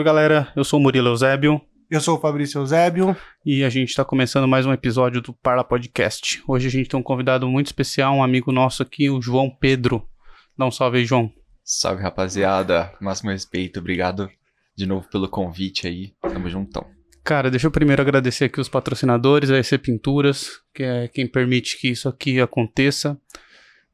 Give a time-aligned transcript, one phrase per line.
[0.00, 3.14] Salve galera, eu sou o Murilo Eusébio Eu sou o Fabrício Eusébio.
[3.44, 6.42] e a gente está começando mais um episódio do Parla Podcast.
[6.48, 10.08] Hoje a gente tem um convidado muito especial, um amigo nosso aqui, o João Pedro.
[10.56, 11.30] Dá um salve aí, João.
[11.62, 14.30] Salve rapaziada, máximo respeito, obrigado
[14.74, 16.86] de novo pelo convite aí, tamo juntão.
[17.22, 21.78] Cara, deixa eu primeiro agradecer aqui os patrocinadores, a EC Pinturas, que é quem permite
[21.78, 23.20] que isso aqui aconteça.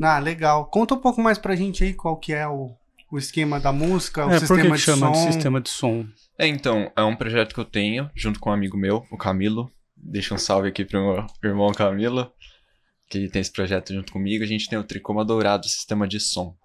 [0.00, 0.66] Ah, legal.
[0.66, 2.70] Conta um pouco mais pra gente aí qual que é o,
[3.10, 5.12] o esquema da música, o É, por sistema que de chama som.
[5.12, 6.06] de sistema de som?
[6.38, 9.70] É, então, é um projeto que eu tenho junto com um amigo meu, o Camilo.
[9.96, 12.32] Deixa um salve aqui pro meu irmão Camilo,
[13.10, 14.42] que tem esse projeto junto comigo.
[14.42, 16.56] A gente tem o Tricoma Dourado, sistema de som.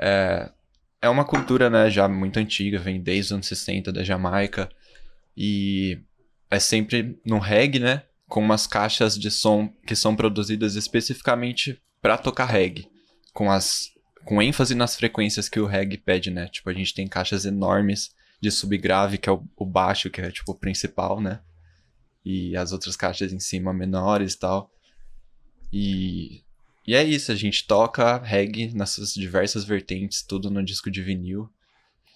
[0.00, 0.48] É,
[1.02, 4.68] é uma cultura, né, já muito antiga, vem desde os anos 60 da Jamaica.
[5.36, 5.98] E
[6.48, 12.16] é sempre no reggae, né, com umas caixas de som que são produzidas especificamente para
[12.18, 12.88] tocar reggae,
[13.32, 13.90] com as
[14.24, 16.48] com ênfase nas frequências que o reggae pede, né?
[16.48, 18.10] Tipo, a gente tem caixas enormes
[18.42, 21.40] de subgrave, que é o, o baixo, que é tipo o principal, né?
[22.22, 24.70] E as outras caixas em cima menores e tal.
[25.72, 26.42] E,
[26.86, 31.48] e é isso, a gente toca reggae nessas diversas vertentes, tudo no disco de vinil,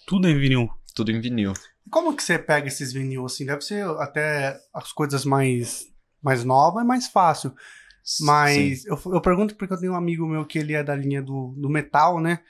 [0.06, 0.68] Tudo em vinil.
[0.94, 1.54] tudo em vinil.
[1.90, 3.46] Como que você pega esses vinil assim?
[3.46, 5.86] Deve ser até as coisas mais,
[6.22, 7.54] mais novas é mais fácil.
[8.20, 11.22] Mas eu, eu pergunto porque eu tenho um amigo meu que ele é da linha
[11.22, 12.40] do, do metal, né?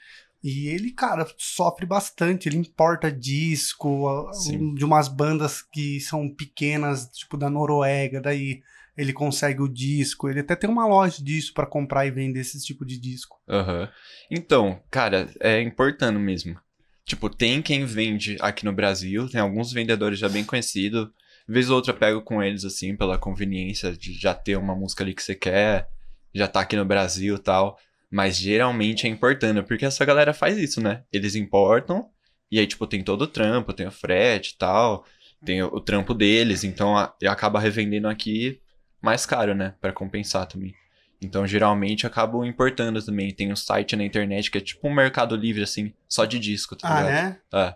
[0.43, 2.49] E ele, cara, sofre bastante.
[2.49, 4.73] Ele importa disco Sim.
[4.75, 8.19] de umas bandas que são pequenas, tipo da Noruega.
[8.19, 8.61] Daí
[8.97, 10.29] ele consegue o disco.
[10.29, 13.39] Ele até tem uma loja disso pra comprar e vender esse tipo de disco.
[13.47, 13.89] Aham.
[14.29, 16.59] Então, cara, é importando mesmo.
[17.05, 21.09] Tipo, tem quem vende aqui no Brasil, tem alguns vendedores já bem conhecidos.
[21.47, 25.03] Vez ou outra eu pego com eles, assim, pela conveniência de já ter uma música
[25.03, 25.87] ali que você quer,
[26.33, 27.77] já tá aqui no Brasil e tal.
[28.09, 31.03] Mas geralmente é importando, porque essa galera faz isso, né?
[31.11, 32.09] Eles importam,
[32.51, 35.03] e aí, tipo, tem todo o trampo, tem o frete e tal,
[35.43, 38.59] tem o, o trampo deles, então a, e acaba revendendo aqui
[39.01, 39.73] mais caro, né?
[39.81, 40.73] Pra compensar também.
[41.21, 43.33] Então, geralmente, acabo importando também.
[43.33, 46.75] Tem um site na internet que é tipo um Mercado Livre, assim, só de disco,
[46.75, 47.37] tá Ah, ligado?
[47.51, 47.59] é?
[47.67, 47.75] É.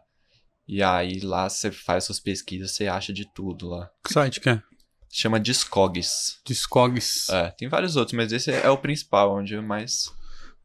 [0.68, 3.90] E aí, lá você faz suas pesquisas, você acha de tudo lá.
[4.04, 4.62] Que site que é?
[5.10, 6.42] Chama Discogs.
[6.46, 7.30] Discogs.
[7.30, 10.12] É, tem vários outros, mas esse é o principal, onde é mais...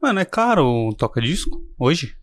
[0.01, 2.17] Mano, é caro o toca-disco hoje?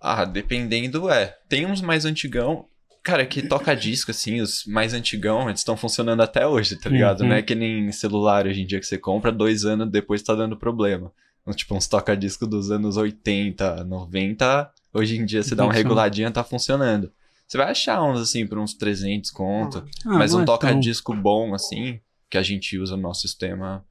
[0.00, 1.38] Ah, dependendo, é.
[1.48, 2.66] Tem uns mais antigão...
[3.04, 7.20] Cara, que toca disco, assim, os mais antigão, eles estão funcionando até hoje, tá ligado?
[7.22, 7.28] Uhum.
[7.28, 10.34] Não é que nem celular hoje em dia que você compra, dois anos depois tá
[10.34, 11.10] dando problema.
[11.40, 16.30] Então, Tipo, uns toca-disco dos anos 80, 90, hoje em dia você dá uma reguladinha,
[16.30, 17.12] tá funcionando.
[17.46, 19.78] Você vai achar uns, assim, por uns 300 conto.
[20.04, 23.22] Ah, mas não um é tão- toca-disco bom, assim, que a gente usa no nosso
[23.22, 23.84] sistema,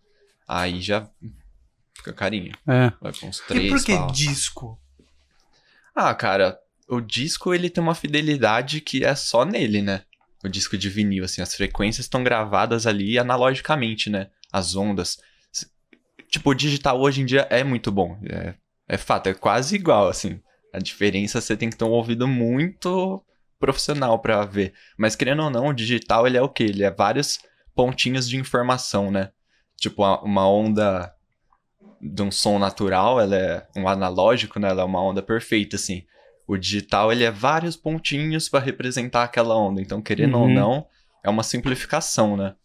[0.48, 1.10] aí já
[1.96, 2.52] fica carinho.
[2.68, 2.92] É.
[3.02, 4.08] Vai pra uns E 3 por que pau.
[4.12, 4.80] disco?
[5.96, 10.04] Ah, cara, o disco ele tem uma fidelidade que é só nele, né?
[10.44, 14.30] O disco de vinil, assim, as frequências estão gravadas ali analogicamente, né?
[14.54, 15.18] As ondas.
[16.30, 18.20] Tipo, o digital hoje em dia é muito bom.
[18.30, 18.54] É,
[18.88, 20.40] é fato, é quase igual, assim.
[20.74, 23.24] A diferença você tem que ter um ouvido muito
[23.60, 24.74] profissional pra ver.
[24.98, 26.64] Mas querendo ou não, o digital ele é o quê?
[26.64, 27.40] Ele é vários
[27.76, 29.32] pontinhos de informação, né?
[29.78, 31.14] Tipo, uma onda
[32.02, 34.70] de um som natural, ela é um analógico, né?
[34.70, 36.06] Ela é uma onda perfeita, assim.
[36.48, 39.82] O digital, ele é vários pontinhos para representar aquela onda.
[39.82, 40.44] Então, querendo Uhum.
[40.44, 40.88] ou não,
[41.24, 42.56] é uma simplificação, né?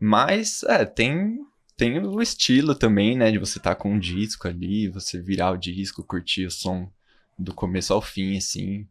[0.00, 1.38] Mas, é, tem,
[1.76, 3.30] tem o estilo também, né?
[3.30, 6.90] De você estar com um disco ali, você virar o disco, curtir o som
[7.38, 8.86] do começo ao fim, assim.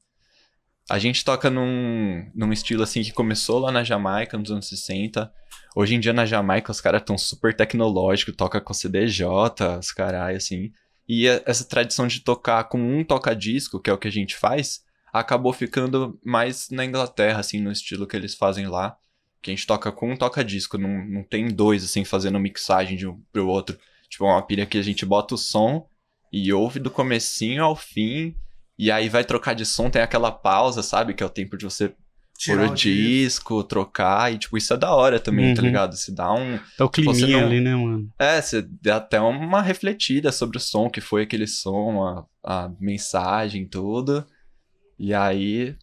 [0.90, 5.32] A gente toca num, num estilo, assim, que começou lá na Jamaica, nos anos 60.
[5.76, 9.26] Hoje em dia, na Jamaica, os caras estão super tecnológicos, toca com CDJ,
[9.80, 10.72] os carai, assim.
[11.08, 14.36] E a- essa tradição de tocar com um toca-disco, que é o que a gente
[14.36, 18.98] faz, acabou ficando mais na Inglaterra, assim, no estilo que eles fazem lá.
[19.42, 23.08] Que a gente toca com um toca-disco, não, não tem dois, assim, fazendo mixagem de
[23.08, 23.78] um pro outro.
[24.10, 25.88] Tipo, é uma pilha que a gente bota o som
[26.32, 28.36] e ouve do comecinho ao fim,
[28.78, 31.14] e aí vai trocar de som, tem aquela pausa, sabe?
[31.14, 31.96] Que é o tempo de você pôr
[32.40, 35.68] Tirar o disco, trocar, e tipo, isso é da hora também, tá Uhum.
[35.68, 35.96] ligado?
[35.98, 38.08] Se dá um, Tá o Tipo, você climinha não- ali, né, mano?
[38.20, 42.72] é, você dá até uma refletida sobre o som, que foi aquele som, a, a
[42.80, 44.24] mensagem, tudo.
[45.00, 45.76] E aí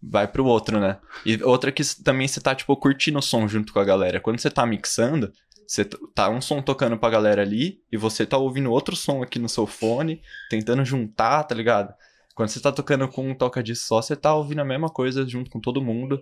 [0.00, 0.98] vai pro outro, né?
[1.24, 4.20] E outra que também você tá, tipo, curtindo o som junto com a galera.
[4.20, 5.32] Quando você tá mixando,
[5.66, 5.84] você
[6.14, 9.48] tá um som tocando pra galera ali, e você tá ouvindo outro som aqui no
[9.48, 10.20] seu fone,
[10.50, 11.92] tentando juntar, tá ligado?
[12.34, 15.26] Quando você tá tocando com um toca de só, você tá ouvindo a mesma coisa
[15.26, 16.20] junto com todo mundo,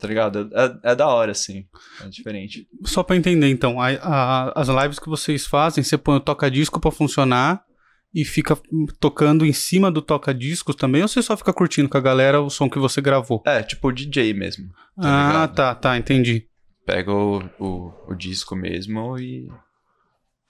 [0.00, 0.50] tá ligado?
[0.82, 1.66] É, é da hora, assim.
[2.02, 2.66] É diferente.
[2.84, 6.80] Só pra entender, então, a- a- as lives que vocês fazem, você põe o toca-disco
[6.80, 7.62] pra funcionar
[8.14, 8.58] e fica
[8.98, 12.50] tocando em cima do toca-discos também, ou você só fica curtindo com a galera o
[12.50, 13.42] som que você gravou?
[13.46, 14.68] É, tipo o DJ mesmo.
[15.00, 15.54] Tá ah, ligado?
[15.54, 16.46] tá, tá, entendi.
[16.84, 19.50] Pega o, o, o disco mesmo e,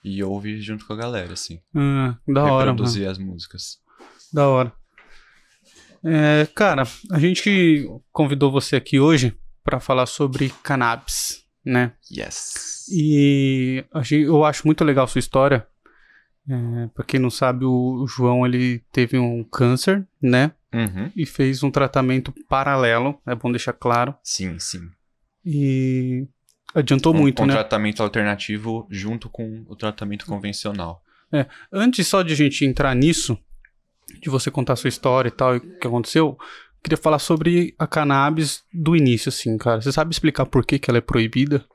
[0.03, 1.59] e ouve junto com a galera, assim.
[1.75, 3.79] Ah, da hora, reproduzir as músicas.
[4.31, 4.73] Da hora.
[6.03, 11.93] É, cara, a gente convidou você aqui hoje pra falar sobre cannabis, né?
[12.11, 12.87] Yes.
[12.91, 15.65] E eu acho muito legal sua história.
[16.49, 20.51] É, pra quem não sabe, o, o João ele teve um câncer, né?
[20.73, 21.09] Uhum.
[21.15, 24.13] E fez um tratamento paralelo, é bom deixar claro.
[24.21, 24.89] Sim, sim.
[25.45, 26.27] E
[26.73, 27.53] adiantou um, muito, um né?
[27.53, 31.03] tratamento alternativo junto com o tratamento convencional.
[31.71, 33.37] Antes só de a gente entrar nisso,
[34.21, 36.37] de você contar sua história e tal, e o que aconteceu,
[36.83, 39.81] queria falar sobre a cannabis do início, assim, cara.
[39.81, 41.65] Você sabe explicar por que, que ela é proibida?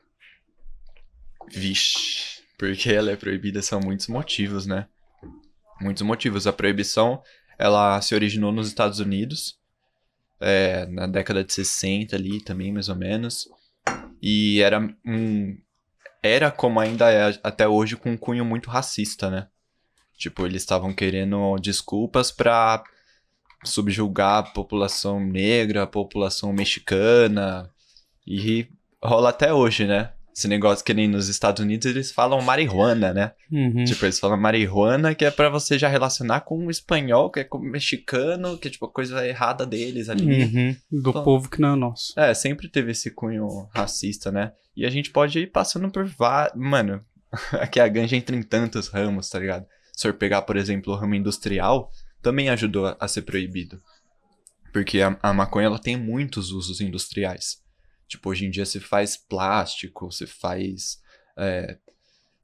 [1.51, 4.87] Vixe, porque ela é proibida são muitos motivos, né?
[5.81, 6.47] Muitos motivos.
[6.47, 7.23] A proibição,
[7.59, 9.59] ela se originou nos Estados Unidos,
[10.41, 13.49] é, na década de 60 ali também, mais ou menos.
[14.23, 15.57] E era um...
[16.23, 19.49] Era como ainda é até hoje com um cunho muito racista, né?
[20.17, 22.83] Tipo, eles estavam querendo desculpas pra
[23.65, 27.71] subjugar a população negra, a população mexicana.
[28.27, 28.69] E
[29.03, 30.13] rola até hoje, né?
[30.39, 33.33] Esse negócio que nem nos Estados Unidos eles falam marihuana, né?
[33.51, 33.83] Uhum.
[33.85, 37.45] Tipo, eles falam marihuana, que é pra você já relacionar com o espanhol, que é
[37.45, 40.45] com o mexicano, que é tipo a coisa errada deles ali.
[40.45, 40.77] Uhum.
[41.03, 42.13] Do Então- povo que não é nosso.
[42.17, 44.53] É, sempre teve esse cunho racista, né?
[44.77, 46.57] E a gente pode ir passando por vários.
[46.57, 47.05] Mano,
[47.55, 49.67] aqui a ganja entra em tantos ramos, tá ligado?
[49.93, 51.91] Se for pegar, por exemplo, o ramo industrial,
[52.23, 53.83] também ajudou a, a ser proibido.
[54.73, 57.57] Porque a, a maconha ela tem muitos usos industriais.
[58.09, 61.01] Tipo, hoje em dia se faz plástico, se faz
[61.37, 61.77] é,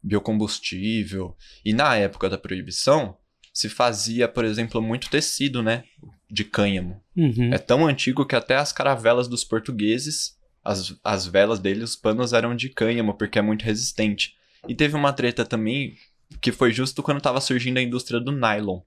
[0.03, 1.37] biocombustível.
[1.65, 3.17] E na época da proibição,
[3.53, 5.85] se fazia, por exemplo, muito tecido, né?
[6.31, 7.01] De cânhamo.
[7.17, 7.53] Uhum.
[7.53, 12.33] É tão antigo que até as caravelas dos portugueses, as, as velas deles, os panos
[12.33, 14.35] eram de cânhamo, porque é muito resistente.
[14.69, 15.97] E teve uma treta também,
[16.41, 18.81] que foi justo quando tava surgindo a indústria do nylon.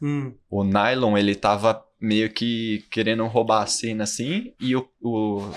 [0.00, 0.34] Hum.
[0.50, 5.50] O nylon, ele tava meio que querendo roubar a cena assim, e o, o-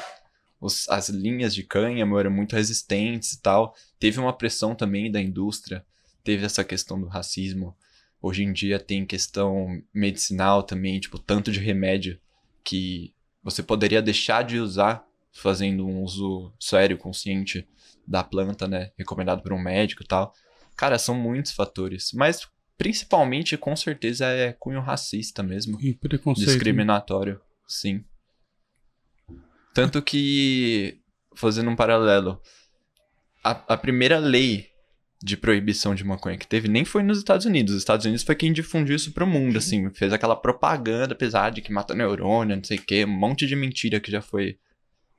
[0.62, 3.76] os- as linhas de cânhamo eram muito resistentes e tal.
[4.00, 5.84] Teve uma pressão também da indústria,
[6.24, 7.76] teve essa questão do racismo.
[8.22, 12.20] Hoje em dia tem questão medicinal também, tipo, tanto de remédio
[12.64, 13.14] que
[13.44, 15.04] você poderia deixar de usar
[15.34, 17.68] fazendo um uso sério, consciente
[18.08, 18.92] da planta, né?
[18.98, 20.34] Recomendado por um médico e tal.
[20.76, 22.12] Cara, são muitos fatores.
[22.14, 25.80] Mas principalmente, com certeza, é cunho racista mesmo.
[25.82, 26.48] E preconceito.
[26.50, 28.04] Discriminatório, sim.
[29.74, 31.00] Tanto que,
[31.36, 32.42] fazendo um paralelo,
[33.44, 34.70] a, a primeira lei
[35.24, 37.74] de proibição de maconha que teve nem foi nos Estados Unidos.
[37.76, 39.90] Os Estados Unidos foi quem difundiu isso pro mundo, assim.
[39.92, 43.06] Fez aquela propaganda pesada de que mata neurônio, não sei o quê.
[43.06, 44.58] Um monte de mentira que já foi...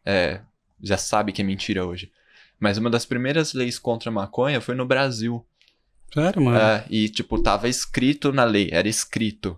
[0.04, 0.40] é,
[0.82, 2.10] já sabe que é mentira hoje.
[2.58, 5.46] Mas uma das primeiras leis contra a maconha foi no Brasil.
[6.12, 6.58] Sério, mano?
[6.58, 9.56] É, e, tipo, tava escrito na lei, era escrito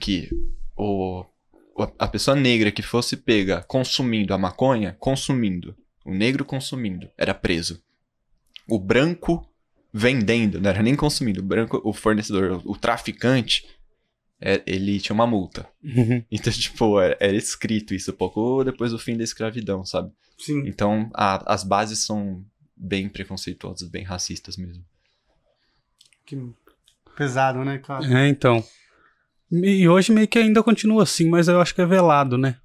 [0.00, 0.28] que
[0.76, 1.26] o, o-
[1.98, 7.82] a pessoa negra que fosse pega consumindo a maconha, consumindo, o negro consumindo, era preso.
[8.68, 9.48] O branco
[9.92, 11.40] vendendo, não era nem consumindo.
[11.40, 13.66] O branco, o fornecedor, o traficante,
[14.40, 15.68] é- ele tinha uma multa.
[16.30, 20.12] Então, tipo, era, era escrito isso pouco depois do fim da escravidão, sabe?
[20.38, 20.66] Sim.
[20.66, 22.44] Então, a- as bases são
[22.76, 24.84] bem preconceituosas, bem racistas mesmo.
[26.24, 26.36] Que
[27.16, 28.06] pesado, né, cara?
[28.22, 28.62] É, então.
[29.50, 32.56] E hoje meio que ainda continua assim, mas eu acho que é velado, né?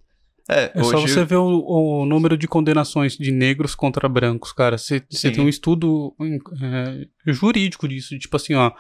[0.49, 4.51] É, É só hoje você ver o, o número de condenações de negros contra brancos,
[4.51, 4.77] cara.
[4.77, 6.13] Você tem um estudo
[6.61, 8.71] é, jurídico disso, tipo assim, ó,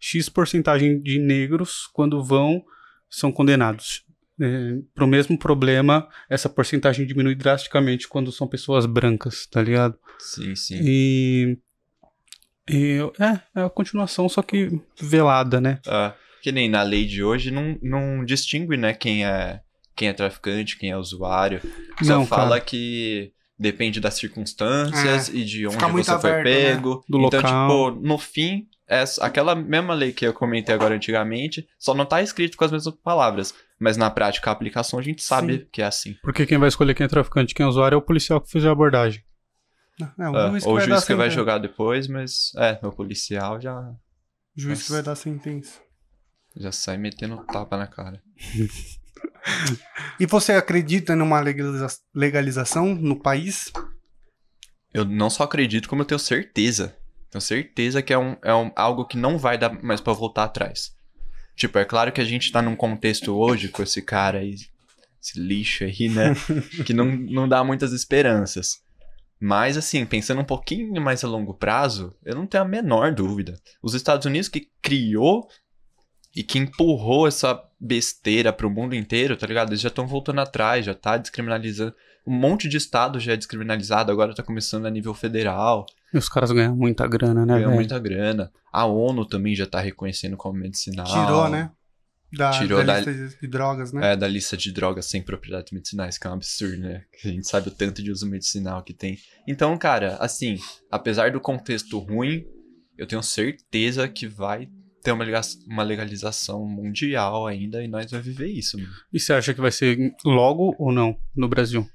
[0.00, 2.64] X porcentagem de negros, quando vão,
[3.08, 4.04] são condenados.
[4.40, 9.96] É, pro mesmo problema, essa porcentagem diminui drasticamente quando são pessoas brancas, tá ligado?
[10.18, 10.80] Sim, sim.
[10.82, 11.58] E.
[12.68, 15.78] e é, é a continuação, só que velada, né?
[15.86, 19.60] Ah, que nem na lei de hoje não, não distingue, né, quem é,
[19.94, 21.60] quem é traficante, quem é usuário.
[22.02, 22.60] Só Não, fala cara.
[22.62, 26.72] que depende das circunstâncias e de onde você foi aberto, né?
[26.74, 27.04] pego.
[27.08, 27.92] Do então, local.
[27.92, 32.20] tipo, no fim, essa, aquela mesma lei que eu comentei agora antigamente, só não tá
[32.20, 33.54] escrito com as mesmas palavras.
[33.78, 35.66] Mas na prática, a aplicação a gente sabe Sim.
[35.70, 36.16] que é assim.
[36.22, 38.64] Porque quem vai escolher quem é traficante, quem é usuário é o policial que fez
[38.64, 39.22] a abordagem.
[40.18, 42.90] É, o Ah, juiz que ou o juiz que vai jogar depois, mas é, o
[42.90, 45.80] policial já, O juiz que vai dar sentença.
[46.56, 48.22] Já sai metendo tapa na cara.
[50.20, 53.72] E você acredita numa legaliza- legalização no país?
[54.94, 56.96] Eu não só acredito, como eu tenho certeza.
[57.30, 60.44] Tenho certeza que é, um, é um, algo que não vai dar mais pra voltar
[60.44, 60.92] atrás.
[61.56, 64.54] Tipo, é claro que a gente tá num contexto hoje com esse cara aí,
[65.20, 66.34] esse lixo aí, né?
[66.86, 68.80] que não, não dá muitas esperanças.
[69.40, 73.58] Mas, assim, pensando um pouquinho mais a longo prazo, eu não tenho a menor dúvida.
[73.82, 75.48] Os Estados Unidos que criou
[76.34, 79.70] e que empurrou essa besteira pro mundo inteiro, tá ligado?
[79.70, 81.94] Eles já estão voltando atrás, já tá descriminalizando.
[82.26, 85.84] Um monte de estado já é descriminalizado, agora tá começando a nível federal,
[86.14, 87.74] E os caras ganham muita grana, né, ganha velho?
[87.74, 88.52] muita grana.
[88.72, 91.06] A ONU também já tá reconhecendo como medicinal.
[91.06, 91.70] Tirou, né?
[92.32, 94.12] Da, Tirou da da- lista de, de drogas, né?
[94.12, 97.04] É, da lista de drogas sem propriedades medicinais, que é um absurdo, né?
[97.20, 99.18] Que a gente sabe o tanto de uso medicinal que tem.
[99.46, 100.56] Então, cara, assim,
[100.90, 102.46] apesar do contexto ruim,
[102.96, 104.66] eu tenho certeza que vai
[105.02, 105.24] ter uma,
[105.66, 108.90] uma legalização mundial ainda e nós vamos viver isso, mano.
[109.12, 111.88] E você acha que vai ser logo ou não no Brasil?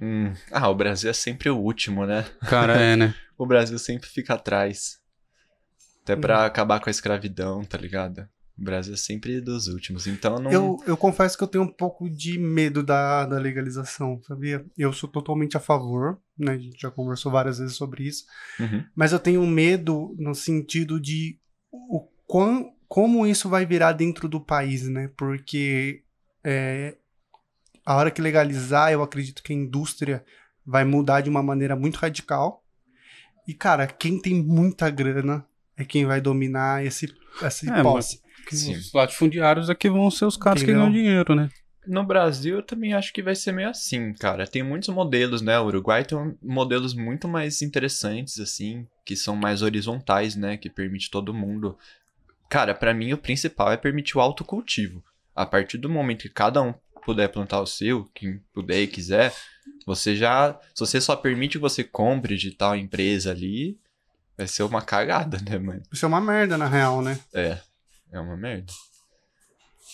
[0.00, 2.24] Hum, Ah, o Brasil é sempre o último, né?
[2.48, 3.14] Cara, é, né?
[3.38, 4.98] O Brasil sempre fica atrás.
[6.02, 8.28] Até pra acabar com a escravidão, tá ligado?
[8.58, 10.08] O Brasil é sempre dos últimos.
[10.08, 10.50] Então não.
[10.50, 14.64] Eu, eu confesso que eu tenho um pouco de medo da, da legalização, sabia?
[14.76, 16.52] Eu sou totalmente a favor, né?
[16.52, 18.24] A gente já conversou várias vezes sobre isso.
[18.58, 18.84] Uhum.
[18.96, 21.38] Mas eu tenho medo no sentido de
[21.70, 25.10] o quão, como isso vai virar dentro do país, né?
[25.16, 26.02] Porque
[26.44, 26.94] é,
[27.84, 30.24] a hora que legalizar, eu acredito que a indústria
[30.64, 32.62] vai mudar de uma maneira muito radical.
[33.46, 35.44] E, cara, quem tem muita grana
[35.74, 38.20] é quem vai dominar esse, essa É, posse.
[38.52, 41.48] Os latifundiários aqui vão ser os caras que ganham dinheiro, né?
[41.86, 44.46] No Brasil, eu também acho que vai ser meio assim, cara.
[44.46, 45.58] Tem muitos modelos, né?
[45.58, 50.58] O Uruguai tem modelos muito mais interessantes, assim, que são mais horizontais, né?
[50.58, 51.78] Que permite todo mundo.
[52.48, 55.04] Cara, pra mim o principal é permitir o autocultivo.
[55.34, 56.74] A partir do momento que cada um
[57.04, 59.34] puder plantar o seu, quem puder e quiser,
[59.86, 60.58] você já.
[60.74, 63.78] Se você só permite que você compre de tal empresa ali,
[64.36, 65.82] vai ser uma cagada, né, mano?
[65.92, 67.18] Isso é uma merda, na real, né?
[67.32, 67.58] É.
[68.10, 68.72] É uma merda.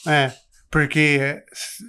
[0.06, 0.32] É,
[0.70, 1.42] porque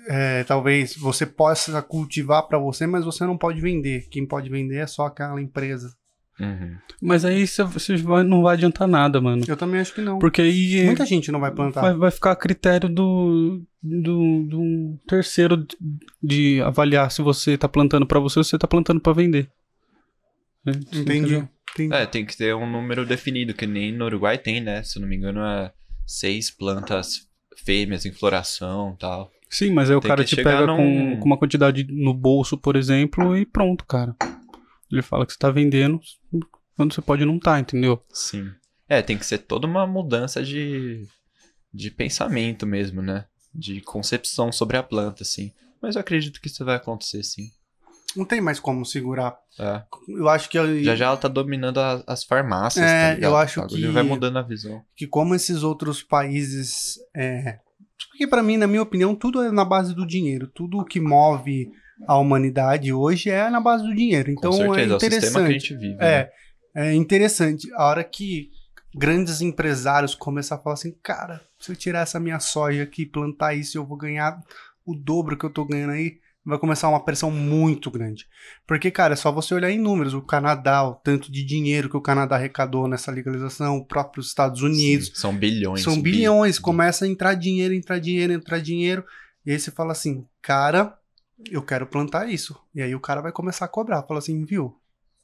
[0.08, 4.08] é, talvez você possa cultivar pra você, mas você não pode vender.
[4.10, 5.96] Quem pode vender é só aquela empresa.
[6.40, 6.76] Uhum.
[7.02, 9.44] Mas aí você- você vai- não vai adiantar nada, mano.
[9.48, 10.20] Eu também acho que não.
[10.20, 11.82] Porque aí Muita gente não vai plantar.
[11.82, 15.66] vai, vai ficar a critério do, do, do terceiro
[16.22, 19.50] de, avaliar se você tá plantando pra você ou se você tá plantando pra vender.
[20.66, 21.00] É, Entendi.
[21.02, 21.50] entendeu?
[21.74, 21.94] Entendi.
[21.94, 24.82] É, tem que ter um número definido, que nem no Uruguai tem, né?
[24.84, 25.72] Se eu não me engano, é
[26.06, 27.28] seis plantas
[27.64, 29.32] fêmeas em floração e tal.
[29.50, 30.76] Sim, mas aí o Tem cara que te pega num-
[31.16, 34.16] com, com uma quantidade no bolso, por exemplo, e pronto, cara.
[34.96, 36.00] Ele fala que você tá vendendo
[36.76, 38.02] quando você pode não tá, entendeu?
[38.12, 38.50] Sim.
[38.88, 41.06] É, tem que ser toda uma mudança de,
[41.74, 43.26] de pensamento mesmo, né?
[43.54, 45.52] De concepção sobre a planta, assim.
[45.82, 47.50] Mas eu acredito que isso vai acontecer, sim.
[48.16, 49.38] Não tem mais como segurar.
[49.60, 49.84] É.
[50.08, 53.60] Eu acho que, Já já ela tá dominando a- as farmácias, É, tá eu acho
[53.60, 54.82] O bagulho que- vai mudando a visão.
[54.96, 56.98] que como esses outros países.
[57.16, 57.60] É...
[58.10, 60.48] Porque pra mim, na minha opinião, tudo é na base do dinheiro.
[60.54, 61.70] Tudo que move
[62.08, 64.32] a humanidade hoje é na base do dinheiro.
[64.32, 65.60] Então Com certeza, é é o sistema que a interessante.
[65.60, 65.96] gente vive.
[65.96, 66.08] né?
[66.08, 66.32] É,
[66.76, 67.72] é interessante.
[67.74, 68.50] A hora que
[68.94, 73.06] grandes empresários começam a falar assim, cara, se eu tirar essa minha soja aqui e
[73.10, 74.40] plantar isso, eu vou ganhar
[74.86, 76.18] o dobro que eu tô ganhando aí.
[76.46, 78.26] vai começar uma pressão muito grande.
[78.68, 80.14] Porque, cara, é só você olhar em números.
[80.14, 84.62] O Canadá, o tanto de dinheiro que o Canadá arrecadou nessa legalização, o próprio Estados
[84.62, 85.08] Unidos.
[85.08, 85.82] Sim, são bilhões.
[85.82, 86.58] São bi- bilhões.
[86.58, 89.04] bi- Começa a entrar dinheiro, entrar dinheiro, entrar dinheiro.
[89.46, 90.96] E aí você fala assim, cara,
[91.52, 92.58] eu quero plantar isso.
[92.74, 94.04] E aí o cara vai começar a cobrar.
[94.04, 94.76] Fala assim, viu?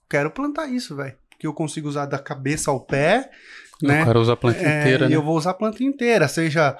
[0.09, 1.15] Quero plantar isso, velho.
[1.29, 3.29] Porque eu consigo usar da cabeça ao pé,
[3.81, 4.03] né?
[4.03, 5.15] O cara usa a planta É, inteira, né?
[5.15, 6.77] eu vou usar a planta inteira, seja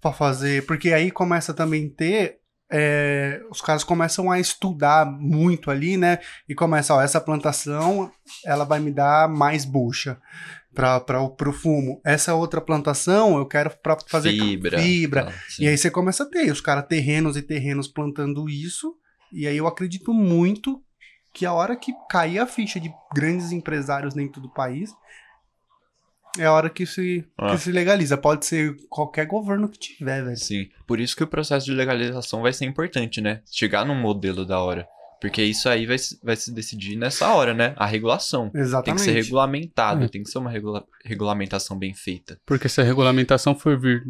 [0.00, 0.66] pra fazer.
[0.66, 2.38] Porque aí começa também a ter.
[2.70, 6.18] é, os caras começam a estudar muito ali, né?
[6.48, 8.10] E começa, ó, essa plantação
[8.44, 10.18] ela vai me dar mais bucha
[10.74, 12.00] para pro fumo.
[12.04, 14.78] Essa outra plantação eu quero para fazer fibra.
[14.78, 15.34] fibra.
[15.48, 15.64] sim.
[15.64, 18.94] E aí você começa a ter os caras terrenos e terrenos plantando isso.
[19.32, 20.82] E aí eu acredito muito
[21.32, 24.90] que a hora que cair a ficha de grandes empresários dentro do país
[26.38, 27.52] é a hora que se, Ah.
[27.52, 28.16] que se legaliza.
[28.16, 30.36] Pode ser qualquer governo que tiver, velho.
[30.36, 30.68] Sim.
[30.86, 33.40] Por isso que o processo de legalização vai ser importante, né?
[33.50, 34.86] Chegar num modelo da hora.
[35.28, 37.72] Porque isso aí vai, se- vai se decidir nessa hora, né?
[37.76, 38.44] A regulação.
[38.50, 39.02] Tem que Exatamente.
[39.02, 40.08] ser regulamentado, É.
[40.08, 42.38] tem que ser uma regula- regulamentação bem feita.
[42.44, 44.02] Porque se a regulamentação for vir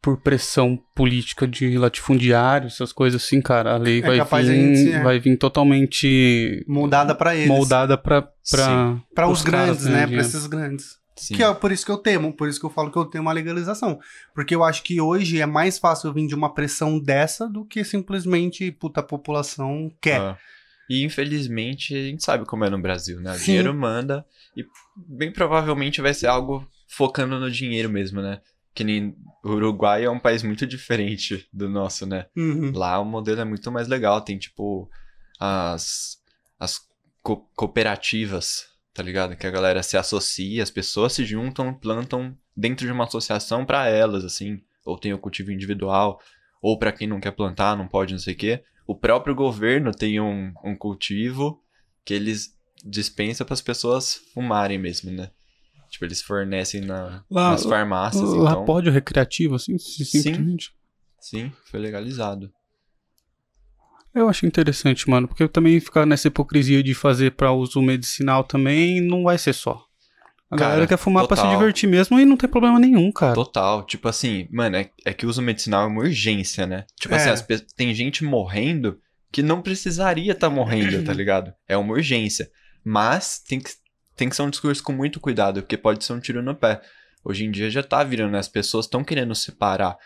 [0.00, 4.92] por pressão política de latifundiário, essas coisas assim, cara, a lei É vai, vir, gente,
[4.92, 5.02] é.
[5.02, 7.48] vai vir totalmente Moldada pra eles.
[7.48, 8.00] moldada
[8.42, 9.00] Sim.
[9.14, 9.98] Pra os grandes, né?
[9.98, 10.26] Pra dinheiro.
[10.26, 11.02] esses grandes.
[11.14, 11.34] Sim.
[11.36, 13.22] Que é por isso que eu temo, por isso que eu falo que eu tenho
[13.22, 13.98] uma legalização.
[14.34, 17.84] Porque eu acho que hoje é mais fácil vir de uma pressão dessa do que
[17.84, 20.20] simplesmente, puta, a população quer.
[20.20, 20.38] Ah.
[20.90, 23.32] E infelizmente a gente sabe como é no Brasil, né?
[23.32, 23.44] O Sim.
[23.44, 24.64] dinheiro manda e
[24.96, 28.40] bem provavelmente vai ser algo focando no dinheiro mesmo, né?
[28.74, 32.26] Que nem o Uruguai é um país muito diferente do nosso, né?
[32.36, 32.72] Uhum.
[32.74, 34.88] Lá o modelo é muito mais legal, tem tipo
[35.38, 36.18] as,
[36.58, 36.80] as
[37.22, 39.36] co- cooperativas, tá ligado?
[39.36, 43.88] Que a galera se associa, as pessoas se juntam, plantam dentro de uma associação pra
[43.88, 46.20] elas, assim, ou tem o cultivo individual,
[46.60, 48.62] ou pra quem não quer plantar, não pode, não sei o quê.
[48.86, 51.62] O próprio governo tem um, um cultivo
[52.04, 55.30] que eles dispensam para as pessoas fumarem mesmo, né?
[55.88, 58.64] Tipo, eles fornecem na, Lá- nas farmácias, Lá então...
[58.64, 60.22] pode o recreativo, assim, se- Sim.
[60.22, 60.74] simplesmente.
[61.20, 62.52] Sim, foi legalizado.
[64.14, 69.00] Eu acho interessante, mano, porque também ficar nessa hipocrisia de fazer pra uso medicinal também
[69.00, 69.86] não vai ser só.
[70.52, 71.58] A Cara, galera quer fumar pra se total.
[71.58, 73.34] divertir mesmo e não tem problema nenhum, cara.
[73.34, 73.82] Total.
[73.86, 76.84] Tipo assim, mano, é, é que o uso medicinal é uma urgência, né?
[77.00, 77.32] Tipo assim, É.
[77.32, 78.98] as pe- tem gente morrendo
[79.32, 81.54] que não precisaria estar morrendo, tá ligado?
[81.66, 82.50] É uma urgência.
[82.84, 83.70] Mas tem que,
[84.14, 86.82] tem que ser um discurso com muito cuidado, porque pode ser um tiro no pé.
[87.24, 88.38] Hoje em dia já tá virando, né?
[88.38, 89.96] As pessoas estão querendo separar.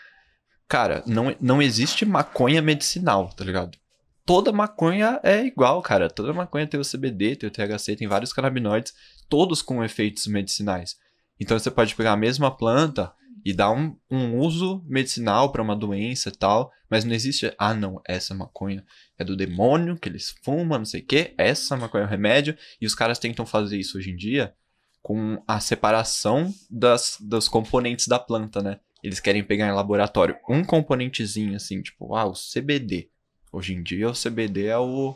[0.67, 3.77] Cara, não, não existe maconha medicinal, tá ligado?
[4.25, 6.09] Toda maconha é igual, cara.
[6.09, 8.93] Toda maconha tem o CBD, tem o THC, tem vários canabinoides,
[9.29, 10.95] todos com efeitos medicinais.
[11.39, 13.13] Então você pode pegar a mesma planta
[13.45, 17.73] e dar um, um uso medicinal para uma doença e tal, mas não existe, ah
[17.73, 18.83] não, essa maconha
[19.17, 22.57] é do demônio, que eles fumam, não sei o que, essa maconha é o remédio,
[22.81, 24.53] e os caras tentam fazer isso hoje em dia
[25.01, 28.79] com a separação das, dos componentes da planta, né?
[29.01, 33.09] Eles querem pegar em laboratório um componentezinho assim, tipo, ah, o CBD.
[33.49, 35.15] Hoje em dia o CBD é o,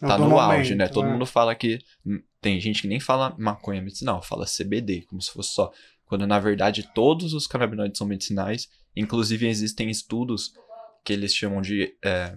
[0.00, 0.86] É o tá no auge, né?
[0.86, 1.10] Todo é.
[1.10, 1.80] mundo fala que.
[2.44, 5.72] Tem gente que nem fala maconha medicinal, fala CBD, como se fosse só.
[6.04, 8.68] Quando na verdade todos os canabinoides são medicinais.
[8.94, 10.52] Inclusive existem estudos
[11.02, 11.96] que eles chamam de.
[12.04, 12.36] É,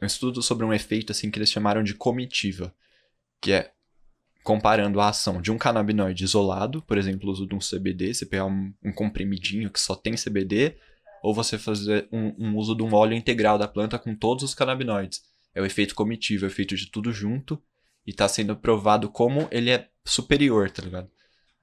[0.00, 2.74] um estudo sobre um efeito assim que eles chamaram de comitiva.
[3.38, 3.72] Que é
[4.42, 8.24] comparando a ação de um canabinoide isolado, por exemplo, o uso de um CBD, você
[8.24, 10.78] pegar um, um comprimidinho que só tem CBD,
[11.22, 14.54] ou você fazer um, um uso de um óleo integral da planta com todos os
[14.54, 15.24] canabinoides.
[15.54, 17.62] É o efeito comitivo, é o efeito de tudo junto,
[18.06, 21.10] e tá sendo provado como ele é superior, tá ligado?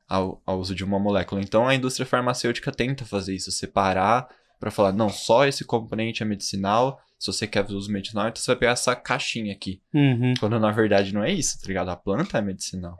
[0.07, 1.41] Ao, ao uso de uma molécula.
[1.41, 4.27] Então a indústria farmacêutica tenta fazer isso, separar
[4.59, 8.51] para falar, não, só esse componente é medicinal, se você quer uso medicinal, então você
[8.51, 9.81] vai pegar essa caixinha aqui.
[9.93, 11.89] Uhum, Quando na verdade não é isso, tá ligado?
[11.89, 12.97] A planta é medicinal.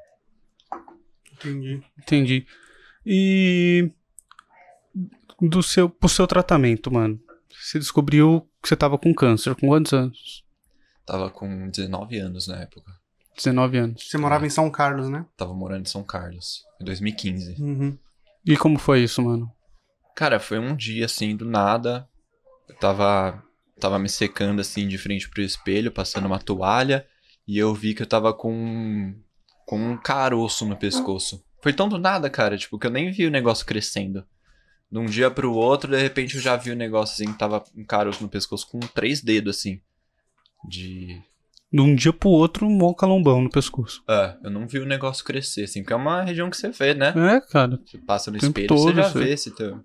[1.34, 1.84] Entendi.
[1.98, 2.48] entendi.
[3.06, 3.92] E
[5.42, 7.20] do seu, pro seu tratamento, mano.
[7.50, 10.44] Você descobriu que você tava com câncer com quantos anos?
[11.06, 12.92] Tava com 19 anos na época.
[13.36, 14.10] 19 anos.
[14.10, 15.26] Você morava em São Carlos, né?
[15.36, 17.62] Tava morando em São Carlos, em 2015.
[17.62, 17.98] Uhum.
[18.46, 19.52] E como foi isso, mano?
[20.16, 22.08] Cara, foi um dia assim, do nada.
[22.68, 23.44] Eu tava,
[23.80, 27.08] tava me secando assim de frente pro espelho, passando uma toalha,
[27.48, 29.16] e eu vi que eu tava com,
[29.66, 31.44] com um caroço no pescoço.
[31.62, 34.26] Foi tão do nada, cara, tipo, que eu nem vi o negócio crescendo.
[34.92, 37.64] De um dia pro outro, de repente eu já vi o negócio assim, que tava
[37.76, 39.82] um caroço no pescoço com três dedos assim.
[40.68, 41.22] De.
[41.74, 44.04] De um dia pro outro, um calombão no pescoço.
[44.08, 46.94] É, eu não vi o negócio crescer, assim, porque é uma região que você vê,
[46.94, 47.14] né?
[47.16, 47.80] É, cara.
[47.84, 49.82] Você passa no espelho, todo, você já vê se tem.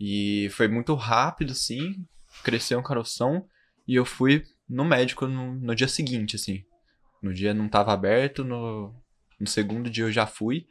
[0.00, 1.94] E foi muito rápido, assim.
[2.42, 3.44] Cresceu um caroção.
[3.86, 6.64] E eu fui no médico no, no dia seguinte, assim.
[7.22, 8.94] No dia não tava aberto, no,
[9.38, 10.66] no segundo dia eu já fui.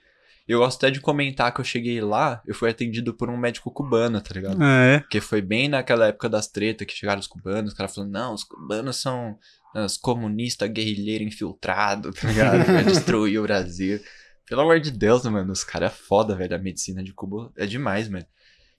[0.47, 3.69] Eu gosto até de comentar que eu cheguei lá, eu fui atendido por um médico
[3.69, 4.57] cubano, tá ligado?
[4.59, 4.99] Ah, é?
[5.01, 8.33] Porque foi bem naquela época das tretas que chegaram os cubanos, os caras falando, não,
[8.33, 9.37] os cubanos são
[9.75, 12.65] os comunistas guerrilheiros infiltrados, tá ligado?
[12.65, 13.99] Vai destruir o Brasil.
[14.47, 16.55] Pelo amor de Deus, mano, os caras é foda, velho.
[16.55, 18.25] A medicina de Cuba é demais, mano.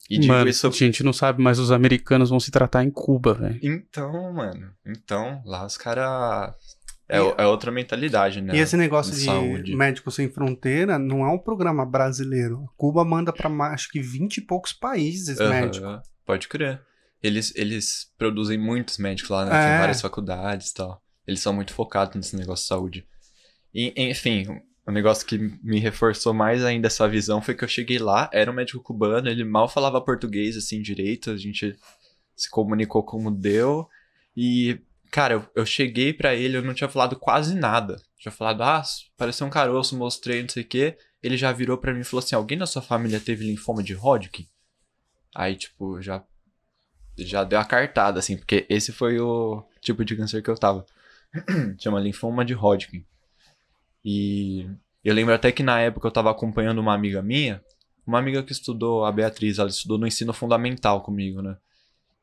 [0.08, 0.66] E digo Mano, isso.
[0.66, 3.60] a gente não sabe, mas os americanos vão se tratar em Cuba, velho.
[3.62, 4.72] Então, mano.
[4.84, 6.52] Então, lá os caras.
[7.08, 8.56] É, é outra mentalidade, né?
[8.56, 9.76] E esse negócio de saúde.
[9.76, 12.68] Médicos Sem Fronteira não é um programa brasileiro.
[12.76, 15.98] Cuba manda pra mais, acho que 20 e poucos países Aham, médicos.
[16.24, 16.80] Pode crer.
[17.22, 19.50] Eles, eles produzem muitos médicos lá, né?
[19.50, 19.68] É.
[19.68, 21.02] Tem várias faculdades e tal.
[21.26, 23.06] Eles são muito focados nesse negócio de saúde.
[23.74, 24.46] E, enfim,
[24.86, 28.50] o negócio que me reforçou mais ainda essa visão foi que eu cheguei lá, era
[28.50, 31.76] um médico cubano, ele mal falava português, assim, direito, a gente
[32.34, 33.86] se comunicou como deu.
[34.36, 34.80] E,
[35.10, 37.96] cara, eu, eu cheguei pra ele, eu não tinha falado quase nada.
[38.18, 38.82] Tinha falado, ah,
[39.16, 40.96] pareceu um caroço, mostrei, não sei o quê.
[41.22, 43.94] Ele já virou pra mim e falou assim: alguém na sua família teve linfoma de
[43.94, 44.48] Hodgkin?
[45.34, 46.24] Aí, tipo, já
[47.18, 50.84] já deu a cartada, assim, porque esse foi o tipo de câncer que eu tava.
[51.78, 53.04] Chama linfoma de Hodgkin.
[54.04, 54.68] E
[55.04, 57.62] eu lembro até que na época eu tava acompanhando uma amiga minha,
[58.06, 61.56] uma amiga que estudou, a Beatriz, ela estudou no ensino fundamental comigo, né?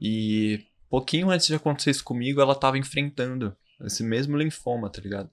[0.01, 5.29] E pouquinho antes de acontecer isso comigo, ela tava enfrentando esse mesmo linfoma, tá ligado?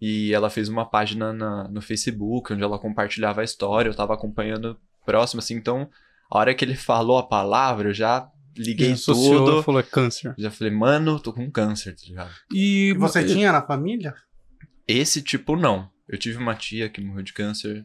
[0.00, 4.14] E ela fez uma página na- no Facebook, onde ela compartilhava a história, eu tava
[4.14, 5.88] acompanhando próximo, assim, então,
[6.30, 9.62] a hora que ele falou a palavra, eu já liguei associou, tudo.
[9.62, 10.34] falou é câncer.
[10.38, 12.30] Já falei, mano, tô com câncer, tá ligado?
[12.52, 14.14] E, E você tinha na família?
[14.86, 15.88] Esse tipo, não.
[16.08, 17.84] Eu tive uma tia que morreu de câncer.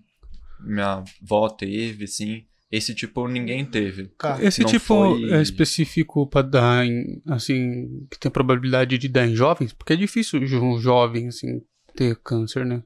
[0.59, 2.45] Minha avó teve, sim.
[2.71, 4.09] Esse tipo, ninguém teve.
[4.17, 9.07] Cara, Esse não tipo foi- é específico pra dar em, assim, que tem probabilidade de
[9.07, 9.73] dar em jovens?
[9.73, 11.61] Porque é difícil um jovem, assim,
[11.95, 12.81] ter câncer, né?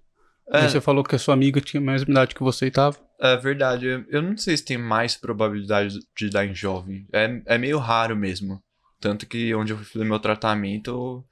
[0.51, 2.97] É, Você falou que a sua amiga tinha mesma idade que você e tava.
[3.19, 3.85] é verdade.
[4.09, 7.05] Eu- não sei se tem mais probabilidade de dar em jovem.
[7.11, 8.61] É, é meio raro mesmo.
[8.99, 11.23] Tanto que onde eu fiz meu tratamento,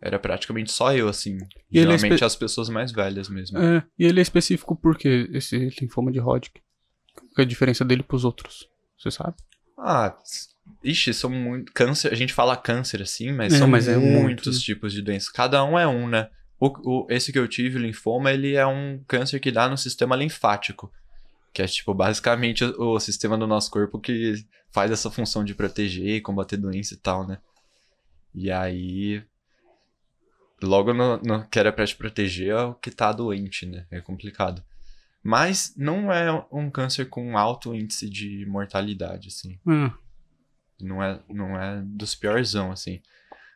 [0.00, 1.36] era praticamente só eu, assim.
[1.70, 3.58] E é Geralmente espe- as pessoas mais velhas mesmo.
[3.58, 6.60] É, e ele é específico porque esse linfoma de Hodgkin.
[7.14, 8.66] Qual é a diferença dele pros outros?
[8.98, 9.34] Você sabe?
[9.78, 10.16] Ah,
[10.82, 11.72] ixi, são muito.
[11.72, 14.62] Câncer, a gente fala câncer assim, mas É, são mas é muito, muitos né?
[14.64, 15.28] tipos de doenças.
[15.28, 16.28] Cada um é um, né?
[16.60, 16.66] O,
[17.02, 20.16] o- esse que eu tive, o linfoma, ele é um câncer que dá no sistema
[20.16, 20.92] linfático.
[21.52, 25.54] Que é, tipo, basicamente o, o sistema do nosso corpo que faz essa função de
[25.54, 27.38] proteger e combater doença e tal, né?
[28.34, 29.22] E aí.
[30.60, 33.86] Logo no, no que era pra te proteger é o que tá doente, né?
[33.90, 34.62] É complicado.
[35.22, 39.58] Mas não é um câncer com alto índice de mortalidade, assim.
[39.66, 39.94] Ah,
[40.80, 43.00] Não é, não é dos piorzão, assim.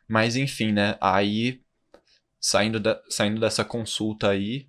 [0.07, 0.97] Mas enfim, né?
[1.01, 1.61] Aí,
[2.45, 4.67] saindo, da, saindo dessa consulta aí,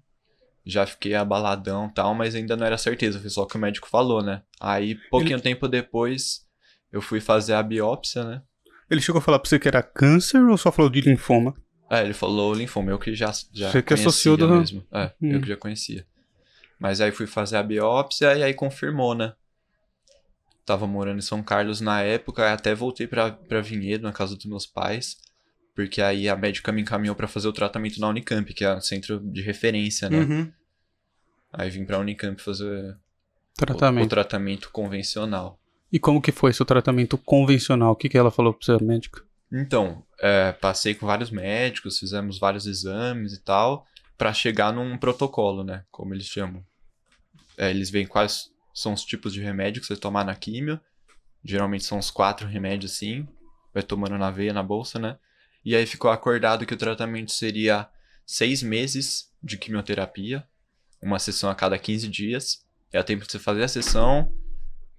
[0.65, 3.61] já fiquei abaladão e tal, mas ainda não era certeza, foi só o que o
[3.61, 4.43] médico falou, né?
[4.61, 6.47] Aí, pouquinho tempo depois,
[6.93, 8.43] eu fui fazer a biópsia, né?
[8.89, 11.55] Ele chegou a falar pra você que era câncer ou só falou de linfoma?
[11.91, 14.87] É, ele falou linfoma, eu que já, já Você que conhecia associou do- mesmo.
[14.93, 15.33] É, Hum.
[15.33, 16.07] eu que já conhecia.
[16.79, 19.35] Mas aí fui fazer a biópsia e aí confirmou, né?
[20.65, 24.47] Tava morando em São Carlos na época, até voltei pra, pra Vinhedo, na casa dos
[24.47, 25.17] meus pais.
[25.75, 28.81] Porque aí a médica me encaminhou pra fazer o tratamento na Unicamp, que é o
[28.81, 30.19] centro de referência, né?
[30.21, 30.53] Uhum.
[31.53, 34.09] Aí vim pra Unicamp fazer o- o, Tratamento.
[34.09, 35.59] tratamento convencional.
[35.93, 37.93] E como que foi seu tratamento convencional?
[37.93, 39.23] O que, que ela falou pra você, médica?
[39.53, 43.87] Então, é, passei com vários médicos, fizemos vários exames e tal,
[44.19, 45.85] pra chegar num protocolo, né?
[45.93, 46.65] Como eles chamam.
[47.57, 50.81] É, eles veem quais são os tipos de remédio que você tomar na químio.
[51.45, 53.29] Geralmente são uns quatro remédios assim.
[53.73, 55.17] Vai tomando na veia, na bolsa, né?
[55.65, 57.89] E aí ficou acordado que o tratamento seria
[58.27, 60.47] seis meses de quimioterapia,
[61.03, 62.65] uma sessão a cada 15 dias.
[62.93, 64.33] É o tempo de você fazer a sessão,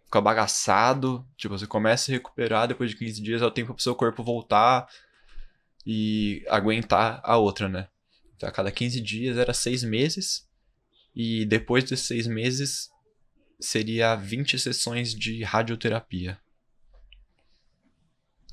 [0.06, 3.84] fica bagaçado, tipo, você começa a recuperar, depois de 15 dias é o tempo pro
[3.84, 4.88] seu corpo voltar
[5.86, 7.88] e aguentar a outra, né?
[8.36, 10.48] Então, a cada 15 dias era seis meses,
[11.16, 12.90] e depois desses seis meses
[13.60, 16.40] seria 20 sessões de radioterapia.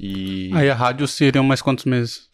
[0.00, 2.30] E Aí a rádio seriam mais quantos meses?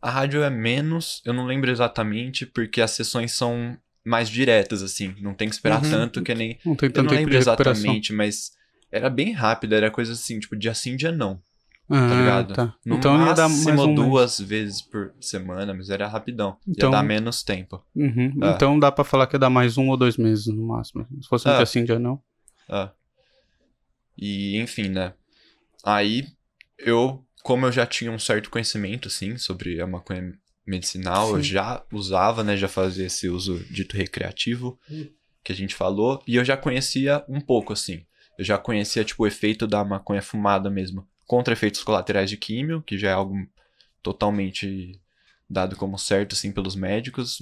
[0.00, 5.14] a rádio é menos, eu não lembro exatamente, porque as sessões são mais diretas, assim,
[5.20, 5.90] não tem que esperar Uhum.
[5.90, 8.50] tanto que nem Não tem eu tanto não tempo lembro exatamente, mas
[8.90, 11.40] era bem rápido, era coisa assim, tipo, dia sim, dia não,
[11.88, 12.52] Ah, tá ligado?
[12.54, 12.74] tá.
[12.84, 13.96] No então ia dar mais máximo um mês.
[14.08, 16.56] duas vezes por semana, mas era rapidão.
[16.66, 17.80] Então- Ia dar menos tempo.
[17.94, 18.38] Uhum.
[18.42, 18.50] É.
[18.50, 21.06] Então dá pra falar que ia dar mais um ou dois meses no máximo.
[21.22, 21.56] Se fosse um É.
[21.58, 22.20] dia sim, dia não.
[22.68, 22.90] É.
[24.18, 25.12] E, enfim, né?
[25.84, 26.26] Aí
[26.84, 30.32] eu como eu já tinha um certo conhecimento, assim, sobre a maconha
[30.64, 31.50] medicinal, eu Sim.
[31.50, 32.56] já usava, né?
[32.56, 35.08] Já fazia esse uso dito recreativo Hum.
[35.42, 36.22] que a gente falou.
[36.24, 38.06] E eu já conhecia um pouco, assim.
[38.38, 41.04] Eu já conhecia, tipo, o efeito da maconha fumada mesmo.
[41.26, 43.34] Contra efeitos colaterais de químio, que já é algo
[44.02, 45.00] totalmente
[45.50, 47.38] dado como certo, assim, pelos médicos.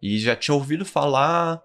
[0.00, 1.60] E já tinha ouvido falar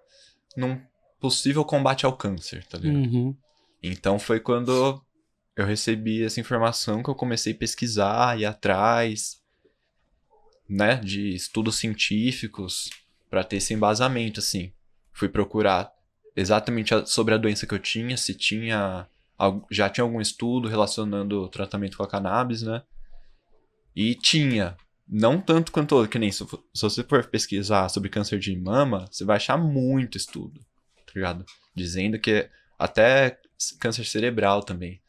[0.58, 0.80] num
[1.20, 2.98] possível combate ao câncer, tá ligado?
[3.14, 3.36] Uhum.
[3.82, 5.02] Então foi quando
[5.56, 9.42] eu recebi essa informação que eu comecei a pesquisar, ir atrás,
[10.68, 12.90] né, de estudos científicos
[13.30, 14.72] para ter esse embasamento, assim.
[15.12, 15.92] Fui procurar
[16.36, 19.08] exatamente sobre a doença que eu tinha, se tinha
[19.72, 22.84] já tinha algum estudo relacionando o tratamento com a cannabis, né?
[23.96, 28.56] E tinha, não tanto quanto que nem se, se você for pesquisar sobre câncer de
[28.56, 30.62] mama, você vai achar muito estudo,
[31.06, 31.46] tá ligado?
[31.76, 33.40] Dizendo que até
[33.80, 35.02] câncer cerebral também.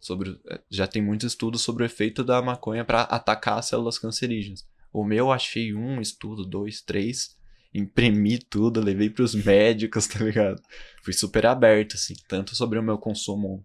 [0.00, 3.98] Sobre, eh, já tem muitos estudos sobre o efeito da maconha para atacar as células
[3.98, 4.66] cancerígenas.
[4.92, 7.36] O meu eu achei um estudo, dois, três,
[7.72, 10.60] imprimi tudo, levei pros médicos, tá ligado?
[11.02, 13.64] Fui super aberto, assim, tanto sobre o meu consumo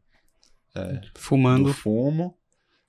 [1.15, 1.69] Fumando.
[1.69, 2.37] do fumo,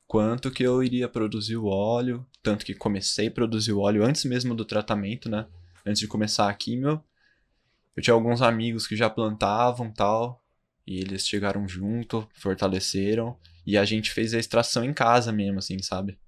[0.07, 4.25] quanto que eu iria produzir o óleo, tanto que comecei a produzir o óleo antes
[4.25, 5.47] mesmo do tratamento, né?
[5.85, 7.03] Antes de começar a químio.
[7.97, 10.45] Eu tinha alguns amigos que já plantavam tal,
[10.87, 15.81] e eles chegaram junto, fortaleceram, e a gente fez a extração em casa mesmo, assim,
[15.83, 16.19] sabe?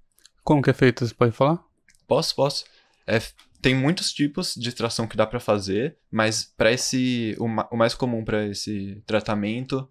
[0.42, 1.06] Como que é feito?
[1.06, 1.62] Você pode falar?
[2.06, 2.64] Posso, posso.
[3.06, 3.18] É,
[3.60, 7.76] tem muitos tipos de extração que dá pra fazer, mas para esse o, ma- o
[7.76, 9.88] mais comum para esse tratamento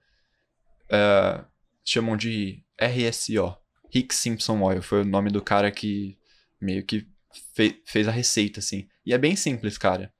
[0.90, 1.44] é,
[1.86, 3.56] chamam de RSO,
[3.94, 6.18] Rick Simpson Oil, foi o nome do cara que
[6.60, 7.08] meio que
[7.54, 8.88] fe- fez a receita assim.
[9.06, 10.12] E é bem simples, cara,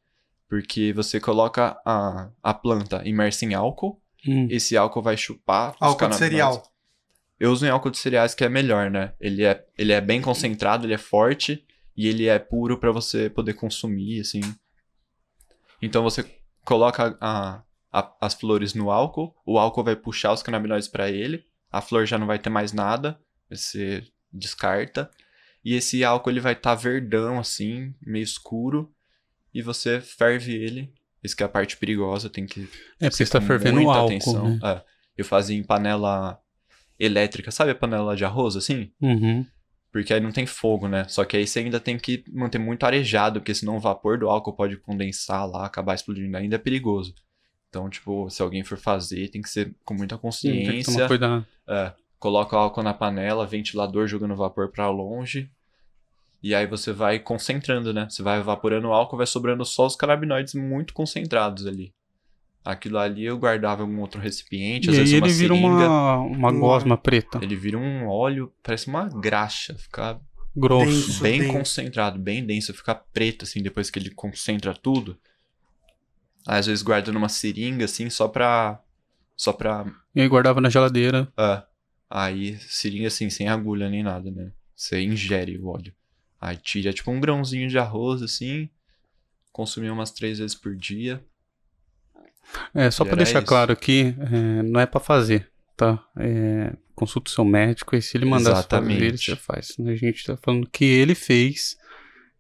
[0.48, 4.48] porque você coloca a, a planta imersa em álcool, Hum.
[4.50, 6.64] esse álcool vai chupar os Álcool de cereal.
[7.40, 9.14] Eu uso em álcool de cereais que é melhor, né?
[9.20, 11.64] Ele é, ele é bem concentrado, ele é forte
[11.96, 14.42] e ele é puro pra você poder consumir, assim.
[15.82, 16.26] Então você
[16.66, 21.46] coloca a- a- as flores no álcool, o álcool vai puxar os canabinoides pra ele,
[21.72, 25.10] a flor já não vai ter mais nada, você descarta.
[25.64, 28.94] E esse álcool ele vai estar verdão assim, meio escuro,
[29.54, 30.94] e você ferve ele.
[31.24, 34.00] Isso que é a parte perigosa, tem que É porque você tá com fervendo muita
[34.00, 34.60] álcool, né?
[34.64, 34.82] É.
[35.18, 36.40] Eu fazia em panela
[37.00, 38.92] elétrica, sabe a panela de arroz assim?
[39.02, 39.46] Uhum.
[39.92, 41.06] Porque aí não tem fogo, né?
[41.08, 44.30] Só que aí você ainda tem que manter muito arejado, porque senão o vapor do
[44.30, 47.16] álcool pode condensar lá, acabar explodindo, ainda é perigoso.
[47.70, 50.72] Então, tipo, se alguém for fazer, tem que ser com muita Sim, tem que tomar
[50.72, 51.08] consciência.
[51.08, 51.48] cuidado.
[51.68, 55.50] É, coloca o álcool na panela, ventilador jogando vapor pra longe.
[56.48, 58.08] E aí você vai concentrando, né?
[58.10, 61.94] Você vai evaporando o álcool, vai sobrando só os canabinoides muito concentrados ali.
[62.64, 65.54] Aquilo ali eu guardava em algum outro recipiente, E às aí vezes ele uma vira
[65.56, 65.90] seringa.
[65.90, 70.22] uma, uma Um gosma preta, Ele vira um óleo, parece uma graxa, fica
[70.56, 70.86] grosso.
[71.08, 71.22] Denso.
[71.22, 71.54] bem denso.
[71.54, 75.18] concentrado, bem denso, fica preto assim depois que ele concentra tudo.
[76.48, 78.82] Aí, às vezes guarda numa seringa assim, só pra
[79.36, 81.28] só pra E aí guardava na geladeira.
[81.38, 81.62] É.
[82.10, 84.54] Aí, seringa assim, sem agulha nem nada, né?
[84.74, 85.94] Você ingere o óleo.
[86.40, 88.70] Aí tira tipo um grãozinho de arroz, assim.
[89.52, 91.24] Consumir umas três vezes por dia.
[92.74, 93.48] É, só pra era deixar isso.
[93.48, 96.02] claro aqui, é, não é pra fazer, tá?
[96.16, 99.00] É, consulta o seu médico e se ele mandar Exatamente.
[99.00, 99.76] fazer, você faz.
[99.86, 101.78] A gente tá falando que ele fez,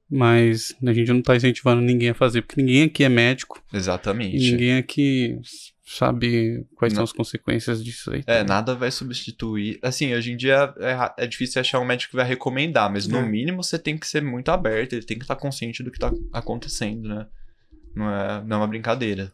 [0.10, 4.52] mas a gente não tá incentivando ninguém a fazer, porque ninguém aqui é médico Exatamente.
[4.52, 5.40] ninguém aqui
[5.89, 7.04] sabe quais são Não.
[7.06, 8.21] as consequências disso aí.
[8.28, 9.80] É, nada vai substituir.
[9.82, 13.19] Assim, hoje em dia é, é difícil achar um médico que vai recomendar, mas no
[13.19, 13.26] É.
[13.26, 16.12] mínimo você tem que ser muito aberto, ele tem que estar consciente do que tá
[16.34, 17.26] acontecendo, né?
[17.95, 19.32] Não é, não é uma brincadeira.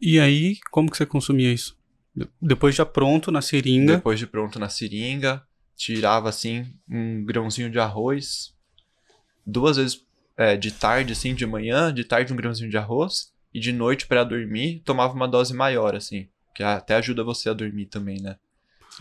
[0.00, 1.76] E aí, como que você consumia isso?
[2.14, 3.96] De- Depois já pronto, na seringa.
[3.96, 5.42] Depois de pronto na seringa,
[5.76, 8.54] tirava assim um grãozinho de arroz,
[9.44, 10.00] duas vezes
[10.36, 14.06] é, de tarde, assim, de manhã, de tarde um grãozinho de arroz, e de noite
[14.06, 18.36] pra dormir tomava uma dose maior, assim, que até ajuda você a dormir também, né?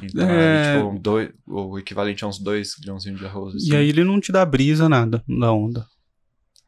[0.01, 0.61] Então, É.
[0.61, 3.55] tipo, dois, o equivalente a uns dois grãozinhos de arroz.
[3.55, 3.71] Assim.
[3.71, 5.85] E aí ele não te dá brisa, nada da onda.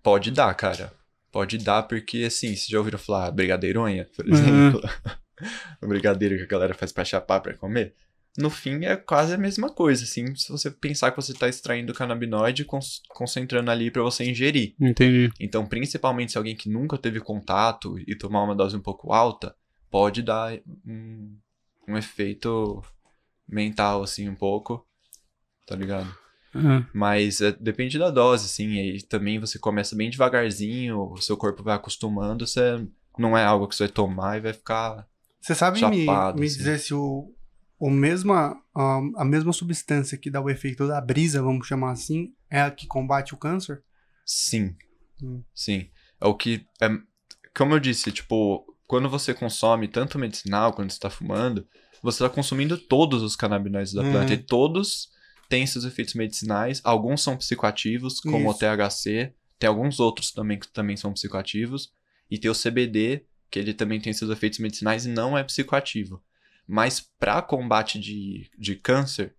[0.02, 0.93] Pode dar, cara.
[1.32, 4.34] Pode dar, porque assim, vocês já ouviram falar brigadeironha, por Uhum.
[4.34, 4.82] exemplo?
[5.82, 7.96] o brigadeiro que a galera faz pra chapar pra comer.
[8.38, 11.93] No fim, é quase a mesma coisa, assim, se você pensar que você tá extraindo
[11.93, 14.76] canabinoide e con- concentrando ali pra você ingerir.
[14.80, 15.32] Entendi.
[15.39, 19.56] Então, principalmente se alguém que nunca teve contato e tomar uma dose um pouco alta,
[19.91, 21.38] pode dar um,
[21.88, 22.82] um efeito
[23.48, 24.84] mental, assim, um pouco,
[25.67, 26.10] tá ligado?
[26.56, 26.86] É.
[26.93, 28.80] Mas é, depende da dose, assim.
[28.80, 32.84] Aí também você começa bem devagarzinho, o seu corpo vai acostumando, você
[33.17, 35.08] não é algo que você vai tomar e vai ficar.
[35.39, 36.58] Você sabe me, Chapado, me assim.
[36.58, 37.32] dizer se o,
[37.86, 42.34] o mesma, a, a mesma substância que dá o efeito da brisa, vamos chamar assim,
[42.50, 43.84] é a que combate o câncer?
[44.26, 44.74] Sim.
[45.22, 45.43] Hum.
[45.54, 45.89] Sim.
[46.22, 46.65] É o que.
[46.82, 46.89] É,
[47.54, 51.67] como eu disse, tipo, quando você consome tanto medicinal quando você está fumando,
[52.02, 54.12] você está consumindo todos os canabinoides da Uhum.
[54.12, 54.34] planta.
[54.34, 55.10] E todos
[55.50, 56.80] têm seus efeitos medicinais.
[56.86, 58.56] Alguns são psicoativos, como Isso.
[58.56, 59.34] o THC.
[59.60, 61.91] Tem alguns outros também que também são psicoativos.
[62.32, 66.24] E tem o CBD, que ele também tem seus efeitos medicinais e não é psicoativo.
[66.67, 69.36] Mas para combate de, de câncer,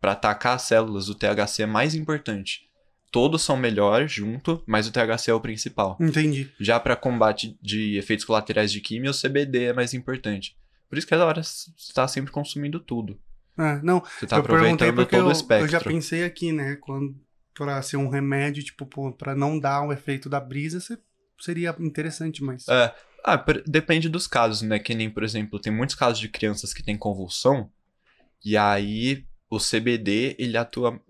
[0.00, 2.66] para atacar as células, o THC é mais importante.
[3.10, 5.96] Todos são melhores junto, mas o THC é o principal.
[6.00, 6.52] Entendi.
[6.60, 10.56] Já para combate de efeitos colaterais de químio, o CBD é mais importante.
[10.88, 13.18] Por isso que da hora você tá sempre consumindo tudo.
[13.58, 15.68] É, não, Você tá eu aproveitando porque todo eu, o eu espectro.
[15.68, 16.76] já pensei aqui, né?
[16.76, 17.16] Quando,
[17.54, 20.98] pra ser um remédio, tipo, pô, pra não dar o efeito da brisa, se-
[21.40, 22.68] seria interessante, mas.
[22.68, 22.94] É,
[23.26, 24.78] ah, depende dos casos, né?
[24.78, 27.68] Que nem, por exemplo, tem muitos casos de crianças que têm convulsão,
[28.44, 31.00] e aí o CBD, ele atua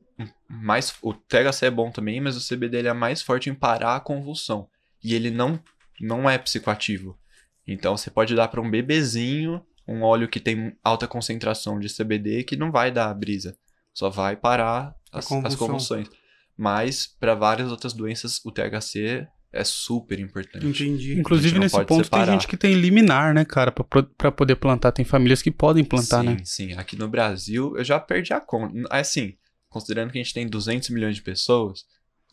[0.48, 0.94] mais.
[1.02, 4.00] O THC é bom também, mas o CBD ele é mais forte em parar a
[4.00, 4.68] convulsão.
[5.04, 5.60] E ele não,
[6.00, 7.18] não é psicoativo.
[7.66, 12.42] Então você pode dar para um bebezinho um óleo que tem alta concentração de CBD
[12.42, 13.56] que não vai dar brisa.
[13.94, 16.08] Só vai parar A as, as convulsões.
[16.56, 20.66] Mas para várias outras doenças, o THC é super importante.
[20.66, 21.18] Entendi.
[21.18, 22.24] Inclusive, nesse ponto, separar.
[22.26, 24.92] tem gente que tem liminar, né, cara, pra poder plantar.
[24.92, 26.36] Tem famílias que podem plantar, sim, né?
[26.44, 28.74] Sim, aqui no Brasil eu já perdi a conta.
[28.90, 29.34] Assim,
[29.68, 31.84] considerando que a gente tem 200 milhões de pessoas,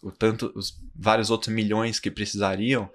[0.01, 2.89] o tanto, os vários outros milhões que precisariam,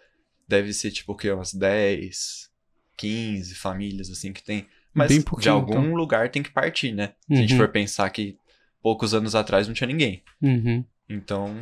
[0.47, 1.31] deve ser tipo o quê?
[1.31, 2.49] Umas 10,
[2.97, 4.67] 15 famílias assim que tem.
[4.93, 5.95] Mas Bem de pouquinho, algum então.
[5.95, 7.13] lugar tem que partir, né?
[7.29, 7.59] Se a gente Uhum.
[7.59, 8.37] for pensar que
[8.83, 10.23] poucos anos atrás não tinha ninguém.
[10.43, 10.85] Uhum.
[11.09, 11.57] Então,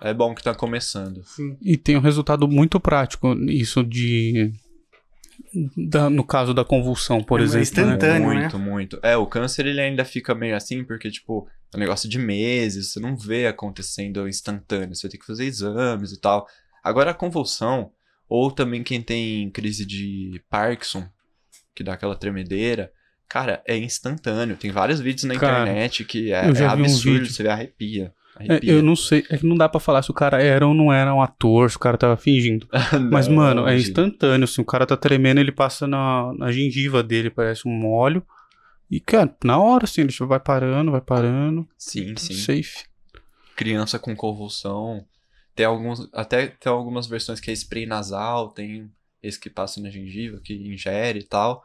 [0.00, 1.22] é bom que tá começando.
[1.24, 1.56] Sim.
[1.62, 4.52] E tem um resultado muito prático, isso de.
[5.76, 7.58] da- no caso da convulsão, por É exemplo.
[7.58, 7.62] né?
[7.62, 8.28] instantâneo.
[8.28, 8.34] né?
[8.40, 9.00] muito, muito.
[9.02, 12.92] É, o câncer ele ainda fica meio assim, porque, tipo, é um negócio de meses,
[12.92, 16.46] você não vê acontecendo instantâneo, você vai ter que fazer exames e tal.
[16.84, 17.90] Agora a convulsão,
[18.28, 21.08] ou também quem tem crise de Parkinson,
[21.74, 22.92] que dá aquela tremedeira,
[23.28, 24.56] cara, é instantâneo.
[24.56, 27.32] Tem vários vídeos na Cara, internet que é, é um absurdo, vídeo.
[27.32, 28.12] você vê arrepia.
[28.40, 28.72] É, arrepia.
[28.72, 30.92] eu não sei, é que não dá pra falar se o cara era ou não
[30.92, 32.66] era um ator, se o cara tava fingindo.
[33.10, 37.02] Mas, Não, mano, é instantâneo, assim, o cara tá tremendo, ele passa na, na gengiva
[37.02, 38.24] dele, parece um óleo.
[38.90, 41.68] E, cara, na hora, assim, ele vai parando, vai parando.
[41.78, 42.34] Sim, sim.
[42.34, 42.84] Safe.
[43.54, 45.04] criança com convulsão.
[45.54, 48.90] Tem alguns, até tem algumas versões que é spray nasal, tem
[49.22, 51.62] esse que passa na gengiva, que ingere e tal.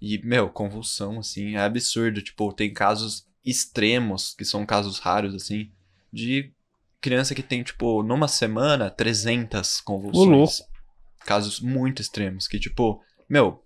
[0.00, 2.22] E, meu, convulsão, assim, é absurdo.
[2.22, 5.70] Tipo, tem casos extremos, que são casos raros, assim,
[6.12, 6.52] de
[7.00, 10.26] criança que tem, tipo, numa semana, 300 convulsões.
[11.24, 13.62] Casos muito extremos, que, tipo, meu,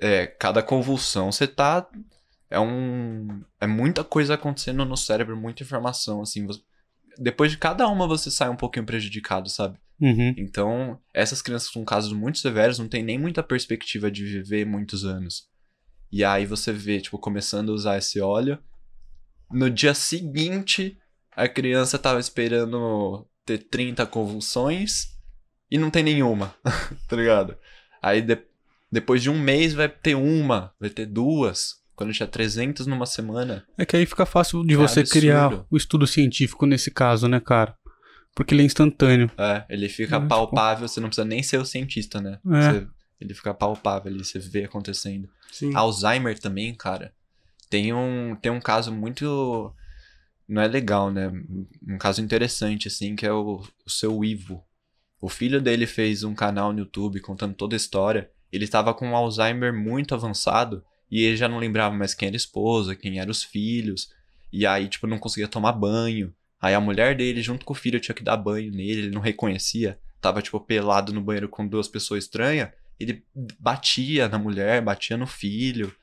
[0.00, 1.86] é, cada convulsão você tá.
[2.50, 3.42] É um.
[3.60, 6.46] É muita coisa acontecendo no cérebro, muita informação, assim.
[6.46, 6.60] você-
[7.18, 9.78] depois de cada uma você sai um pouquinho prejudicado, sabe?
[10.00, 10.34] Uhum.
[10.36, 15.04] Então, essas crianças com casos muito severos não tem nem muita perspectiva de viver muitos
[15.04, 15.48] anos.
[16.10, 18.58] E aí você vê, tipo, começando a usar esse óleo.
[19.50, 20.98] No dia seguinte,
[21.36, 25.08] a criança tava esperando ter 30 convulsões
[25.70, 26.54] e não tem nenhuma,
[27.08, 27.56] tá ligado?
[28.02, 28.42] Aí de-
[28.90, 31.82] depois de um mês vai ter uma, vai ter duas.
[31.96, 33.64] Quando tinha 300 numa semana.
[33.78, 35.20] É que aí fica fácil de É você absurdo.
[35.20, 37.76] criar o estudo científico nesse caso, né, cara?
[38.34, 39.30] Porque ele é instantâneo.
[39.38, 42.40] É, ele fica É, tipo- palpável, você não precisa nem ser o cientista, né?
[42.52, 42.72] É.
[42.72, 42.86] Você-
[43.20, 45.28] ele fica palpável ali, você vê acontecendo.
[45.52, 45.72] Sim.
[45.72, 47.12] Alzheimer também, cara.
[47.70, 49.72] Tem um, tem um caso muito.
[50.46, 51.32] Não é legal, né?
[51.86, 54.62] Um caso interessante, assim, que é o, o seu Ivo.
[55.20, 58.30] O filho dele fez um canal no YouTube contando toda a história.
[58.52, 62.36] Ele estava com um Alzheimer muito avançado e ele já não lembrava mais quem era
[62.36, 64.12] a esposa, quem eram os filhos.
[64.52, 66.34] E aí, tipo, não conseguia tomar banho.
[66.60, 69.20] Aí a mulher dele, junto com o filho, tinha que dar banho nele, ele não
[69.20, 69.98] reconhecia.
[70.20, 72.70] Tava, tipo, pelado no banheiro com duas pessoas estranhas.
[72.98, 73.24] Ele
[73.58, 75.94] batia na mulher, batia no filho.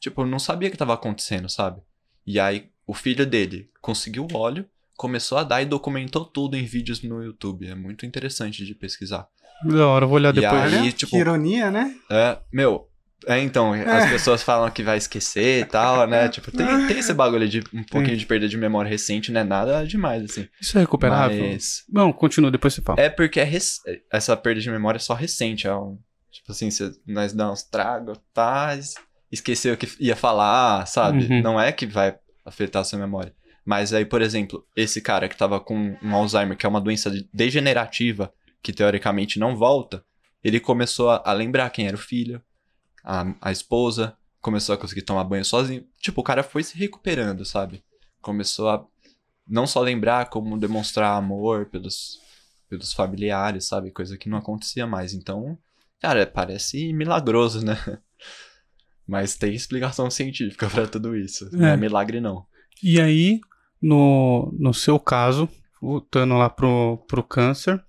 [0.00, 1.80] Tipo, não sabia o que tava acontecendo, sabe?
[2.26, 4.66] E aí, o filho dele conseguiu o óleo,
[4.96, 7.66] começou a dar e documentou tudo em vídeos no YouTube.
[7.68, 9.26] É muito interessante de pesquisar.
[9.64, 10.72] Da hora, eu vou olhar E depois.
[10.74, 11.94] aí- Olha, tipo- que ironia, né?
[12.10, 12.88] É, meu.
[13.26, 16.28] É, então, as pessoas falam que vai esquecer e tal, né?
[16.28, 19.44] Tipo, tem, tem esse bagulho de um pouquinho de perda de memória recente, não é
[19.44, 20.46] nada demais, assim.
[20.60, 21.48] Isso é recuperável?
[21.48, 21.82] Mas.
[21.90, 23.00] Não, continua, depois você fala.
[23.00, 23.80] É porque é rec-
[24.12, 25.66] essa perda de memória é só recente.
[25.66, 25.98] É um...
[26.30, 26.68] Tipo assim,
[27.06, 28.76] nós dá uns tragos, tá?
[28.76, 28.94] es-
[29.32, 31.24] Esqueceu o que ia falar, sabe?
[31.24, 31.42] Uhum.
[31.42, 32.14] Não é que vai
[32.46, 33.34] afetar a sua memória.
[33.64, 37.10] Mas aí, por exemplo, esse cara que tava com um Alzheimer, que é uma doença
[37.10, 38.32] de- degenerativa,
[38.62, 40.04] que teoricamente não volta,
[40.42, 42.40] ele começou a, a lembrar quem era o filho,
[43.04, 45.84] a, a esposa, começou a conseguir tomar banho sozinho.
[46.00, 47.84] Tipo, o cara foi se recuperando, sabe?
[48.22, 48.86] Começou a
[49.48, 52.20] não só lembrar como demonstrar amor pelos,
[52.68, 53.90] pelos familiares, sabe?
[53.90, 55.14] Coisa que não acontecia mais.
[55.14, 55.58] Então,
[56.00, 57.74] cara, parece milagroso, né?
[59.06, 61.48] Mas tem explicação científica pra tudo isso.
[61.52, 61.74] Não É.
[61.74, 62.44] é milagre, não.
[62.82, 63.40] E aí,
[63.80, 65.48] no, no seu caso,
[65.80, 67.82] voltando lá pro, pro câncer,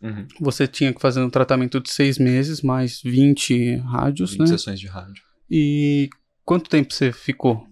[0.00, 0.28] Uhum.
[0.40, 4.46] você tinha que fazer um tratamento de seis meses, mais 20 rádios, 20 né?
[4.46, 5.20] sessões de rádio.
[5.50, 6.08] E
[6.44, 7.66] quanto tempo você ficou?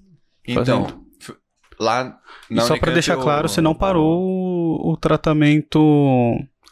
[0.44, 1.34] Então, f-
[1.78, 2.18] lá
[2.50, 4.20] E na só Unicamp pra deixar eu- claro, você não parou
[4.80, 5.78] o, o tratamento,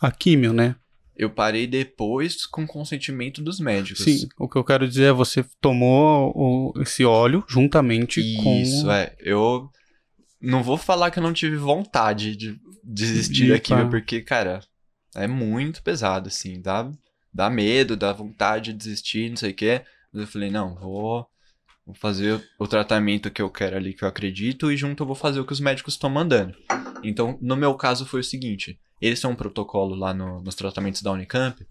[0.01, 0.75] a químio, né?
[1.17, 4.05] Eu parei depois com consentimento dos médicos.
[4.05, 8.61] Sim, o que eu quero dizer é você tomou o- esse óleo juntamente com...
[8.63, 9.15] Isso, é.
[9.21, 9.71] Eu
[10.41, 13.91] não vou falar que eu não tive vontade de desistir De da químio, pá.
[13.91, 14.61] porque, cara,
[15.15, 16.61] é muito pesado, assim.
[16.61, 16.91] Dá,
[17.33, 19.83] dá medo, dá vontade de desistir, não sei o quê.
[20.13, 21.27] Mas eu falei, não, vou,
[21.87, 25.17] vou fazer o tratamento que eu quero ali, que eu acredito, e junto eu vou
[25.17, 26.55] fazer o que os médicos estão mandando.
[27.03, 31.03] Então, no meu caso, foi o seguinte: eles têm um protocolo lá no- nos tratamentos
[31.03, 31.67] da Unicamp,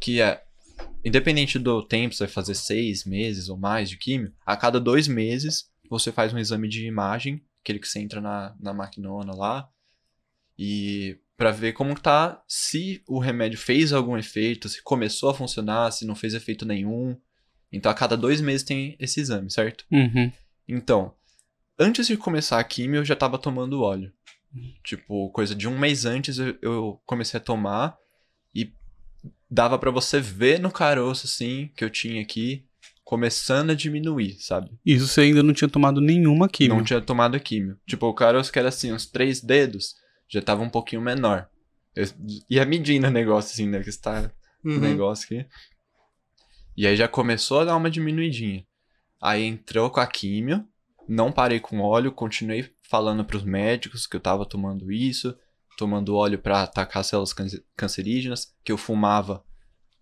[0.00, 0.42] que é.
[1.04, 5.06] Independente do tempo, você vai fazer seis meses ou mais de químio, a cada dois
[5.08, 9.68] meses você faz um exame de imagem, aquele que você entra na, na maquinona lá,
[10.58, 15.90] e para ver como tá, se o remédio fez algum efeito, se começou a funcionar,
[15.92, 17.16] se não fez efeito nenhum.
[17.70, 19.84] Então a cada dois meses tem esse exame, certo?
[19.90, 20.32] Uhum.
[20.66, 21.14] Então,
[21.78, 24.12] antes de começar a químio, eu já tava tomando óleo.
[24.84, 27.96] Tipo, coisa de um mês antes eu, eu comecei a tomar
[28.54, 28.72] e
[29.50, 32.64] dava pra você ver no caroço, assim, que eu tinha aqui,
[33.04, 34.70] começando a diminuir, sabe?
[34.84, 36.76] Isso você ainda não tinha tomado nenhuma químio.
[36.76, 37.78] Não tinha tomado químio.
[37.86, 39.94] Tipo, o caroço que era assim, uns três dedos,
[40.28, 41.48] já tava um pouquinho menor.
[41.94, 42.04] Eu
[42.50, 43.82] ia medindo o negócio, assim, né?
[43.82, 44.30] Que está
[44.64, 44.80] o Uhum.
[44.80, 45.48] negócio aqui.
[46.76, 48.66] E aí já começou a dar uma diminuidinha.
[49.22, 50.66] Aí entrou com a químio,
[51.08, 55.36] não parei com óleo, continuei falando pros médicos que eu tava tomando isso,
[55.78, 57.34] tomando óleo pra atacar células
[57.76, 59.44] cancerígenas, que eu fumava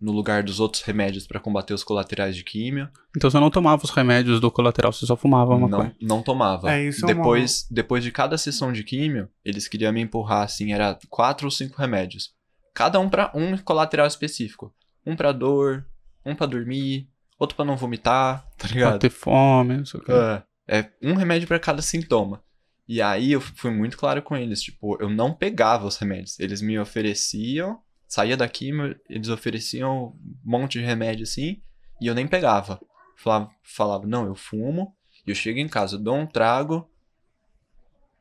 [0.01, 2.89] no lugar dos outros remédios pra combater os colaterais de químio.
[3.17, 5.95] Então você não tomava os remédios do colateral, você só fumava uma não, coisa.
[6.01, 6.71] não tomava.
[6.73, 10.73] É, isso é depois, depois de cada sessão de químio, eles queriam me empurrar assim,
[10.73, 12.35] era quatro ou cinco remédios.
[12.75, 14.75] Cada um pra um colateral específico.
[15.07, 15.87] Um pra dor,
[16.27, 18.99] um pra dormir, outro pra não vomitar, tá Pra ligado?
[18.99, 20.13] ter fome, não sei o que.
[20.13, 22.43] É, é um remédio pra cada sintoma.
[22.87, 26.39] E aí eu fui muito claro com eles, tipo, eu não pegava os remédios.
[26.39, 31.63] Eles me ofereciam, saía da químio, eles ofereciam um monte de remédio assim,
[32.01, 32.79] e eu nem pegava.
[33.17, 34.95] Falava, falava não, eu fumo,
[35.27, 36.87] e eu chego em casa, dou um trago,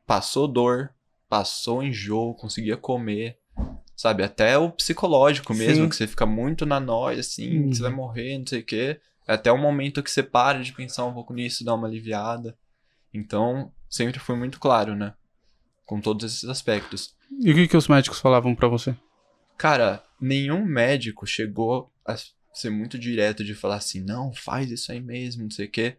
[0.06, 0.90] passou dor,
[1.28, 3.38] passou enjoo, conseguia comer.
[3.96, 5.88] Sabe, até o psicológico mesmo, Sim.
[5.88, 7.70] que você fica muito na nóia, assim, Uhum.
[7.70, 9.00] que você vai morrer, não sei o quê.
[9.26, 12.56] Até o momento que você para de pensar um pouco nisso, dá uma aliviada.
[13.12, 15.14] Então, sempre foi muito claro, né?
[15.86, 17.14] Com todos esses aspectos.
[17.40, 18.94] E o que, que os médicos falavam pra você?
[19.56, 22.16] Cara, nenhum médico chegou a
[22.52, 25.96] ser muito direto de falar assim, não, faz isso aí mesmo, não sei o quê.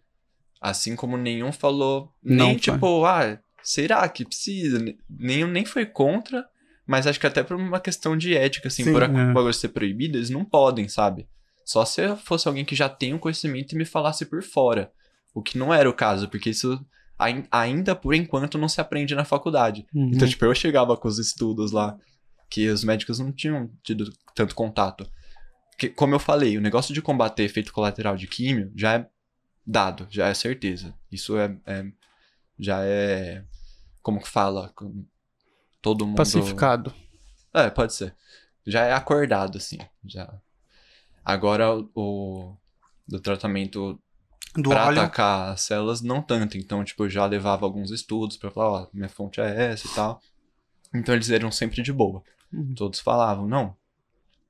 [0.61, 2.61] Assim como nenhum falou, Não nem faz.
[2.61, 4.83] tipo, ah, será que precisa?
[5.09, 6.47] Nenhum nem foi contra,
[6.85, 9.07] mas acho que até por uma questão de ética, assim, Sim, por é.
[9.07, 11.27] bagulho ser proibido, eles não podem, sabe?
[11.65, 14.91] Só se fosse alguém que já tem um conhecimento e me falasse por fora.
[15.33, 16.79] O que não era o caso, porque isso
[17.17, 19.85] ai- ainda por enquanto não se aprende na faculdade.
[19.93, 20.11] Uhum.
[20.13, 21.97] Então, tipo, eu chegava com os estudos lá,
[22.49, 25.09] que os médicos não tinham tido tanto contato.
[25.77, 29.09] Que, como eu falei, o negócio de combater efeito colateral de químio já é
[29.65, 30.93] dado, já é certeza.
[31.11, 31.85] Isso é, é-
[32.59, 33.43] já é,
[34.03, 34.71] como que fala?
[35.81, 36.15] Todo mundo...
[36.17, 36.93] Pacificado.
[37.53, 38.15] É, pode ser.
[38.65, 40.31] Já é acordado, assim, já.
[41.25, 42.55] Agora, o,
[43.07, 43.99] do tratamento
[44.55, 45.01] Do pra óleo.
[45.01, 46.57] atacar as células, não tanto.
[46.57, 49.89] Então, tipo, eu já levava alguns estudos pra falar, ó, minha fonte é essa e
[49.91, 50.21] tal.
[50.93, 52.23] Então, eles eram sempre de boa.
[52.53, 52.75] Uhum.
[52.75, 53.75] Todos falavam, não,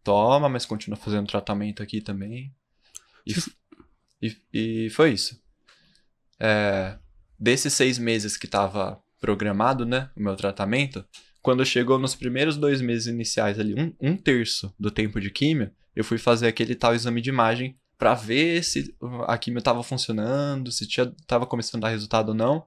[0.04, 2.54] toma, mas continua fazendo tratamento aqui também.
[3.26, 3.34] E,
[4.22, 5.42] e, e foi isso.
[6.40, 7.00] É,
[7.40, 11.04] desses seis meses que tava programado, né, o meu tratamento,
[11.42, 15.72] quando chegou nos primeiros dois meses iniciais ali, um, um terço do tempo de químio,
[15.96, 18.94] eu fui fazer aquele tal exame de imagem pra ver se
[19.28, 22.66] a químio tava funcionando, se tinha, tava começando a dar resultado ou não.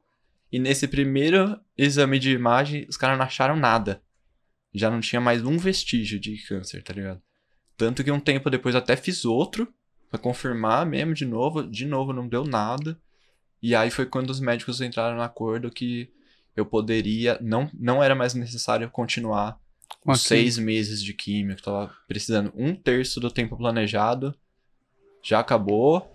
[0.51, 4.03] E nesse primeiro exame de imagem, os caras não acharam nada.
[4.75, 7.21] Já não tinha mais um vestígio de câncer, tá ligado?
[7.77, 9.73] Tanto que um tempo depois até fiz outro
[10.09, 12.99] pra confirmar mesmo de novo, de novo não deu nada.
[13.63, 16.11] E aí foi quando os médicos entraram no acordo que
[16.57, 19.61] eu poderia, não, não era mais necessário continuar
[20.01, 24.35] Com seis meses de químio, que tava precisando um terço do tempo planejado.
[25.23, 26.11] Já acabou.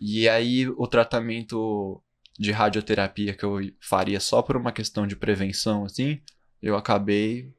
[0.00, 2.00] E aí o tratamento
[2.38, 6.20] de radioterapia que eu faria só por uma questão de prevenção, assim,
[6.62, 7.50] eu acabei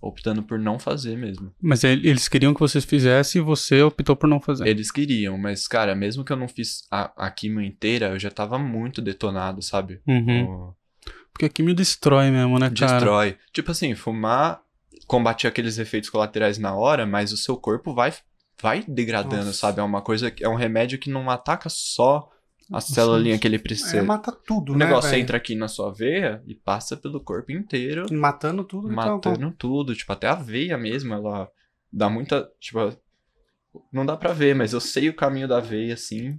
[0.00, 1.54] optando por não fazer mesmo.
[1.60, 4.66] Mas ele- eles queriam que vocês fizessem e você optou por não fazer.
[4.66, 8.30] Eles queriam, mas, cara, mesmo que eu não fiz a, a quimio inteira, eu já
[8.30, 10.00] tava muito detonado, sabe?
[10.06, 10.44] Uhum.
[10.44, 10.74] O-
[11.32, 12.92] Porque a quimio destrói mesmo, né, cara?
[12.94, 13.36] Destrói.
[13.52, 14.61] Tipo assim, fumar
[15.06, 18.12] combate aqueles efeitos colaterais na hora, mas o seu corpo vai,
[18.60, 19.52] vai degradando, Nossa.
[19.58, 19.80] sabe?
[19.80, 22.28] É uma coisa, que- é um remédio que não ataca só
[22.72, 23.98] a célulinha que ele precisa.
[23.98, 25.22] É, mata tudo, o né, negócio velho?
[25.22, 28.88] entra aqui na sua veia e passa pelo corpo inteiro, Matando tudo.
[28.88, 29.94] tá- matando tudo.
[29.94, 31.50] Tipo, até a veia mesmo, ela
[31.92, 32.50] dá muita.
[32.58, 32.96] Tipo,
[33.92, 36.38] não dá pra ver, mas eu sei o caminho da veia, assim.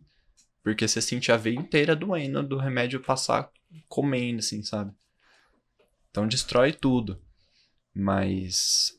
[0.63, 3.49] Porque você sente a veia inteira doendo do remédio passar
[3.87, 4.91] comendo, assim, sabe?
[6.09, 7.19] Então destrói tudo.
[7.95, 8.97] Mas.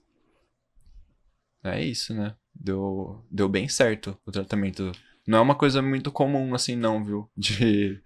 [1.62, 2.34] É isso, né?
[2.54, 4.92] Deu, deu bem certo o tratamento.
[5.26, 7.30] Não é uma coisa muito comum, assim, não, viu?
[7.36, 8.00] De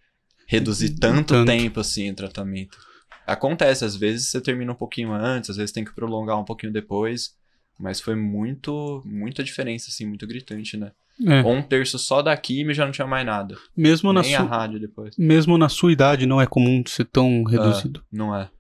[0.47, 1.47] reduzir tanto, Tanto.
[1.47, 2.79] tempo, assim, o tratamento.
[3.27, 6.73] Acontece, às vezes você termina um pouquinho antes, às vezes tem que prolongar um pouquinho
[6.73, 7.37] depois.
[7.79, 10.91] Mas foi muito, muita diferença, assim, muito gritante, né?
[11.25, 11.43] É.
[11.43, 13.57] Um terço só da química já não tinha mais nada.
[13.77, 14.47] Mesmo, na Nem a su...
[14.47, 15.17] rádio depois.
[15.17, 18.05] Mesmo na sua idade não é comum ser tão reduzido.
[18.11, 18.51] Não é.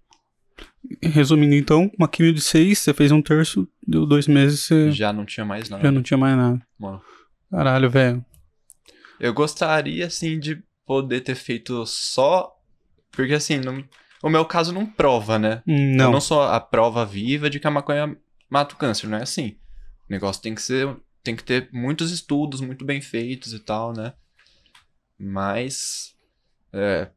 [1.03, 5.12] Resumindo então, uma quimio de seis, você fez um terço, deu dois meses, você Já
[5.12, 5.82] não tinha mais nada.
[5.82, 6.61] já não tinha mais nada.
[6.78, 7.03] Mano.
[7.51, 8.24] Caralho, velho.
[9.20, 12.55] Eu gostaria, assim, de poder ter feito só.
[13.11, 13.84] Porque, assim, não-
[14.22, 15.62] o meu caso não prova, né?
[15.66, 16.12] Hum, Eu Não.
[16.12, 18.16] não sou a prova viva de que a maconha
[18.49, 19.57] mata o câncer, não é assim.
[20.09, 20.97] O negócio tem que ser.
[21.22, 24.14] Tem que ter muitos estudos muito bem feitos e tal, né?
[25.18, 26.14] Mas.
[26.72, 27.09] é,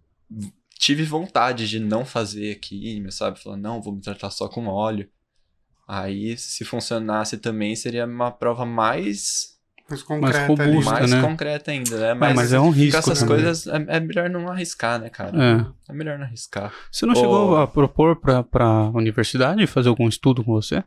[0.82, 3.40] tive vontade de não fazer química, sabe?
[3.40, 5.08] Falar, não, vou me tratar só com óleo.
[5.88, 9.58] Aí, se funcionasse também, seria uma prova mais,
[9.88, 10.72] Mais concreta ali.
[10.72, 10.92] robusta.
[10.92, 11.22] mais né?
[11.22, 12.14] concreta ainda, né?
[12.16, 13.36] Mas, mas é um com risco essas também.
[13.36, 15.38] coisas, é, é melhor não arriscar, né, cara?
[15.38, 15.92] É.
[15.92, 16.74] É melhor não arriscar.
[16.92, 20.84] Você não Ô- chegou a propor pra, pra universidade fazer algum estudo com você?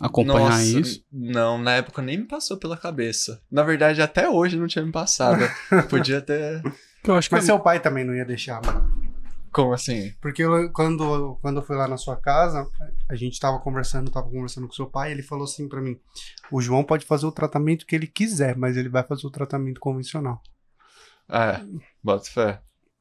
[0.00, 1.04] Acompanhar Nossa, isso?
[1.12, 3.40] Não, na época nem me passou pela cabeça.
[3.48, 5.44] Na verdade, até hoje não tinha me passado.
[5.88, 6.62] Podia ter.
[7.04, 9.02] Eu acho que Mas é- seu pai também não ia deixar, mano.
[9.50, 10.14] Como assim?
[10.20, 12.66] Porque eu- quando, quando eu fui lá na sua casa,
[13.08, 15.98] a gente tava conversando, tava conversando com seu pai, ele falou assim pra mim:
[16.50, 19.78] o João pode fazer o tratamento que ele quiser, mas ele vai fazer o tratamento
[19.80, 20.40] convencional.
[21.28, 21.60] É,
[22.02, 22.60] bota fé.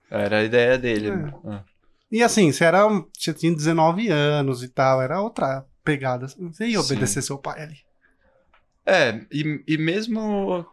[0.10, 1.08] Era a ideia dele.
[1.08, 1.16] É.
[1.16, 1.34] né?
[1.45, 1.64] Ah.
[2.12, 2.86] E assim, você era.
[3.18, 6.28] Você tinha 19 anos e tal, era outra pegada.
[6.28, 6.86] Você ia Sim.
[6.86, 7.78] obedecer seu pai ali.
[8.86, 10.66] É, e, e mesmo.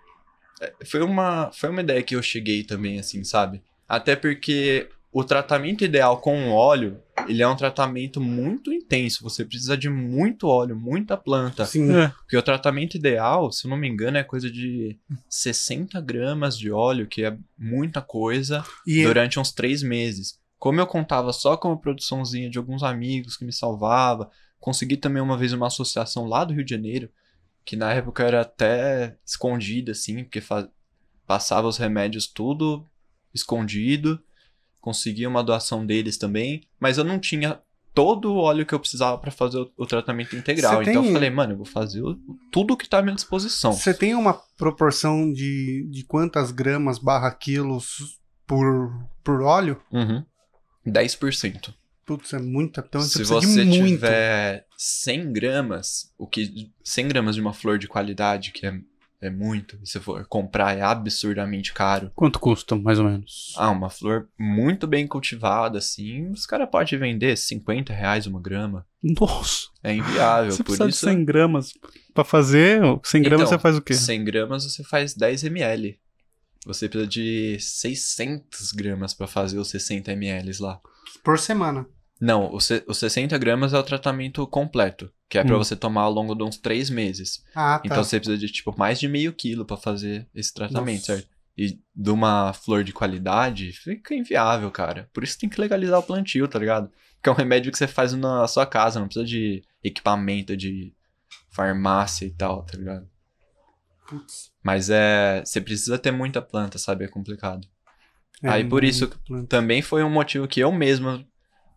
[0.61, 3.63] É, Foi uma, foi uma ideia que eu cheguei também, assim, sabe?
[3.89, 9.23] Até porque o tratamento ideal com o óleo, ele é um tratamento muito intenso.
[9.23, 11.65] Você precisa de muito óleo, muita planta.
[11.65, 11.91] Sim.
[11.97, 14.99] É, Porque o tratamento ideal, se eu não me engano, é coisa de
[15.29, 20.39] 60 gramas de óleo, que é muita coisa, E durante uns três meses.
[20.59, 24.29] Como eu contava só com a produçãozinha de alguns amigos que me salvava,
[24.61, 27.09] consegui também uma vez uma associação lá do Rio de Janeiro,
[27.69, 30.43] que na época era até escondida, assim, porque
[31.27, 32.89] passava os remédios tudo
[33.35, 34.19] escondido,
[34.81, 37.61] conseguia uma doação deles também, mas eu não tinha
[37.95, 40.77] todo o óleo que eu precisava para fazer o, o tratamento integral.
[40.83, 42.19] Você Então tem- eu falei, mano, eu vou fazer o-
[42.51, 43.73] tudo que tá à minha disposição.
[43.75, 48.91] você tem uma proporção de, de quantas gramas barra quilos por,
[49.23, 49.79] por óleo?
[49.93, 50.25] Uhum.
[50.87, 51.75] 10%.
[52.09, 52.83] Putz, é muita.
[52.89, 53.87] Então você Se você muito.
[53.87, 58.81] tiver 100 gramas, o que 100 gramas de uma flor de qualidade, que é,
[59.21, 62.11] é muito, e se for comprar é absurdamente caro.
[62.15, 63.53] Quanto custa, mais ou menos?
[63.59, 68.87] Ah, uma flor muito bem cultivada, assim, os caras podem vender 50 reais uma grama.
[69.03, 71.07] Nossa, É inviável, você por precisa isso...
[71.07, 71.73] de 100 gramas.
[72.15, 73.93] Pra fazer 100 gramas Então, você faz o quê?
[73.93, 75.99] 100 gramas você faz 10 ml.
[76.65, 80.81] Você precisa de 600 gramas pra fazer os 60 ml lá.
[81.23, 81.87] Por semana.
[82.21, 85.59] Não, os os 60 gramas é o tratamento completo, que é pra Hum.
[85.59, 87.45] você tomar ao longo de uns 3 meses.
[87.55, 87.83] Ah, tá.
[87.85, 91.17] Então você precisa de, tipo, mais de meio quilo pra fazer esse tratamento, Nossa.
[91.17, 91.29] certo?
[91.57, 95.09] E de uma flor de qualidade, fica inviável, cara.
[95.13, 96.91] Por isso tem que legalizar o plantio, tá ligado?
[97.23, 100.93] Que é um remédio que você faz na sua casa, não precisa de equipamento de
[101.51, 103.09] farmácia e tal, tá ligado?
[104.09, 104.51] Putz.
[104.63, 105.43] Mas é.
[105.45, 107.05] Você precisa ter muita planta, sabe?
[107.05, 107.67] É complicado.
[108.43, 109.47] É Aí por isso planta.
[109.49, 111.25] Também foi um motivo que eu mesmo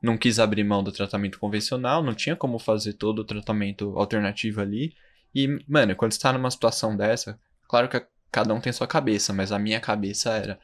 [0.02, 4.60] não quis abrir mão do tratamento convencional, não tinha como fazer todo o tratamento alternativo
[4.60, 4.94] ali.
[5.34, 9.32] E, mano, quando você tá numa situação dessa, claro que cada um tem sua cabeça,
[9.32, 10.60] mas a minha cabeça era,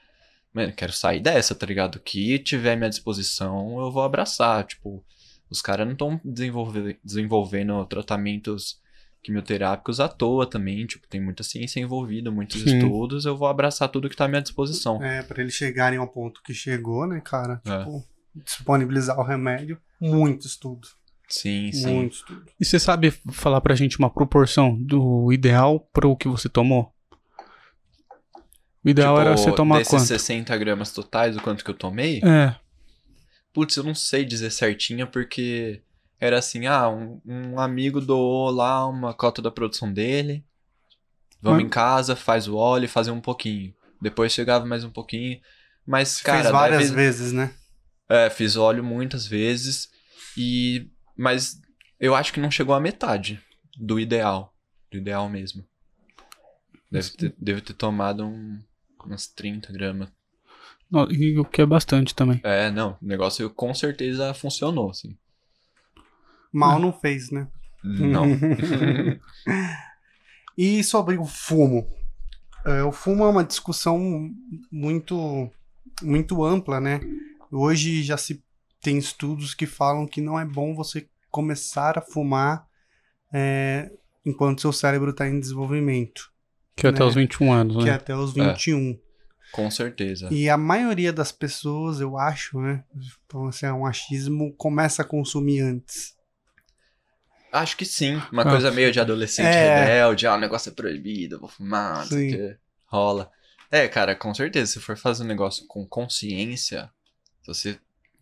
[0.54, 1.98] mano, quero sair dessa, tá ligado?
[1.98, 4.66] O que tiver à minha disposição, eu vou abraçar.
[4.66, 5.04] Tipo,
[5.50, 8.82] os caras não estão desenvolvendo tratamentos
[9.22, 12.78] quimioterápicos à toa também, tipo, tem muita ciência envolvida, muitos Sim.
[12.78, 15.04] estudos, eu vou abraçar tudo que tá à minha disposição.
[15.04, 17.62] É, pra eles chegarem ao ponto que chegou, né, cara?
[17.66, 17.84] É.
[18.44, 20.88] Disponibilizar o remédio, muito estudo.
[21.30, 21.94] Sim, sim.
[21.96, 22.46] Muito estudo.
[22.60, 26.94] E você sabe falar pra gente uma proporção do ideal pro que você tomou?
[28.84, 30.06] O ideal Tipo, era você tomar desses quanto?
[30.06, 32.22] 60 gramas totais, o quanto que eu tomei?
[32.24, 32.56] É,
[33.54, 35.82] Putz, eu não sei dizer certinho, porque
[36.20, 40.46] era assim, ah, um, um amigo doou lá uma cota da produção dele.
[41.42, 43.74] Vamos Mas- em casa, faz o óleo e fazer um pouquinho.
[44.02, 45.40] Depois chegava mais um pouquinho.
[45.86, 47.52] Mas, cara, Fez várias deve- vezes, né?
[48.10, 49.90] É, fiz óleo muitas vezes.
[50.38, 50.90] E.
[51.16, 51.60] Mas
[52.00, 53.42] eu acho que não chegou à metade
[53.78, 54.54] do ideal.
[54.92, 55.66] Do ideal mesmo.
[56.90, 58.60] Deve ter, deve ter tomado um,
[59.06, 60.10] umas 30 gramas.
[61.10, 62.40] e o que é bastante também.
[62.44, 62.98] É, não.
[63.02, 65.18] O negócio com certeza funcionou, assim.
[66.52, 67.48] Mal não fez, né?
[67.84, 68.26] Não.
[70.58, 71.88] e sobre o fumo?
[72.66, 74.30] É, o fumo é uma discussão
[74.72, 75.52] muito,
[76.02, 77.02] muito ampla, né?
[77.52, 78.44] Hoje já se
[78.82, 82.66] tem estudos que falam que não é bom você começar a fumar
[83.34, 83.92] é,
[84.26, 86.32] enquanto seu cérebro está em desenvolvimento,
[86.76, 87.06] Que é até Né?
[87.06, 87.98] os 21 anos, que é né?
[87.98, 89.00] até os 21.
[89.52, 90.28] com certeza.
[90.32, 92.84] E a maioria das pessoas, eu acho, né?
[93.26, 96.16] Então, assim, é um achismo, começa a consumir antes.
[97.52, 98.22] Acho que sim.
[98.32, 98.50] Uma Ah.
[98.52, 99.86] coisa meio de adolescente É.
[99.86, 100.28] rebelde.
[100.28, 102.58] Ah, o negócio é proibido, eu vou fumar, não sei o que.
[102.88, 103.32] Rola.
[103.72, 104.74] É, cara, com certeza.
[104.74, 106.90] Se for fazer um negócio com consciência,
[107.54, 107.80] se você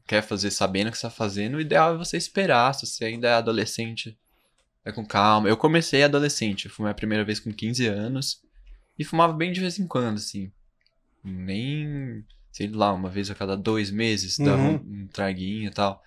[0.08, 2.74] quer fazer sabendo o que você tá fazendo, o ideal é você esperar.
[2.74, 4.18] Se você ainda é adolescente,
[4.84, 5.50] é com calma.
[5.50, 6.66] Eu comecei adolescente.
[6.66, 8.42] Eu fumei a primeira vez com 15 anos.
[8.98, 10.52] E fumava bem de vez em quando, assim.
[11.24, 14.76] Nem, sei lá, uma vez a cada dois meses, dava Uhum.
[14.76, 16.02] um, um traguinho e tal.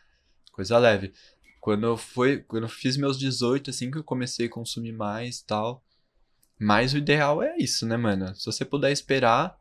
[0.53, 1.13] Coisa leve.
[1.61, 5.39] Quando eu, foi, quando eu fiz meus 18, assim, que eu comecei a consumir mais
[5.41, 5.83] e tal.
[6.59, 8.35] Mas o ideal é isso, né, mano?
[8.35, 9.57] Se você puder esperar,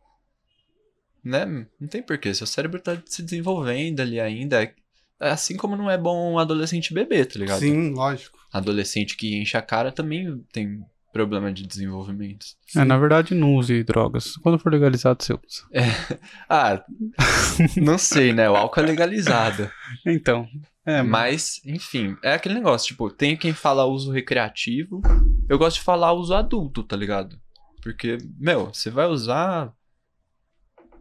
[1.23, 1.45] né?
[1.79, 2.33] Não tem porquê.
[2.33, 4.61] Seu cérebro tá se desenvolvendo ali ainda.
[4.63, 4.73] É
[5.19, 7.59] assim como não é bom um adolescente beber, tá ligado?
[7.59, 8.37] Sim, lógico.
[8.51, 12.45] Adolescente que enche a cara também tem problema de desenvolvimento.
[12.75, 14.35] É, na verdade, não use drogas.
[14.37, 15.63] Quando for legalizado, você usa.
[16.47, 16.83] Ah,
[17.75, 18.49] não sei, né?
[18.49, 19.69] O álcool é legalizado.
[20.05, 20.47] Então,
[20.87, 25.01] é, Mas, enfim, é aquele negócio, tipo, tem quem fala uso recreativo.
[25.49, 27.37] Eu gosto de falar uso adulto, tá ligado?
[27.83, 29.73] Porque, meu, você vai usar.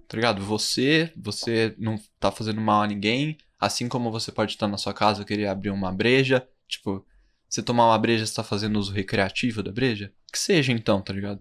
[0.09, 0.43] Tá ligado?
[0.43, 3.37] Você, você não tá fazendo mal a ninguém.
[3.59, 6.47] Assim como você pode estar na sua casa querer abrir uma breja.
[6.69, 7.05] Tipo,
[7.49, 10.13] você tomar uma breja, você tá fazendo uso recreativo da breja?
[10.33, 11.41] Que seja então, tá ligado?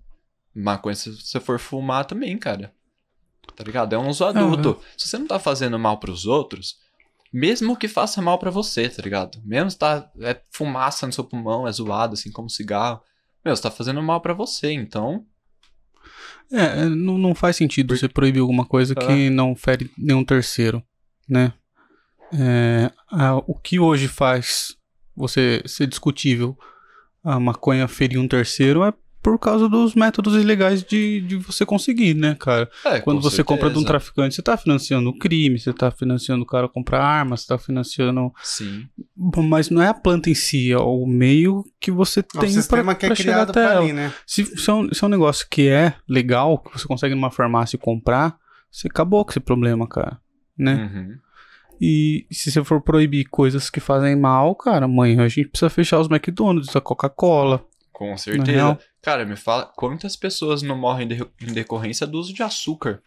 [0.53, 2.73] Maconha, se você for fumar também, cara.
[3.55, 3.93] Tá ligado?
[3.93, 4.81] É um uso adulto.
[4.97, 6.77] Se você não tá fazendo mal pros outros,
[7.31, 9.41] mesmo que faça mal pra você, tá ligado?
[9.43, 13.01] Mesmo se tá é fumaça no seu pulmão, é zoado, assim como cigarro.
[13.43, 15.25] Meu, você tá fazendo mal pra você, então.
[16.51, 19.05] É, é, não, não faz sentido você proibir alguma coisa Ah.
[19.07, 20.83] que não fere nenhum terceiro,
[21.27, 21.53] né?
[22.33, 24.75] É, a- o que hoje faz
[25.15, 26.57] você ser discutível
[27.23, 28.93] a maconha ferir um terceiro é
[29.25, 32.69] por causa dos métodos ilegais de, de você conseguir, né, cara?
[32.85, 33.87] É, Quando com você compra de um certeza.
[33.87, 37.47] traficante, você tá financiando o crime, você tá financiando o cara a comprar armas, você
[37.47, 38.31] tá financiando...
[38.43, 38.85] Sim.
[39.17, 42.51] Mas não é a planta em si, é o meio que você É o tem
[42.51, 43.81] sistema pra, que é pra chegar criado até pra ela.
[43.81, 44.13] ali, né?
[44.27, 47.31] Se, se, é um, se é um negócio que é legal, que você consegue numa
[47.31, 48.37] farmácia comprar,
[48.69, 50.19] você acabou com esse problema, cara.
[50.55, 50.91] Né?
[50.93, 51.17] Uhum.
[51.81, 55.99] E se você for proibir coisas que fazem mal, cara, amanhã a gente precisa fechar
[55.99, 57.65] os McDonald's, a Coca-Cola.
[57.97, 58.57] Com certeza.
[59.01, 63.01] Cara, me fala, quantas pessoas não morrem de- em decorrência do uso de açúcar?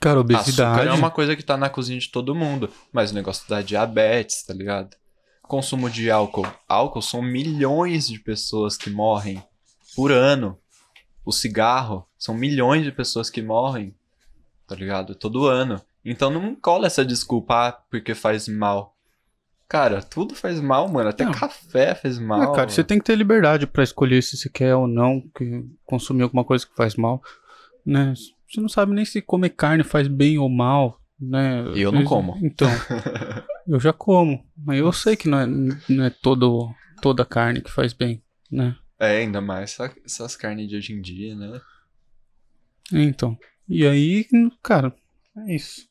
[0.00, 0.80] Cara, obesidade.
[0.80, 2.70] Açúcar é uma coisa que tá na cozinha de todo mundo.
[2.90, 4.96] Mas o negócio da diabetes, tá ligado?
[5.42, 6.46] Consumo de álcool.
[6.66, 9.42] Álcool são milhões de pessoas que morrem
[9.94, 10.58] por ano.
[11.22, 13.94] O cigarro são milhões de pessoas que morrem,
[14.66, 15.14] tá ligado?
[15.14, 15.82] Todo ano.
[16.02, 18.96] Então não cola essa desculpa, ah, porque faz mal.
[19.70, 21.10] Cara, tudo faz mal, mano.
[21.10, 21.30] Até Não.
[21.32, 22.52] café faz mal.
[22.52, 25.64] É, cara, você tem que ter liberdade pra escolher se você quer ou não que
[25.86, 27.22] consumir alguma coisa que faz mal,
[27.86, 28.12] né?
[28.48, 31.62] Você não sabe nem se comer carne faz bem ou mal, né?
[31.76, 32.36] Eu não como.
[32.42, 32.68] Então,
[33.68, 37.70] eu já como, mas eu sei que não é, não é todo, toda carne que
[37.70, 38.74] faz bem, né?
[38.98, 41.60] É, ainda mais essa- essas carnes de hoje em dia, né?
[42.92, 44.26] Então, e aí,
[44.64, 44.92] cara,
[45.46, 45.88] é isso.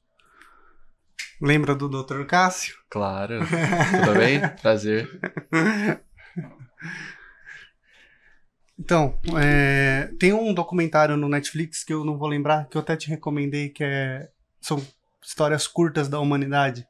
[1.42, 2.26] Lembra do Dr.
[2.26, 2.76] Cássio?
[2.90, 3.40] Claro.
[4.06, 4.42] Tudo bem?
[4.62, 5.10] Prazer.
[8.78, 12.96] Então, é, tem um documentário no Netflix que eu não vou lembrar, que eu até
[12.96, 14.30] te recomendei, que é,
[14.62, 14.82] são
[15.22, 16.88] histórias curtas da humanidade.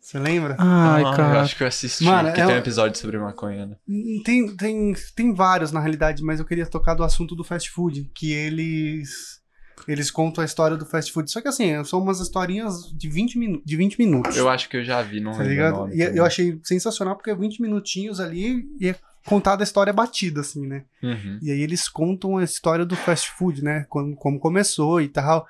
[0.00, 0.56] Você lembra?
[0.58, 1.40] Ai, Ah, Eu cara.
[1.42, 3.76] acho que eu assisti, Mano, porque é tem um um- episódio sobre maconha, né?
[4.24, 8.10] Tem, tem, tem vários, na realidade, mas eu queria tocar do assunto do fast food,
[8.14, 9.39] que eles
[9.88, 11.30] eles contam a história do fast food.
[11.30, 14.36] Só que assim, são umas historinhas de 20, minu de 20 minutos.
[14.36, 15.76] Eu acho que eu já vi, não tá ligado?
[15.76, 15.94] nome.
[15.94, 16.16] E também.
[16.16, 20.66] eu achei sensacional porque é 20 minutinhos ali e é contada a história batida, assim,
[20.66, 20.84] né?
[21.02, 21.38] Uhum.
[21.42, 23.86] E aí eles contam a história do fast food, né?
[23.88, 25.46] Como, como começou e tal.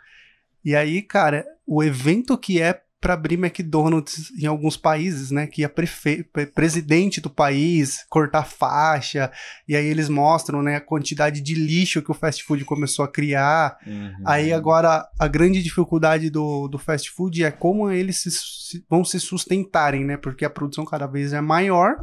[0.65, 5.47] E aí, cara, o evento que é pra abrir McDonald's em alguns países, né?
[5.47, 6.23] Que a prefe...
[6.25, 9.33] pre- presidente do país cortar faixa.
[9.67, 13.09] E aí eles mostram, né, a quantidade de lixo que o fast food começou a
[13.11, 13.77] criar.
[13.87, 14.13] Uhum.
[14.27, 19.03] Aí agora a grande dificuldade do, do fast food é como eles se- se- vão
[19.05, 20.17] se sustentarem, né?
[20.19, 21.97] Porque a produção cada vez é maior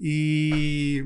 [0.00, 1.04] e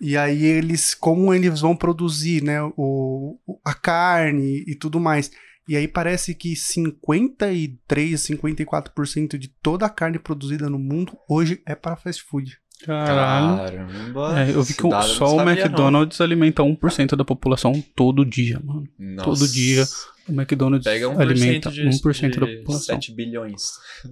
[0.00, 2.62] e aí eles como eles vão produzir, né?
[2.76, 5.30] O- a carne e tudo mais.
[5.68, 11.74] E aí parece que 53, 54% de toda a carne produzida no mundo hoje é
[11.74, 12.58] para fast food.
[12.84, 13.58] Caralho.
[13.58, 14.40] Caramba.
[14.40, 15.52] É, eu vi que o- só o sabia, não.
[15.52, 18.88] McDonald's alimenta 1% da população todo dia, mano.
[18.98, 19.24] Nossa.
[19.42, 19.84] todo dia
[20.26, 22.94] O McDonald's Pega 1% alimenta de, 1% da de população.
[22.96, 23.62] 7 bilhões.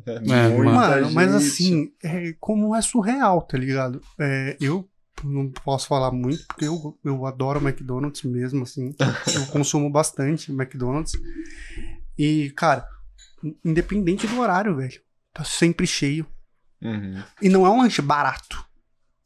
[0.06, 4.00] É, Mano, mas assim, é, como é surreal, tá ligado?
[4.20, 4.86] É, eu
[5.24, 8.94] não posso falar muito, porque eu, eu adoro McDonald's mesmo, assim.
[9.34, 11.12] eu consumo bastante McDonald's.
[12.18, 12.86] E, cara,
[13.64, 15.00] independente do horário, velho,
[15.32, 16.26] tá sempre cheio.
[16.82, 17.22] Uhum.
[17.42, 18.64] E não é um lanche barato.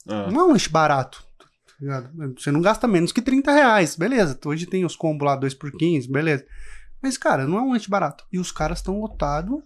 [0.06, 1.24] Ah, Não é um lanche barato.
[1.38, 2.10] tá?
[2.36, 4.38] Você não gasta menos que 30 reais, beleza.
[4.44, 6.44] Hoje tem os combos lá 2 por 15, beleza.
[7.02, 8.24] Mas, cara, não é um lanche barato.
[8.32, 9.62] E os caras estão lotados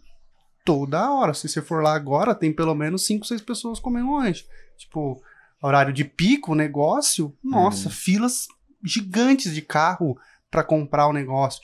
[0.64, 1.32] toda hora.
[1.32, 4.44] Se você for lá agora, tem pelo menos 5, 6 pessoas comendo lanche.
[4.76, 5.22] Tipo,
[5.62, 7.94] horário de pico, negócio, nossa, Uhum.
[7.94, 8.46] filas
[8.84, 10.18] gigantes de carro
[10.50, 11.60] pra comprar o negócio.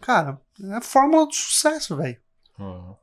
[0.00, 2.18] Cara, é a fórmula do sucesso, velho.
[2.58, 2.94] ah.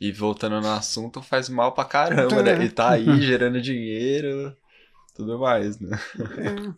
[0.00, 2.64] E voltando no assunto, faz mal pra caramba, né?
[2.64, 3.14] E tá Uhum.
[3.14, 4.56] aí gerando dinheiro,
[5.14, 5.98] tudo mais, né?
[6.38, 6.72] É,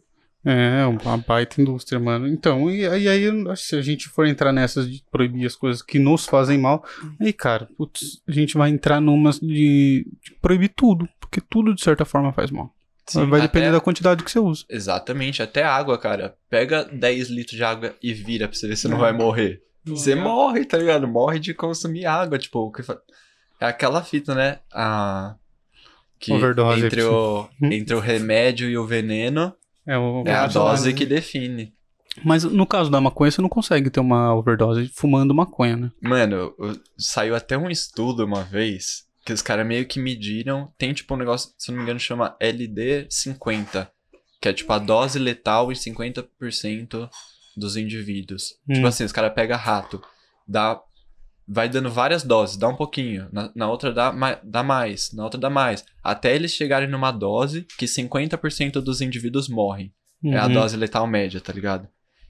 [0.44, 2.26] uma baita indústria, mano.
[2.26, 3.24] Então, e aí, aí
[3.56, 6.84] se a gente for entrar nessas de proibir as coisas que nos fazem mal,
[7.20, 11.82] aí, cara, putz, a gente vai entrar numas de, de proibir tudo, porque tudo de
[11.82, 12.72] certa forma faz mal.
[13.06, 14.64] Sim, vai depender até- da quantidade que você usa.
[14.68, 16.36] Exatamente, até água, cara.
[16.48, 19.00] Pega 10 litros de água e vira pra você ver se não É.
[19.00, 19.60] vai morrer.
[19.84, 21.08] Você morre, tá ligado?
[21.08, 22.82] Morre de consumir água, tipo, que
[23.60, 24.58] é aquela fita, né?
[24.72, 25.34] A
[26.20, 29.54] que Overdose, entre o entre o remédio e o veneno
[29.86, 31.74] É, o- é a dose que define.
[32.24, 35.90] Mas no caso da maconha, você não consegue ter uma overdose fumando maconha, né?
[36.02, 36.52] Mano,
[36.98, 41.16] saiu até um estudo uma vez que os caras meio que mediram, tem tipo um
[41.16, 43.88] negócio, se eu não me engano, chama LD50,
[44.40, 47.08] que é tipo a dose letal em 50%
[47.56, 48.54] dos indivíduos.
[48.68, 48.74] Hum.
[48.74, 50.02] Tipo assim, os caras pegam rato,
[50.46, 50.80] dá
[51.52, 54.12] vai dando várias doses, dá um pouquinho, na, na outra dá,
[54.44, 59.48] dá mais, na outra dá mais, até eles chegarem numa dose que 50% dos indivíduos
[59.48, 59.92] morrem.
[60.24, 60.52] É a Uhum.
[60.52, 61.88] dose letal média, tá ligado?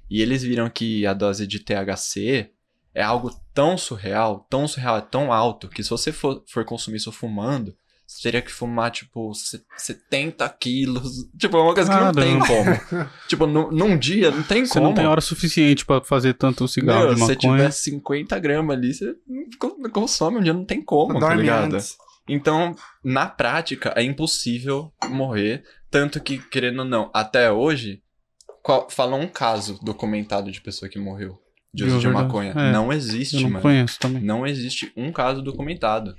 [0.09, 2.51] E eles viram que a dose de THC
[2.95, 6.97] é algo tão surreal, tão surreal, é tão alto, que se você for, for consumir
[6.97, 7.77] isso fumando,
[8.13, 11.29] você teria que fumar, tipo, se- 70 quilos.
[11.39, 12.81] Tipo, é uma coisa que não tem Caramba.
[12.91, 13.11] como.
[13.29, 14.87] tipo, num, num dia não tem Você como.
[14.87, 17.57] não tem hora suficiente pra fazer tanto cigarro Meu, de se você maconha.
[17.59, 21.21] tiver 50 gramas ali, você não con- não consome um dia, não tem como, tá
[21.21, 21.75] Dorme ligado?
[21.75, 21.97] antes.
[22.29, 25.63] Então, na prática, é impossível morrer.
[25.91, 28.03] Tanto que, querendo ou não, até hoje,
[28.63, 31.39] qual, fala um caso documentado de pessoa que morreu
[31.73, 32.51] de uso De de maconha.
[32.53, 33.63] É, Não Eu existe, não mano.
[33.63, 34.23] conheço também.
[34.23, 36.15] Não existe um caso documentado.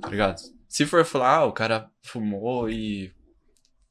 [0.00, 0.38] Tá ligado?
[0.68, 3.12] Se for falar, ah, o cara fumou e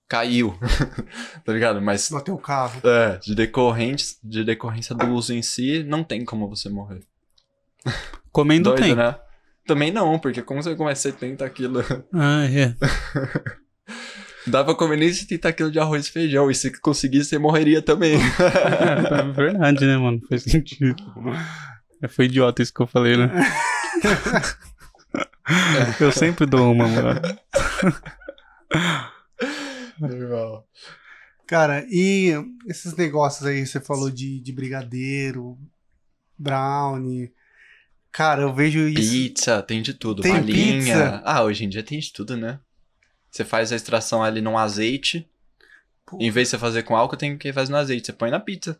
[0.07, 0.57] caiu.
[1.43, 1.81] tá ligado?
[1.81, 2.79] Mas, Bateu o carro.
[2.87, 7.01] é, de, decorrente, de decorrência do uso em si, não tem como você morrer.
[8.31, 8.95] Comendo Doido, tem.
[8.95, 9.15] né?
[9.65, 12.73] Também não, porque como você come 70 quilos Ah, é.
[14.47, 16.49] Dá pra comer nem 70 quilos de arroz e feijão.
[16.49, 18.17] E se conseguisse, você morreria também.
[18.39, 20.21] É verdade, né, mano?
[20.29, 20.95] Faz sentido.
[22.01, 23.29] É, Foi idiota isso que eu falei, né?
[25.99, 27.21] eu sempre dou uma, mano.
[31.45, 32.33] Cara, e
[32.67, 35.57] esses negócios aí, você falou de, de brigadeiro,
[36.37, 37.31] brownie.
[38.11, 39.11] Cara, eu vejo isso.
[39.11, 40.21] Pizza, tem de tudo.
[40.21, 40.79] Tem Balinha.
[40.79, 41.21] pizza?
[41.23, 42.59] Ah, hoje em dia tem de tudo, né?
[43.31, 45.29] Você faz a extração ali num azeite.
[46.05, 46.17] Pô.
[46.19, 48.07] Em vez de você fazer com álcool, tem que fazer no azeite.
[48.07, 48.79] Você põe na pizza.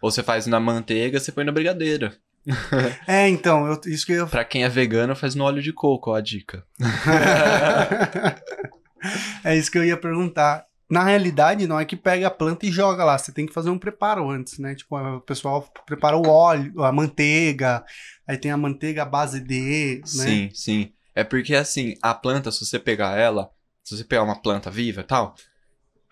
[0.00, 2.16] Ou você faz na manteiga, você põe na brigadeira.
[3.06, 6.10] É, então, eu- isso que eu Pra quem é vegano, faz no óleo de coco,
[6.10, 6.64] ó a dica.
[9.44, 10.64] é isso que eu ia perguntar.
[10.90, 13.16] na realidade, não é que pega a planta e joga lá.
[13.16, 14.74] Você tem que fazer um preparo antes, né?
[14.74, 17.82] Tipo, o pessoal prepara o óleo, a manteiga,
[18.28, 20.06] aí tem a manteiga base de, né?
[20.06, 20.92] Sim, sim.
[21.14, 23.48] É porque assim, a planta, se você pegar ela,
[23.82, 25.34] se você pegar uma planta viva e tal,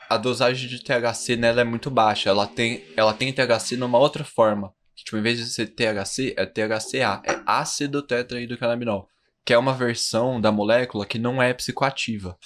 [0.08, 2.30] a dosagem de THC nela é muito baixa.
[2.30, 4.72] Ela tem, ela tem THC numa outra forma.
[5.00, 9.08] Que, tipo, em vez de ser THC, é THCA, é ácido tetrahidrocannabinol,
[9.44, 12.38] que é uma versão da molécula que não é psicoativa.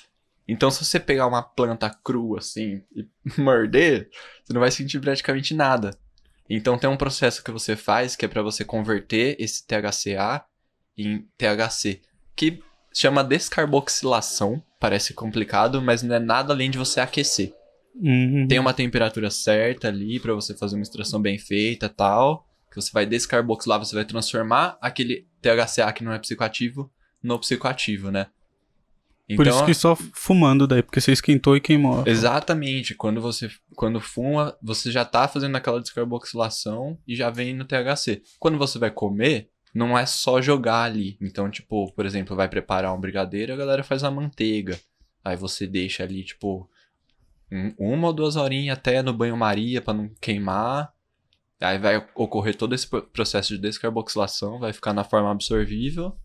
[0.46, 3.08] Então, se você pegar uma planta crua assim e
[3.40, 4.08] morder,
[4.44, 5.98] você não vai sentir praticamente nada.
[6.48, 10.44] Então, tem um processo que você faz que é para você converter esse THCA
[10.96, 12.02] em THC,
[12.36, 14.62] que chama descarboxilação.
[14.78, 17.52] Parece complicado, mas não é nada além de você aquecer.
[17.94, 18.46] Uhum.
[18.48, 22.46] Tem uma temperatura certa ali para você fazer uma extração bem feita tal.
[22.70, 26.90] Que você vai descarboxilar, você vai transformar aquele THCA que não é psicoativo
[27.22, 28.26] no psicoativo, né?
[29.36, 32.02] Por Então, isso que só fumando daí, porque você esquentou e queimou.
[32.06, 32.94] Exatamente.
[32.94, 38.22] Quando você quando fuma, você já tá fazendo aquela descarboxilação e já vem no THC.
[38.38, 41.16] Quando você vai comer, não é só jogar ali.
[41.22, 44.78] Então, tipo, por exemplo, vai preparar um brigadeiro, a galera faz a manteiga.
[45.24, 46.68] Aí você deixa ali, tipo,
[47.78, 50.92] uma ou duas horinhas até no banho-maria pra não queimar.
[51.60, 56.18] Aí vai ocorrer todo esse pro- processo de descarboxilação, vai ficar na forma absorvível.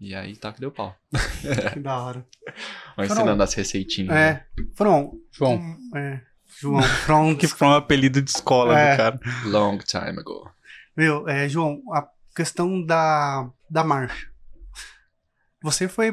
[0.00, 0.94] E aí tá que deu pau.
[1.72, 2.26] Que da hora.
[2.96, 4.10] Vai ensinando as receitinhas.
[4.14, 4.28] né?
[4.30, 4.46] É.
[4.74, 5.12] From.
[5.32, 5.60] João.
[5.94, 6.20] É.
[6.60, 6.82] João.
[6.82, 7.36] From.
[7.38, 8.92] Que foi um apelido de escola É.
[8.92, 9.20] do cara.
[9.46, 10.50] Long time ago.
[10.96, 12.06] Meu, é, João, a
[12.36, 14.28] questão da, da marcha.
[15.62, 16.12] Você foi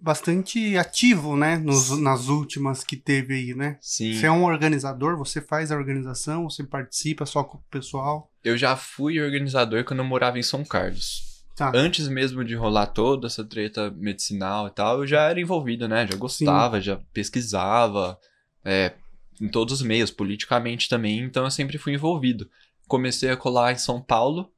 [0.00, 1.56] bastante ativo, né?
[1.56, 3.78] Nos, nas últimas que teve aí, né?
[3.80, 4.14] Sim.
[4.14, 8.30] Você é um organizador, você faz a organização, você participa só com o pessoal.
[8.44, 11.30] Eu já fui organizador quando eu morava em São Carlos.
[11.56, 11.72] Tá.
[11.74, 16.08] Antes mesmo de rolar toda essa treta medicinal e tal, eu já era envolvido, né?
[16.10, 18.18] Já gostava, já pesquisava,
[18.64, 18.94] é,
[19.40, 22.48] em todos os meios, politicamente também, então eu sempre fui envolvido.
[22.86, 24.50] Comecei a colar em São Paulo,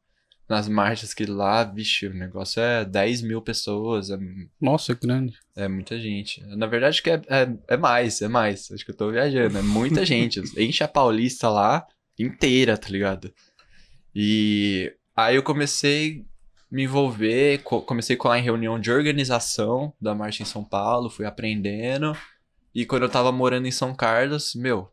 [0.48, 4.18] nas marchas que lá, vixe, o negócio é 10 mil pessoas, é,
[4.60, 5.38] Nossa, que grande.
[5.56, 6.40] é muita gente.
[6.56, 8.70] Na verdade, que é, é, é mais, é mais.
[8.70, 10.40] Acho que eu tô viajando, é muita gente.
[10.60, 11.86] Enche a Paulista lá
[12.18, 13.32] inteira, tá ligado?
[14.14, 16.24] E aí eu comecei
[16.70, 20.62] a me envolver, co- comecei a colar em reunião de organização da marcha em São
[20.64, 22.16] Paulo, fui aprendendo.
[22.74, 24.90] E quando eu tava morando em São Carlos, meu,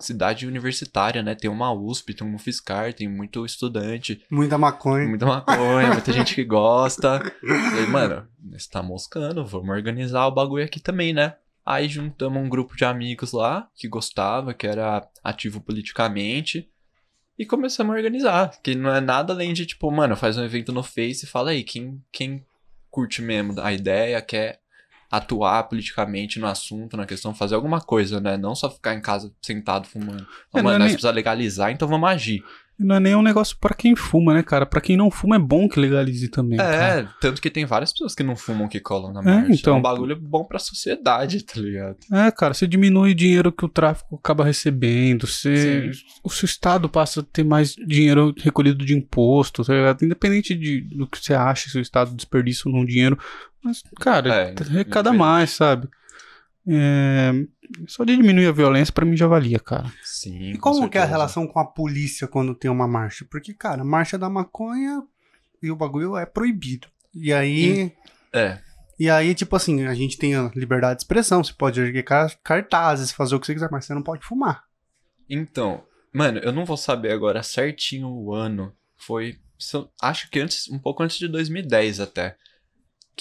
[0.00, 1.34] cidade universitária, né?
[1.34, 5.06] Tem uma USP, tem um UFSCar, tem muito estudante, Muita maconha.
[5.06, 7.20] muita maconha, muita gente que gosta.
[7.40, 11.34] Falei, mano, você tá moscando, vamos organizar o bagulho aqui também, né?
[11.64, 16.68] Aí juntamos um grupo de amigos lá, que gostava, que era ativo politicamente,
[17.38, 18.50] e começamos a organizar.
[18.62, 21.50] Que não é nada além de, tipo, mano, faz um evento no Face e fala
[21.50, 22.44] aí, quem, quem
[22.90, 24.58] curte mesmo a ideia, quer
[25.10, 28.36] atuar politicamente no assunto, na questão, fazer alguma coisa, né?
[28.36, 30.22] Não só ficar em casa sentado fumando.
[30.54, 32.44] É, não mano, é nós nem- precisamos legalizar, então vamos agir.
[32.80, 34.64] Não é nem um negócio pra quem fuma, né, cara?
[34.64, 36.56] Pra quem não fuma é bom que legalize também.
[36.56, 37.00] cara.
[37.00, 39.52] É, tanto que tem várias pessoas que não fumam que colam na marcha.
[39.52, 39.76] É, então.
[39.78, 41.98] um bagulho bom pra sociedade, tá ligado?
[42.12, 45.90] É, cara, você diminui o dinheiro que o tráfico acaba recebendo, você,
[46.24, 50.04] o seu estado passa a ter mais dinheiro recolhido de imposto, tá ligado?
[50.04, 53.18] Independente de, do que você acha, se o estado desperdiça ou não dinheiro,
[53.62, 55.88] mas, cara, É, arrecada mais, sabe?
[56.72, 57.32] É,
[57.88, 59.90] só de diminuir a violência pra mim já valia, cara.
[60.02, 60.50] Sim.
[60.52, 63.26] E com como que é a relação com a polícia quando tem uma marcha?
[63.30, 65.02] Porque, cara, marcha da maconha
[65.62, 66.88] e o bagulho é proibido.
[67.14, 67.92] E aí.
[68.32, 68.58] É,
[68.98, 72.38] E aí, tipo assim, a gente tem a liberdade de expressão, você pode erguer car-
[72.44, 74.62] cartazes, fazer o que você quiser, mas você não pode fumar.
[75.28, 78.72] então, mano, eu não vou saber agora certinho o ano.
[78.96, 79.38] Foi,
[80.02, 82.36] acho que antes, um pouco antes de 2010 até.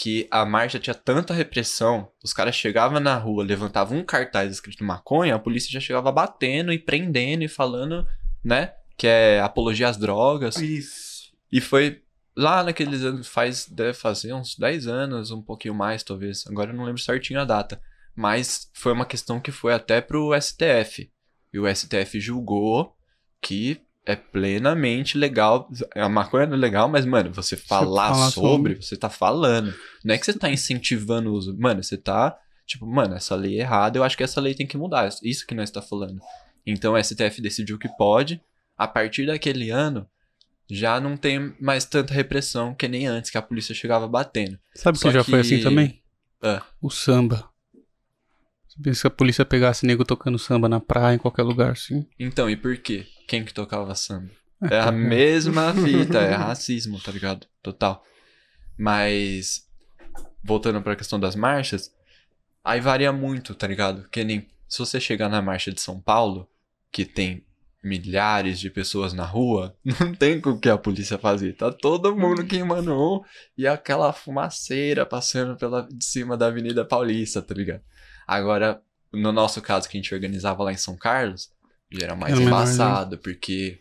[0.02, 4.82] Que a marcha tinha tanta repressão, os caras chegavam na rua, levantavam um cartaz escrito
[4.82, 8.08] maconha, a polícia já chegava batendo e prendendo e falando,
[8.41, 10.56] né, que é apologia às drogas.
[10.56, 11.34] Isso.
[11.52, 12.02] E foi
[12.34, 16.47] lá naqueles anos, faz, deve fazer uns 10 anos, um pouquinho mais talvez.
[16.47, 17.82] Agora eu não lembro certinho a data.
[18.16, 21.12] Mas foi uma questão que foi até pro STF.
[21.52, 22.95] E o STF julgou
[23.41, 25.70] que é plenamente legal.
[25.95, 28.76] A maconha não é legal, mas, mano, você falar falar sobre, sobre.
[28.84, 29.74] você tá falando.
[30.04, 31.56] Não é que você tá incentivando o uso.
[31.58, 32.36] Mano, você tá.
[32.66, 35.10] Tipo, mano, essa lei é errada, eu acho que essa lei tem que mudar.
[35.24, 36.20] Isso que nós tá falando.
[36.66, 38.41] Então o STF decidiu que pode.
[38.78, 40.08] A partir daquele ano,
[40.70, 44.58] já não tem mais tanta repressão que nem antes, que a polícia chegava batendo.
[44.74, 46.02] Sabe Só que já foi que- assim também?
[46.41, 46.62] Ah.
[46.82, 47.50] O samba.
[48.68, 52.06] Você pensa que a polícia pegasse nego tocando samba na praia, em qualquer lugar, assim?
[52.18, 53.06] Então, e por quê?
[53.30, 54.32] Quem que tocava samba?
[54.71, 57.45] É a mesma fita, é racismo, tá ligado?
[57.61, 58.03] Total.
[58.75, 59.67] Mas,
[60.43, 61.93] voltando pra questão das marchas,
[62.63, 64.09] aí varia muito, tá ligado?
[64.09, 66.49] Que nem se você chegar na marcha de São Paulo,
[66.91, 67.45] que tem
[67.84, 71.53] milhares de pessoas na rua, não tem com o que a polícia fazer.
[71.53, 73.21] Tá todo mundo queimando um
[73.55, 77.84] e aquela fumaceira passando pela de cima da Avenida Paulista, tá ligado?
[78.25, 78.82] Agora,
[79.13, 81.51] no nosso caso que a gente organizava lá em São Carlos,
[81.92, 83.80] já era mais Era embaçado, porque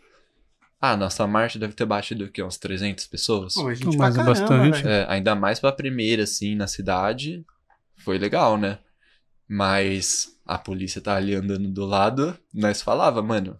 [0.81, 2.41] ah, nossa marcha deve ter batido o quê?
[2.41, 3.53] Uns 300 pessoas?
[3.53, 4.87] Pô, a gente pra é caramba, bastante.
[4.87, 7.45] É, ainda mais pra primeira, assim, na cidade,
[7.97, 8.79] foi legal, né?
[9.47, 13.59] Mas a polícia tá ali andando do lado, nós falava, mano,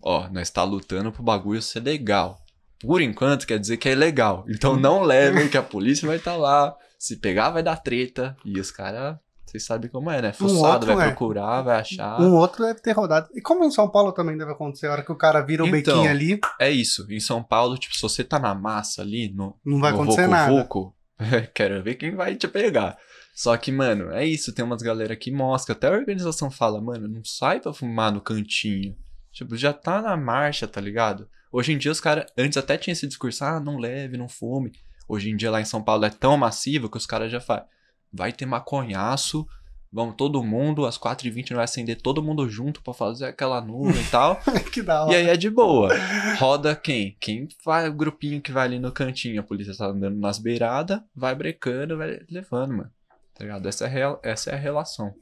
[0.00, 2.42] ó, nós tá lutando pro bagulho ser legal.
[2.80, 4.44] Por enquanto quer dizer que é ilegal.
[4.48, 6.76] Então não levem que a polícia vai estar tá lá.
[6.98, 8.36] Se pegar, vai dar treta.
[8.44, 9.16] E os caras,
[9.46, 10.32] vocês sabem como é, né?
[10.32, 11.10] Fuçado, outro vai é.
[11.10, 12.20] procurar, vai achar.
[12.20, 13.28] Um outro deve ter rodado.
[13.34, 15.66] E como em São Paulo também deve acontecer, a hora que o cara vira o
[15.66, 17.06] Então, bequinho ali, É isso.
[17.10, 20.22] Em São Paulo, tipo, se você tá na massa ali, no, não vai no acontecer
[20.22, 20.52] Voco nada.
[20.52, 20.96] Voco,
[21.54, 22.98] quero ver quem vai te pegar.
[23.34, 24.52] Só que, mano, é isso.
[24.52, 25.72] Tem umas galera que mosca.
[25.74, 28.96] Até a organização fala, mano, não sai pra fumar no cantinho.
[29.30, 31.28] Tipo, já tá na marcha, tá ligado?
[31.52, 34.72] Hoje em dia os caras, antes até tinha esse discurso, ah, não leve, não fume.
[35.06, 37.66] Hoje em dia lá em São Paulo é tão massivo que os caras já fazem.
[38.12, 39.46] Vai ter maconhaço,
[39.92, 44.06] vamos todo mundo, às 4h20 vai acender todo mundo junto pra fazer aquela nuvem e
[44.10, 44.40] tal.
[44.72, 45.12] que da hora.
[45.12, 45.90] E aí é de boa.
[46.38, 47.16] Roda quem?
[47.20, 51.00] Quem vai, o grupinho que vai ali no cantinho, a polícia tá andando nas beiradas,
[51.14, 52.90] vai brecando, vai levando, mano.
[53.34, 53.68] Tá ligado?
[53.68, 55.14] Essa é, real- essa é a relação.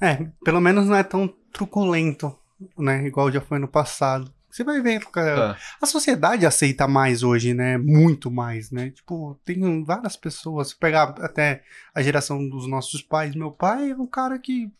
[0.00, 2.36] É, pelo menos não é tão truculento,
[2.78, 3.06] né?
[3.06, 4.32] Igual já foi no passado.
[4.52, 7.78] Você vai ver, cara, Ah, a sociedade aceita mais hoje, né?
[7.78, 8.90] Muito mais, né?
[8.90, 10.68] Tipo, tem várias pessoas.
[10.68, 11.62] Se pegar até
[11.94, 14.70] a geração dos nossos pais, meu pai é um cara que,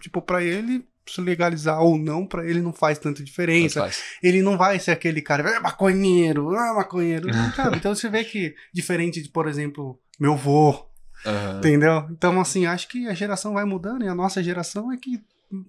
[0.00, 3.80] tipo, pra ele se legalizar ou não, pra ele não faz tanta diferença.
[3.80, 4.02] faz.
[4.22, 7.28] Ele não vai ser aquele cara, é maconheiro, ah, maconheiro?
[7.76, 10.88] Então você vê que, diferente de, por exemplo, meu vô,
[11.26, 11.58] Aham.
[11.58, 12.06] Entendeu?
[12.10, 15.20] Então, assim, acho que a geração vai mudando e a nossa geração é que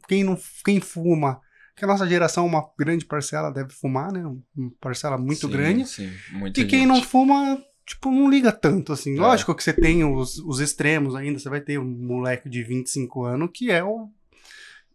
[0.07, 1.41] quem não quem fuma,
[1.79, 4.23] que a nossa geração, uma grande parcela deve fumar, né?
[4.55, 5.85] Uma parcela muito Sim, grande.
[5.87, 6.89] Sim, muita Que quem gente.
[6.89, 9.17] não fuma, tipo, não liga tanto, assim.
[9.17, 9.19] É.
[9.19, 13.23] Lógico que você tem os, os extremos ainda, você vai ter um moleque de 25
[13.25, 14.09] anos que é o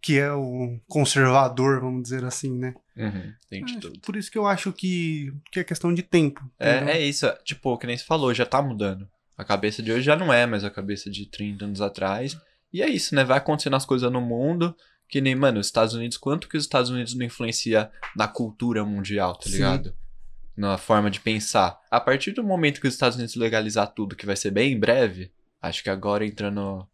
[0.00, 2.74] que é o conservador, vamos dizer assim, né?
[2.94, 3.98] Uhum, tem de tudo.
[4.00, 6.44] Por isso que eu acho que, que é questão de tempo.
[6.60, 9.08] É, é isso, tipo, que nem você falou, já tá mudando.
[9.34, 12.38] A cabeça de hoje já não é mais a cabeça de 30 anos atrás.
[12.70, 13.24] E é isso, né?
[13.24, 14.76] Vai acontecendo as coisas no mundo.
[15.14, 18.84] Que nem, mano, os Estados Unidos, quanto que os Estados Unidos não influencia na cultura
[18.84, 19.52] mundial, tá Sim.
[19.52, 19.94] ligado?
[20.56, 21.78] Na forma de pensar.
[21.88, 24.80] A partir do momento que os Estados Unidos legalizar tudo, que vai ser bem em
[24.80, 26.84] breve, acho que agora entrando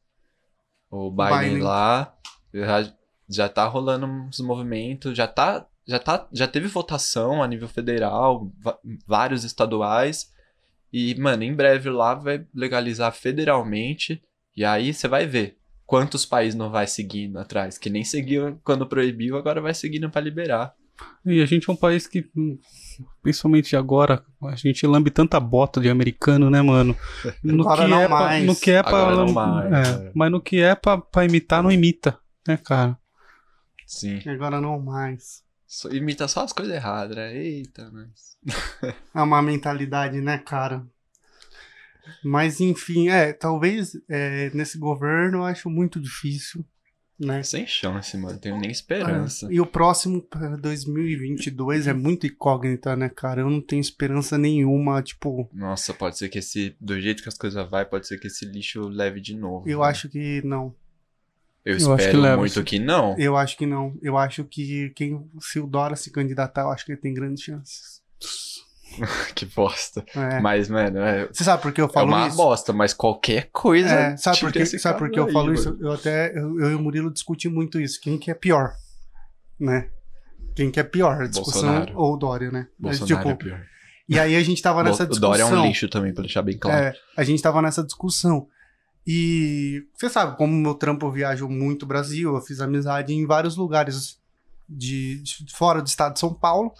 [0.90, 1.62] o Biden, Biden.
[1.62, 2.14] lá,
[2.52, 2.92] já,
[3.26, 8.52] já tá rolando uns movimentos, já tá, já tá, já teve votação a nível federal,
[9.06, 10.30] vários estaduais,
[10.92, 14.22] e, mano, em breve lá vai legalizar federalmente,
[14.54, 15.58] e aí você vai ver
[15.90, 20.20] quantos países não vai seguindo atrás, que nem seguiu quando proibiu, agora vai seguindo pra
[20.20, 20.72] liberar.
[21.26, 22.30] E a gente é um país que,
[23.20, 26.96] principalmente agora, a gente lambe tanta bota de americano, né, mano?
[27.42, 28.46] No Agora que não é pra, mais.
[28.46, 31.24] no que é pra, Agora não lam- mais, é, mas no que é pra, pra
[31.24, 32.16] imitar, não imita,
[32.46, 32.96] né, cara?
[33.84, 34.20] Sim.
[34.28, 35.42] Agora não mais.
[35.90, 37.34] Imita só as coisas erradas, né?
[37.36, 38.94] Eita, mas.
[39.12, 40.86] É uma mentalidade, né, cara?
[42.24, 46.64] Mas enfim, é, talvez é, nesse governo eu acho muito difícil,
[47.20, 47.42] né?
[47.42, 48.38] Sem chance, mano.
[48.38, 49.46] Tenho nem esperança.
[49.50, 53.42] E o próximo para 2022 é muito incógnita, né, cara?
[53.42, 56.74] Eu não tenho esperança nenhuma, tipo, Nossa, pode ser que esse.
[56.80, 59.68] Do jeito que as coisas vai, pode ser que esse lixo leve de novo.
[59.68, 59.86] eu né?
[59.86, 60.74] acho que não.
[61.62, 63.14] Eu Eu que espero leva, muito que não.
[63.18, 63.98] Eu acho que não.
[64.00, 67.42] Eu acho que quem se o Dora se candidatar, eu acho que ele tem grandes
[67.42, 68.02] chances.
[69.34, 70.04] que bosta.
[70.14, 70.40] É.
[70.40, 72.36] Mas, mano, é, Você sabe por que eu é falo uma isso?
[72.36, 73.88] bosta, mas qualquer coisa.
[73.88, 75.76] É, sabe por que, sabe por que eu falo isso?
[75.80, 78.00] Eu até, eu, eu e o Murilo discuti muito isso.
[78.00, 78.72] Quem que é pior,
[79.58, 79.88] né?
[80.54, 81.92] Quem que é pior, a discussão Bolsonaro.
[81.96, 82.66] ou o Dória, né?
[82.78, 83.66] Mas, Bolsonaro é tipo, pior.
[84.08, 85.30] e aí a gente tava nessa o discussão.
[85.30, 86.78] Dória é um lixo também, pra deixar bem claro.
[86.78, 88.46] É, a gente tava nessa discussão.
[89.06, 93.56] E você sabe, como meu trampo eu viajo muito Brasil, eu fiz amizade em vários
[93.56, 94.18] lugares
[94.68, 96.72] de, de fora do estado de São Paulo.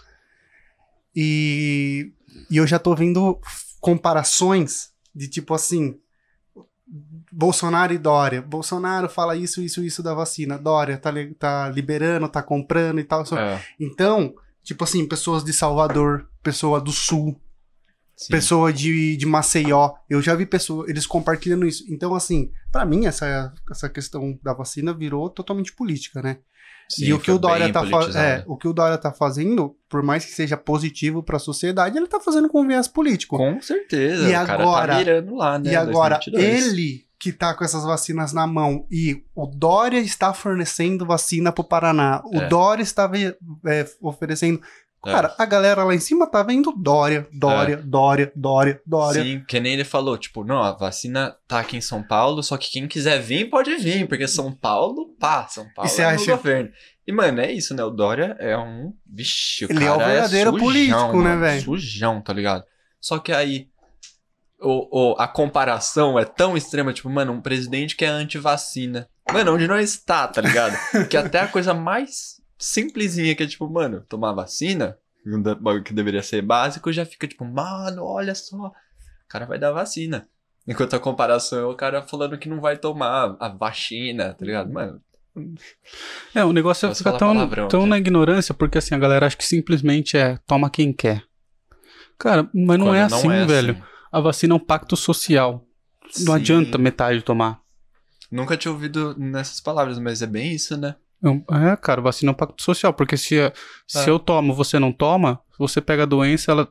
[1.14, 2.12] E,
[2.50, 3.38] e eu já tô vendo
[3.80, 5.96] comparações de tipo assim,
[7.32, 8.42] Bolsonaro e Dória.
[8.42, 10.58] Bolsonaro fala isso, isso, isso da vacina.
[10.58, 13.22] Dória tá, li- tá liberando, tá comprando e tal.
[13.36, 17.40] É, Então, tipo assim, pessoas de Salvador, pessoa do Sul,
[18.16, 18.32] sim.
[18.32, 19.94] pessoa de, de Maceió.
[20.08, 21.84] Eu já vi pessoas, eles compartilhando isso.
[21.92, 26.38] Então, assim, pra mim, essa, essa questão da vacina virou totalmente política, né?
[26.91, 27.82] Sim, e o que o Dória tá
[28.16, 32.09] é, o que o Dória tá fazendo, por mais que seja positivo pra sociedade, ele
[32.09, 33.36] tá fazendo com viés político.
[33.36, 34.24] Com certeza.
[34.24, 35.70] E o cara agora- tá mirando lá, né?
[35.70, 36.66] e agora, 2022.
[36.72, 41.62] ele que tá com essas vacinas na mão e o Dória está fornecendo vacina pro
[41.62, 42.49] Paraná, o É.
[42.49, 43.09] Dória está
[43.66, 44.61] é, oferecendo.
[45.07, 45.12] É.
[45.12, 49.22] Cara, a galera lá em cima tá vendo Dória, Dória, Dória, Dória, Dória.
[49.22, 52.57] Sim, que nem ele falou, tipo, não, a vacina tá aqui em São Paulo, só
[52.59, 56.30] que quem quiser vir pode vir, porque São Paulo, pá, São Paulo você é acha-
[56.32, 56.70] no governo.
[57.07, 57.82] E, mano, é isso, né?
[57.82, 58.92] O Dória é um.
[59.07, 61.62] Vixe, o Ele é o cara verdadeiro sujão, político, né, mano, velho?
[61.62, 62.64] Sujão, tá ligado?
[63.01, 63.68] Só que aí.
[64.62, 69.09] O, o- a comparação é tão extrema, tipo, mano, um presidente que é anti-vacina.
[69.32, 70.76] Mano, onde não está, tá ligado?
[71.09, 74.96] que até a coisa mais simplesinha, que é tipo, mano, tomar vacina,
[75.26, 78.72] um bagulho que deveria ser básico, já fica tipo, mano, olha só, o
[79.28, 80.28] cara vai dar vacina.
[80.68, 84.70] Enquanto a comparação é o cara falando que não vai tomar a vacina, tá ligado?
[84.72, 85.00] Mano,
[86.34, 87.88] É, o negócio é Posso ficar falar tão, palavrão, tão né?
[87.90, 91.24] na ignorância, porque assim, a galera acha que simplesmente é toma quem quer.
[92.18, 93.72] Cara, mas não quando é assim, velho.
[93.72, 93.82] assim.
[94.12, 95.64] A vacina é um pacto social.
[96.20, 96.40] Não Sim.
[96.40, 97.61] adianta metade tomar.
[98.30, 100.96] Nunca tinha ouvido nessas palavras, mas é bem isso, né?
[101.22, 103.36] É É, cara, vacina é um pacto social, porque se,
[103.86, 104.10] se É.
[104.10, 106.68] eu tomo você não toma, você pega a doença, ela,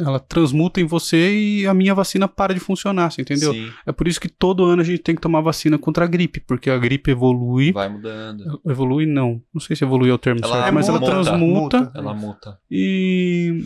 [0.00, 3.52] ela transmuta em você e a minha vacina para de funcionar, você entendeu?
[3.52, 6.08] Sim, É por isso que todo ano a gente tem que tomar vacina contra a
[6.08, 7.70] gripe, porque a gripe evolui.
[7.72, 8.60] vai mudando.
[8.66, 9.40] Evolui não.
[9.54, 11.10] Não sei se evolui é o termo Ela certo, mas ela muta.
[11.12, 11.92] transmuta Muta.
[11.94, 12.58] Ela muta.
[12.70, 13.64] e.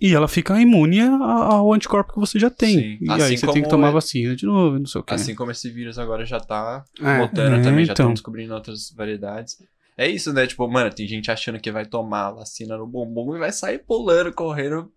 [0.00, 2.78] E ela fica imune ao anticorpo que você já tem.
[2.78, 2.98] Sim.
[3.00, 5.14] E Assim aí você tem que tomar é- vacina de novo, não sei o quê.
[5.14, 7.18] Assim como esse vírus agora já tá É.
[7.18, 8.04] mutando É, também, já então.
[8.04, 9.56] estão descobrindo outras variedades.
[9.96, 10.46] É isso, né?
[10.46, 14.30] Tipo, mano, tem gente achando que vai tomar vacina no bumbum e vai sair pulando,
[14.32, 14.92] correndo,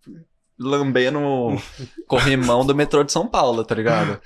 [0.59, 1.55] lambendo o
[2.07, 4.19] corrimão do metrô de São Paulo, tá ligado?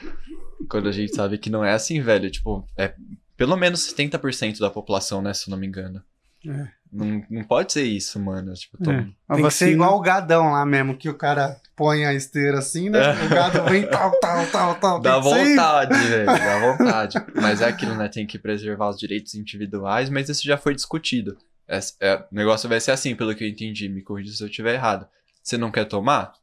[0.68, 2.32] Quando a gente sabe que não é assim, velho.
[2.32, 2.96] Tipo, é
[3.38, 5.34] pelo menos 70% da população, né?
[5.34, 6.02] Se eu não me engano.
[6.48, 6.68] É.
[6.94, 8.54] Não, não pode ser isso, mano.
[8.54, 11.58] Tipo, É, tom- a Tem que ser igual o gadão lá mesmo, que o cara
[11.76, 13.00] põe a esteira assim, né?
[13.00, 13.26] É.
[13.26, 15.00] O gado vem tal, tal, tal, tal.
[15.00, 16.26] Dá vontade, velho.
[16.26, 17.18] Dá vontade.
[17.36, 18.08] Mas é aquilo, né?
[18.08, 21.38] Tem que preservar os direitos individuais, mas isso já foi discutido.
[21.68, 23.90] É- é- o negócio vai ser assim, pelo que eu entendi.
[23.90, 25.08] Me corrija se eu estiver errado.
[25.42, 26.34] Você não quer tomar?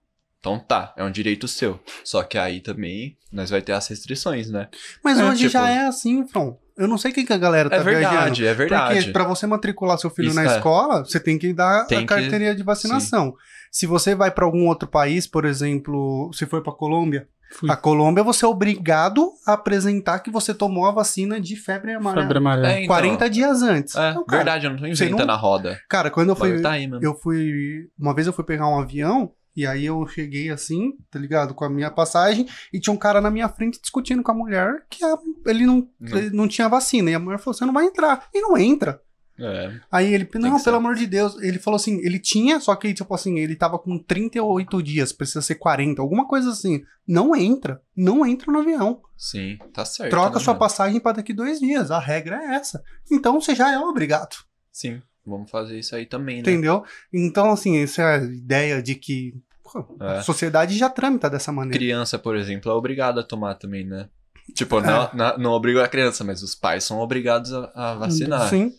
[0.41, 1.79] Então tá, é um direito seu.
[2.03, 4.69] Só que aí também nós vai ter as restrições, né?
[5.05, 6.59] Mas É, hoje tipo- já é assim, Fron.
[6.81, 8.11] Eu não sei o que, que a galera tá é verdade,
[8.41, 8.47] viajando.
[8.47, 8.95] é verdade.
[8.97, 10.57] Porque pra você matricular seu filho Isso na é.
[10.57, 13.35] escola, você tem que dar Tem a que- carteirinha de vacinação.
[13.71, 17.71] Se você vai pra algum outro país, por exemplo, se for pra Colômbia, Fui.
[17.71, 22.23] a Colômbia você é obrigado a apresentar que você tomou a vacina de febre amarela.
[22.23, 22.69] Febre amarela.
[22.73, 22.87] É, então.
[22.87, 23.95] 40 dias antes.
[23.97, 25.79] É, Então, cara, verdade, eu não tô você inventando não- a roda.
[25.89, 27.03] cara, quando eu fui tá aí, mano.
[27.05, 27.89] eu fui.
[27.99, 29.31] Uma vez eu fui pegar um avião.
[29.61, 31.55] E aí eu cheguei assim, tá ligado?
[31.55, 34.85] Com a minha passagem, e tinha um cara na minha frente discutindo com a mulher
[34.91, 36.19] que a- ele, não, Não.
[36.19, 37.11] ele não tinha vacina.
[37.11, 38.29] E a mulher falou: você não vai entrar.
[38.35, 39.01] E não entra.
[39.43, 40.65] É, Aí ele, não, ser.
[40.65, 41.35] pelo amor de Deus.
[41.43, 45.41] Ele falou assim: ele tinha, só que, tipo assim, ele tava com 38 dias, precisa
[45.41, 46.83] ser 40, alguma coisa assim.
[47.09, 47.81] Não entra.
[47.97, 49.01] Não entra no avião.
[49.17, 50.11] sim, tá certo.
[50.11, 50.59] Troca né, sua mano?
[50.61, 51.91] passagem pra daqui dois dias.
[51.91, 52.83] A regra é essa.
[53.11, 54.37] Então você já é obrigado.
[54.71, 56.41] Sim, vamos fazer isso aí também, né?
[56.43, 56.85] Entendeu?
[57.11, 59.33] Então, assim, essa é a ideia de que
[59.73, 60.19] pô, É.
[60.19, 61.79] a sociedade já tramita dessa maneira.
[61.79, 64.09] Criança, por exemplo, é obrigada a tomar também, né?
[64.55, 68.49] Tipo, não, não, não obriga a criança, mas os pais são obrigados a, a vacinar.
[68.49, 68.75] Sim.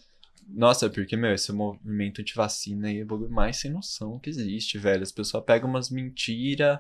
[0.53, 5.01] Nossa, porque, meu, esse movimento anti-vacina aí é o mais sem noção que existe, velho.
[5.01, 6.78] As pessoas pegam umas mentiras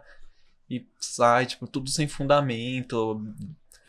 [0.69, 3.21] e sai, tipo, tudo sem fundamento,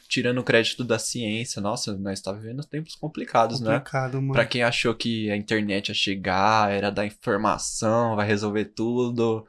[0.09, 1.61] tirando o crédito da ciência.
[1.61, 3.79] Nossa, nós tá vivendo tempos complicados, né?
[3.79, 4.33] Complicado, mano.
[4.35, 9.45] Pra quem achou que a internet ia chegar, era dar informação, vai resolver tudo.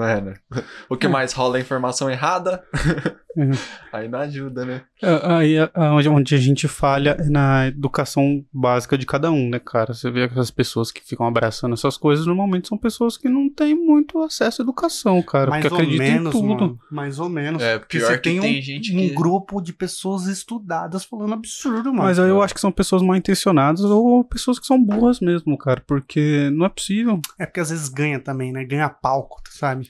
[0.00, 0.34] Mano,
[0.88, 1.10] o que Hum.
[1.10, 2.62] mais rola é informação errada?
[3.36, 3.52] Uhum.
[3.92, 4.82] Aí não ajuda, né?
[5.00, 9.48] É, Aí é onde, onde a gente falha é na educação básica de cada um,
[9.48, 9.94] né, cara?
[9.94, 13.74] Você vê aquelas pessoas que ficam abraçando essas coisas, normalmente são pessoas que não têm
[13.74, 15.48] muito acesso à educação, cara.
[15.50, 16.48] mais porque ou acreditam menos, em tudo.
[16.60, 16.78] mano.
[16.90, 17.62] Mais ou menos.
[17.62, 21.04] É, Porque pior você que tem, tem um, gente um que- grupo de pessoas estudadas
[21.04, 22.02] falando absurdo, mano.
[22.04, 25.56] Mas aí eu acho que são pessoas mal intencionadas ou pessoas que são burras mesmo,
[25.56, 25.82] cara.
[25.86, 27.20] Porque não é possível.
[27.38, 28.64] É porque às vezes ganha também, né?
[28.64, 29.89] Ganha palco, sabe?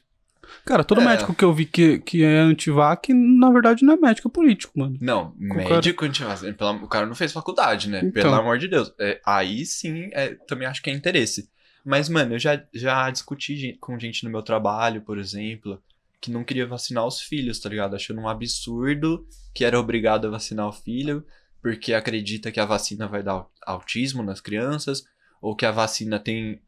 [0.65, 1.05] Cara, todo É.
[1.05, 4.79] médico que eu vi que, que é antivac, na verdade, não é médico, é político,
[4.79, 4.97] mano.
[5.01, 6.53] Não, O médico antivacina.
[6.53, 7.99] pelo- O cara não fez faculdade, né?
[8.01, 8.13] Então.
[8.13, 8.93] Pelo amor de Deus.
[8.99, 11.49] É, aí sim, é, também acho que é interesse.
[11.85, 15.83] Mas, mano, eu já, já discuti com gente no meu trabalho, por exemplo,
[16.21, 17.97] que não queria vacinar os filhos, tá ligado?
[17.97, 21.25] Achando um absurdo que era obrigado a vacinar o filho,
[21.63, 25.03] porque acredita que a vacina vai dar au- autismo nas crianças,
[25.41, 26.61] ou que a vacina tem.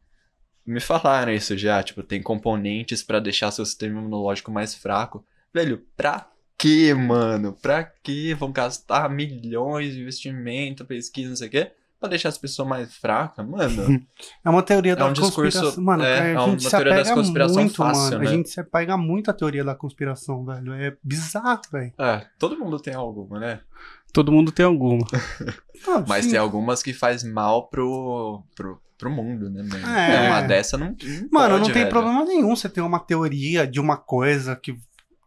[0.65, 5.25] Me falaram isso já, tipo, tem componentes pra deixar seu sistema imunológico mais fraco.
[5.53, 7.53] Velho, pra quê, mano?
[7.61, 8.35] Pra quê?
[8.39, 12.95] Vão gastar milhões de investimento, pesquisa, não sei o quê, pra deixar as pessoas mais
[12.97, 14.01] fracas, mano.
[14.45, 15.83] É uma teoria da um discurso- conspiração.
[15.85, 18.19] Mano, é, é uma teoria das conspiração muito, fácil, mano.
[18.25, 18.31] né?
[18.31, 20.73] A gente se apega muito à teoria da conspiração, velho.
[20.75, 21.93] É bizarro, velho.
[21.99, 23.61] É, todo mundo tem alguma, né?
[24.13, 25.07] Todo mundo tem alguma.
[25.87, 26.33] Não, Mas sim.
[26.33, 29.85] tem algumas que faz mal pro, pro, pro mundo, né, mano?
[29.85, 30.29] É.
[30.29, 31.89] Uma dessa não, não Mano, pode, não tem velho.
[31.89, 34.77] problema nenhum você ter uma teoria de uma coisa que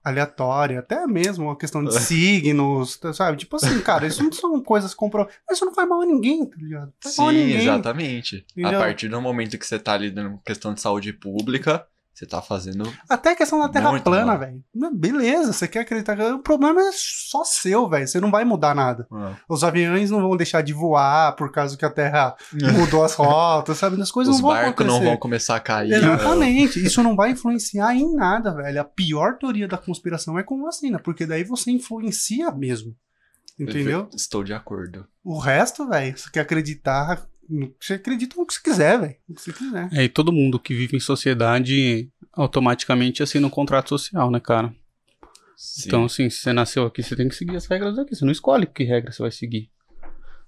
[0.02, 3.38] aleatória, até mesmo uma questão de signos, sabe?
[3.38, 5.35] Tipo assim, cara, isso não são coisas comprovadas.
[5.45, 6.93] Mas isso não faz mal a ninguém, tá ligado?
[7.03, 7.61] Faz a Sim, ninguém.
[7.64, 8.45] exatamente.
[8.56, 8.80] Entendeu?
[8.80, 11.85] A partir do momento que você tá lidando com questão de saúde pública,
[12.15, 12.89] você tá fazendo.
[13.09, 14.63] Até a questão da Terra plana, velho.
[14.93, 16.17] Beleza, você quer acreditar.
[16.33, 18.07] O problema é só seu, velho.
[18.07, 19.05] Você não vai mudar nada.
[19.11, 22.33] Ah, Os aviões não vão deixar de voar por causa que a Terra
[22.79, 24.01] mudou as rotas, sabe?
[24.01, 25.09] As coisas Os não vão barcos não acontecer.
[25.11, 25.89] vão começar a cair.
[25.89, 25.97] né?
[25.97, 26.85] Exatamente.
[26.85, 28.79] Isso não vai influenciar em nada, velho.
[28.79, 32.95] A pior teoria da conspiração é com vacina, porque daí você influencia mesmo.
[33.59, 34.09] Entendeu?
[34.13, 35.05] Estou de acordo.
[35.23, 37.25] O resto, velho, você quer acreditar.
[37.80, 39.15] Você acredita no que você quiser, velho.
[39.30, 39.89] No que você quiser.
[39.93, 44.73] É, e todo mundo que vive em sociedade automaticamente assina um contrato social, né, cara?
[45.55, 45.84] Sim.
[45.88, 48.15] Então, assim, se você nasceu aqui, você tem que seguir as regras daqui.
[48.15, 49.69] Você não escolhe que regra você vai seguir.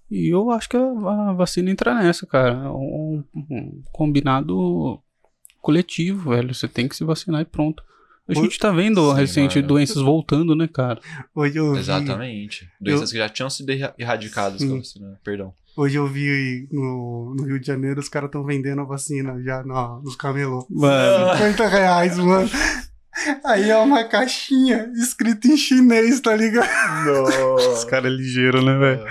[0.10, 2.54] E eu acho que a, vacina entra nessa, cara.
[2.54, 5.02] É Um, um combinado
[5.62, 6.54] coletivo, velho.
[6.54, 7.84] Você tem que se vacinar e pronto.
[8.28, 9.68] A gente tá vendo Sim, recente mano.
[9.70, 11.00] doenças voltando, né, cara?
[11.34, 11.80] Hoje eu vi.
[11.80, 12.70] Exatamente.
[12.82, 14.68] Doenças que já tinham sido erra- erradicadas Sim.
[14.70, 15.20] com a vacina.
[15.24, 15.54] Perdão.
[15.78, 19.62] Hoje eu vi no, no Rio de Janeiro, os caras estão vendendo a vacina já
[19.62, 20.66] no, nos camelô.
[20.72, 22.50] Mano, 50 reais, mano.
[23.46, 26.68] Aí é uma caixinha escrita em chinês, tá ligado?
[27.74, 29.06] os caras ligeiros, né, velho?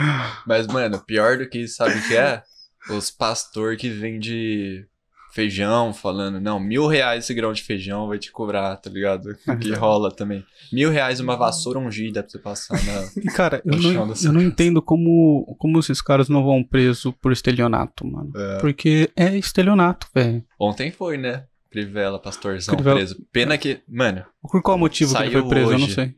[0.45, 2.43] Mas, mano, pior do que isso, sabe o que é?
[2.91, 4.89] Os pastor que vende
[5.37, 9.37] feijão falando, não, mil reais esse grão de feijão vai te cobrar, tá ligado?
[9.61, 10.43] Que rola também.
[10.73, 13.23] Mil reais uma vassoura ungida pra você passar na.
[13.23, 17.33] E, cara, eu não, eu não entendo como, como esses caras não vão preso por
[17.33, 18.33] estelionato, mano.
[18.35, 18.59] É.
[18.61, 20.43] Porque é estelionato, velho.
[20.59, 21.45] Ontem foi, né?
[21.71, 22.97] Crivella, pastorzão Crivella.
[22.97, 23.27] preso.
[23.31, 25.73] Pena que, mano, Por qual motivo que ele foi preso?
[25.73, 25.95] Eu não hoje.
[25.95, 26.15] sei.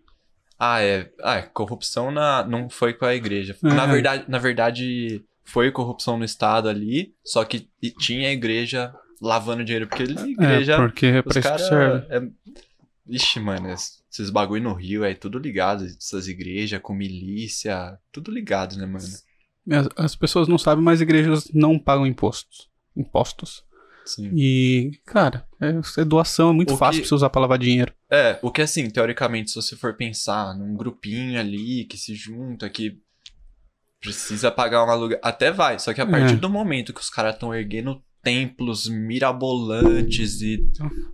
[0.59, 3.57] ah, é, ah, é, corrupção na, não foi com a igreja.
[3.65, 3.69] É.
[3.69, 7.69] Na verdade, na verdade, foi corrupção no estado ali, só que
[7.99, 11.59] tinha a igreja lavando dinheiro, porque a igreja É, porque é pra Os isso que
[11.59, 12.07] serve.
[12.11, 12.28] É...
[13.11, 15.85] Ixi, mano, es- esses bagulho no Rio é tudo ligado.
[15.85, 19.05] Essas igrejas com milícia, tudo ligado, né, mano?
[19.70, 22.69] As, as pessoas não sabem, mas igrejas não pagam impostos.
[22.97, 23.65] Impostos.
[24.05, 24.31] Sim.
[24.35, 27.59] E, cara, é, é doação, é muito O fácil que- pra você usar pra lavar
[27.59, 27.93] dinheiro.
[28.11, 32.69] É, o que assim, teoricamente, se você for pensar num grupinho ali que se junta,
[32.70, 32.99] que
[34.01, 35.78] precisa pagar um aluguel, até vai.
[35.78, 36.36] Só que a partir É.
[36.36, 40.65] do momento que os caras estão erguendo templos mirabolantes e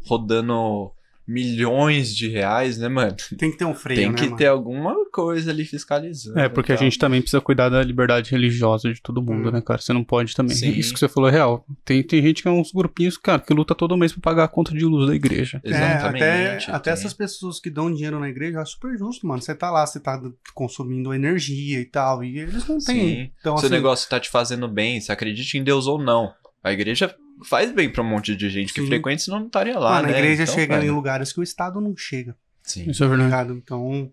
[0.05, 0.91] rodando
[1.27, 3.16] milhões de reais, né, mano?
[3.39, 4.36] Tem que ter um freio, Tem né, que mano?
[4.36, 6.39] ter alguma coisa ali fiscalizando.
[6.39, 9.53] É, porque a gente também precisa cuidar da liberdade religiosa de todo mundo, Hum.
[9.53, 9.81] né, cara?
[9.81, 10.55] Você não pode também.
[10.55, 10.73] Sim.
[10.73, 11.65] Isso que você falou é real.
[11.82, 14.49] Tem, tem gente que é uns grupinhos, cara, que luta todo mês pra pagar a
[14.49, 15.62] conta de luz da igreja.
[15.65, 16.23] Exatamente.
[16.23, 19.27] É, até, até tem- essas pessoas que dão dinheiro na igreja, eu acho super justo,
[19.27, 19.41] mano.
[19.41, 20.20] Você tá lá, você tá
[20.53, 23.32] consumindo energia e tal, e eles não têm.
[23.41, 26.35] Então, Se o assim, negócio tá te fazendo bem, se acredita em Deus ou não.
[26.65, 27.15] A igreja
[27.45, 28.86] faz bem pra um monte de gente que Sim.
[28.86, 30.15] frequenta, senão não estaria lá, mano, né?
[30.15, 32.91] a igreja Então, chega em lugares que o Estado não chega, Sim.
[32.91, 33.31] Isso é tá verdade.
[33.31, 33.53] ligado?
[33.59, 34.11] Então,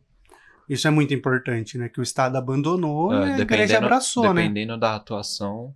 [0.67, 1.87] isso é muito importante, né?
[1.87, 4.41] Que o Estado abandonou É, e a igreja dependendo- abraçou, né?
[4.41, 5.73] Dependendo da atuação,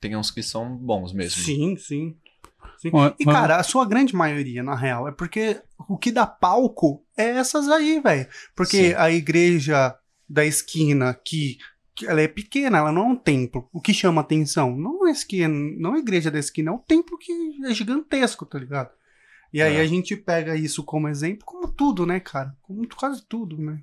[0.00, 1.42] tem uns que são bons mesmo.
[1.42, 2.14] Sim, sim.
[2.78, 2.90] sim.
[3.18, 7.24] E, cara, a sua grande maioria, na real, é porque o que dá palco é
[7.30, 8.26] essas aí, velho.
[8.54, 8.94] Porque Sim.
[8.96, 9.94] a igreja
[10.28, 11.58] da esquina, que, que
[12.06, 13.68] ela é pequena, ela não é um templo.
[13.72, 15.48] O que chama atenção não é a esquina,
[15.78, 17.32] não é a igreja da esquina, é um templo que
[17.64, 18.90] é gigantesco, tá ligado?
[19.52, 19.80] E aí É.
[19.80, 22.54] a gente pega isso como exemplo, como tudo, né, cara?
[22.62, 23.80] Como quase tudo, né?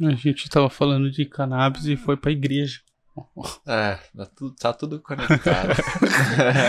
[0.00, 2.80] A gente tava falando de cannabis e foi pra igreja.
[3.66, 5.72] É, tá tudo, tá tudo conectado.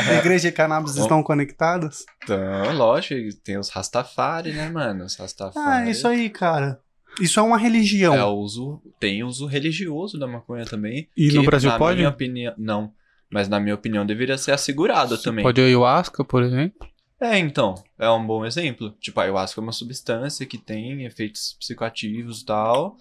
[0.09, 1.01] A igreja e cannabis Bom.
[1.03, 2.03] estão conectadas?
[2.23, 5.05] então, lógico, tem os Rastafari, né, mano?
[5.05, 5.87] Os Rastafari.
[5.87, 6.81] Ah, isso aí, cara.
[7.19, 8.13] Isso é uma religião.
[8.13, 11.07] É o uso, tem uso religioso da maconha também.
[11.15, 11.97] E no que, Brasil na pode?
[11.97, 12.93] Minha opinião, não.
[13.29, 15.43] Mas na minha opinião deveria ser assegurado também.
[15.43, 16.87] Pode ayahuasca, por exemplo.
[17.21, 18.91] É, então, é um bom exemplo.
[18.99, 22.97] Tipo, a ayahuasca é uma substância que tem efeitos psicoativos e tal.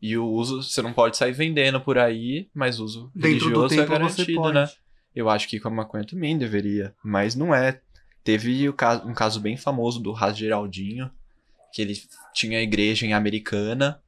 [0.00, 3.66] E o uso, você não pode sair vendendo por aí, mas o uso Dentro do
[3.66, 4.68] religioso é você garantido, né?
[5.14, 7.80] Eu acho que com a maconha também deveria, mas não é.
[8.22, 11.10] Teve o caso, um caso bem famoso do Ras Geraldinho,
[11.72, 11.94] que ele
[12.34, 14.00] tinha a igreja em Americana,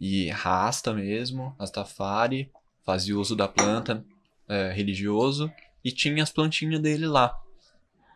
[0.00, 2.50] e rasta mesmo, Rastafari,
[2.84, 4.04] fazia uso da planta
[4.48, 5.50] é, religioso,
[5.84, 7.34] e tinha as plantinhas dele lá.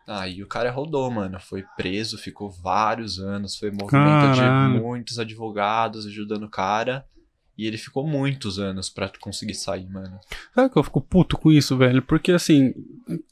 [0.05, 1.39] Aí o cara rodou, mano.
[1.39, 4.73] Foi preso, ficou vários anos, foi movimento Caralho.
[4.73, 7.05] de muitos advogados ajudando o cara.
[7.57, 10.19] E ele ficou muitos anos pra conseguir sair, mano.
[10.55, 12.01] Sabe que eu fico puto com isso, velho?
[12.01, 12.73] Porque assim,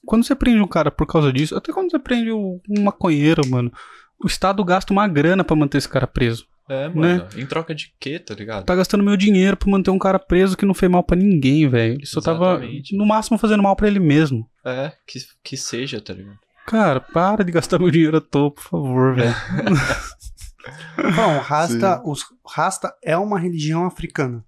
[0.06, 3.74] quando você prende um cara por causa disso, até quando você prende um maconheiro, mano,
[4.24, 6.46] o Estado gasta uma grana pra manter esse cara preso.
[6.70, 7.28] É, mano.
[7.36, 8.66] Em troca de quê, tá ligado?
[8.66, 11.68] Tá gastando meu dinheiro pra manter um cara preso que não fez mal pra ninguém,
[11.68, 11.96] velho.
[11.96, 12.96] Ele só tava, Exatamente.
[12.96, 14.50] no máximo, fazendo mal pra ele mesmo.
[14.66, 16.40] É, que, que seja, tá ligado?
[16.66, 19.36] Cara, para de gastar meu dinheiro à toa, por favor, velho.
[21.16, 24.46] Bom, Rasta, os, Rasta é uma religião africana.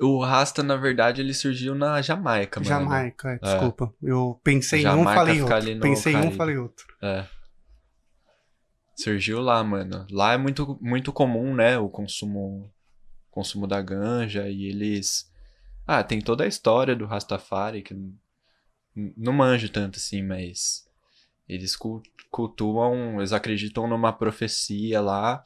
[0.00, 2.68] O Rasta, na verdade, ele surgiu na Jamaica, mano.
[2.68, 3.94] Jamaica, é, desculpa.
[4.02, 5.80] Eu pensei em um, falei outro.
[5.80, 6.84] Pensei em um, falei outro.
[7.02, 7.24] É.
[8.96, 10.06] Surgiu lá, mano.
[10.10, 11.78] Lá é muito, muito comum, né?
[11.78, 12.70] O consumo,
[13.30, 15.30] consumo da ganja e eles.
[15.86, 17.94] Ah, tem toda a história do Rastafari que
[19.16, 20.88] não manjo tanto assim, mas
[21.48, 25.44] eles cul- cultuam, eles acreditam numa profecia lá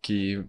[0.00, 0.44] que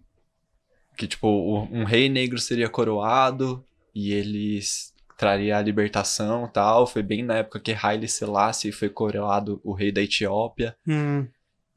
[0.95, 1.27] que tipo
[1.71, 3.65] um rei negro seria coroado
[3.95, 6.85] e eles traria a libertação, tal.
[6.85, 10.75] Foi bem na época que Haile Selassie foi coroado o rei da Etiópia.
[10.87, 11.27] Hum,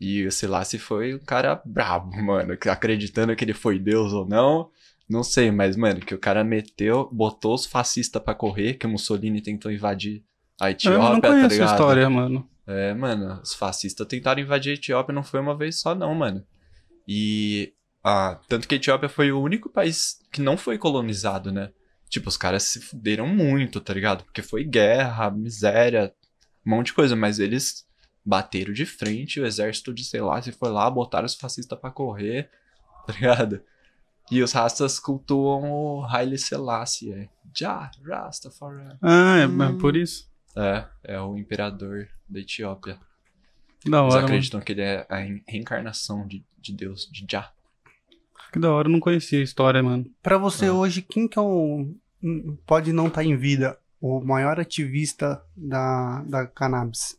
[0.01, 2.57] E o Selassie foi um cara brabo, mano.
[2.71, 4.71] Acreditando que ele foi Deus ou não.
[5.09, 8.91] Não sei, mas, mano, que o cara meteu, botou os fascistas pra correr, que o
[8.91, 10.25] Mussolini tentou invadir
[10.61, 11.71] a Eu Etiópia, não tá conheço a ligado?
[11.71, 12.51] história, mano.
[12.67, 16.45] É, mano, os fascistas tentaram invadir a Etiópia, não foi uma vez só, não, mano.
[17.07, 17.73] E.
[18.03, 21.71] Ah, tanto que a Etiópia foi o único país que não foi colonizado, né?
[22.09, 24.25] Tipo, os caras se fuderam muito, tá ligado?
[24.25, 26.13] Porque foi guerra, miséria,
[26.65, 27.86] um monte de coisa, mas eles
[28.27, 31.91] bateram de frente, o exército de sei lá, se foi lá, botaram os fascistas pra
[31.91, 32.51] correr,
[33.07, 33.61] tá ligado?
[34.31, 37.29] E os rastas cultuam o Haile Selassie, é.
[37.55, 38.97] Já, Rastafari.
[39.01, 39.63] Ah, é, Hum.
[39.63, 40.29] é por isso.
[40.57, 42.99] É, é o imperador da Etiópia.
[43.79, 44.27] Que da Eles hora, mano.
[44.27, 47.53] acreditam que ele é a re- reencarnação de, de Deus, de Jah.
[48.53, 50.05] Que da hora, eu não conhecia a história, mano.
[50.23, 50.73] Pra você Ah.
[50.73, 51.95] hoje, quem que é o.
[52.23, 57.17] hum, Pode não estar em vida, o maior ativista da, da cannabis?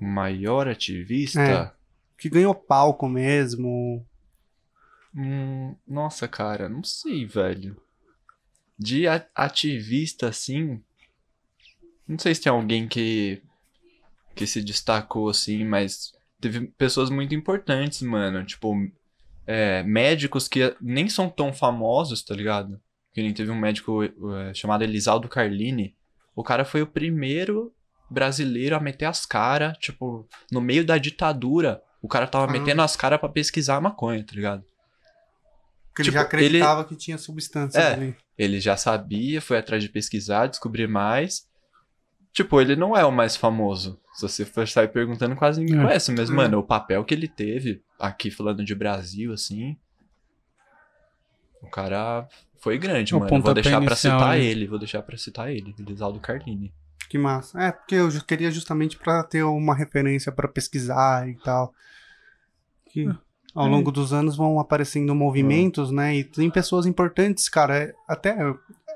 [0.00, 1.40] O maior ativista.
[1.40, 1.72] É.
[2.18, 4.04] Que ganhou palco mesmo.
[5.14, 7.76] Hum, nossa, cara, não sei, velho.
[8.78, 9.04] De
[9.34, 10.82] ativista, assim.
[12.06, 13.42] Não sei se tem alguém que.
[14.34, 18.44] que se destacou, assim, mas teve pessoas muito importantes, mano.
[18.44, 18.74] Tipo,
[19.46, 22.80] é, médicos que nem são tão famosos, tá ligado?
[23.14, 25.96] Que nem teve um médico é, chamado Elisaldo Carlini.
[26.34, 27.72] O cara foi o primeiro
[28.10, 31.82] brasileiro a meter as caras, tipo, no meio da ditadura.
[32.00, 32.50] O cara tava Ah.
[32.52, 34.64] metendo as caras pra pesquisar maconha, tá ligado?
[35.88, 37.92] Porque Tipo, ele já acreditava que tinha substâncias É.
[37.94, 38.16] ali.
[38.36, 41.48] Ele já sabia, foi atrás de pesquisar, descobrir mais.
[42.32, 43.98] Tipo, ele não é o mais famoso.
[44.12, 45.82] Se você for sair perguntando, quase ninguém É.
[45.86, 46.12] conhece.
[46.12, 46.32] Mas, É.
[46.32, 49.74] mano, o papel que ele teve, aqui falando de Brasil, assim.
[51.62, 52.28] O cara
[52.58, 53.40] foi grande, O mano.
[53.42, 54.44] Vou deixar pra inicial, citar né?
[54.44, 56.72] ele, vou deixar pra citar ele, Elisaldo Carlini.
[57.08, 57.60] Que massa.
[57.62, 61.72] É, porque eu queria justamente pra ter uma referência pra pesquisar e tal.
[62.90, 63.06] Que
[63.54, 63.70] ao É.
[63.70, 66.16] longo dos anos vão aparecendo movimentos, né?
[66.16, 67.76] E tem pessoas importantes, cara.
[67.78, 68.36] é- Até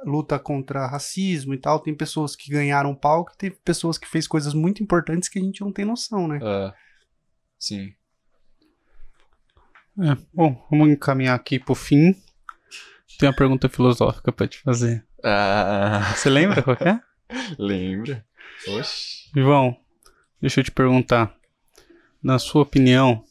[0.05, 1.79] luta contra racismo e tal.
[1.79, 5.61] Tem pessoas que ganharam palco, tem pessoas que fez coisas muito importantes que a gente
[5.61, 6.39] não tem noção, né?
[6.43, 6.73] É,
[7.59, 7.93] sim.
[9.99, 12.15] É, bom, vamos encaminhar aqui pro fim.
[13.19, 15.05] Tem uma pergunta filosófica pra te fazer.
[15.23, 16.99] Ah, Você lembra qual é?
[17.59, 18.25] lembra?
[18.69, 19.31] Oxi.
[19.35, 19.77] João,
[20.41, 21.35] deixa eu te perguntar.
[22.23, 23.25] Na sua opinião,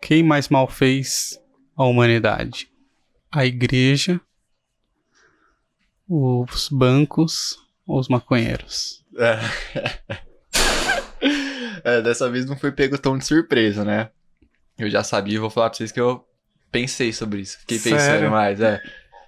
[0.00, 1.40] quem mais mal fez
[1.76, 2.70] a humanidade?
[3.30, 4.20] A igreja,
[6.08, 9.04] os bancos ou os maconheiros?
[9.18, 10.26] É.
[11.86, 14.10] É, dessa vez não foi pego tão de surpresa, né?
[14.76, 16.26] Eu já sabia, vou falar pra vocês que eu
[16.72, 17.60] pensei sobre isso.
[17.60, 18.30] Fiquei pensando Sério?
[18.30, 18.82] mais, é.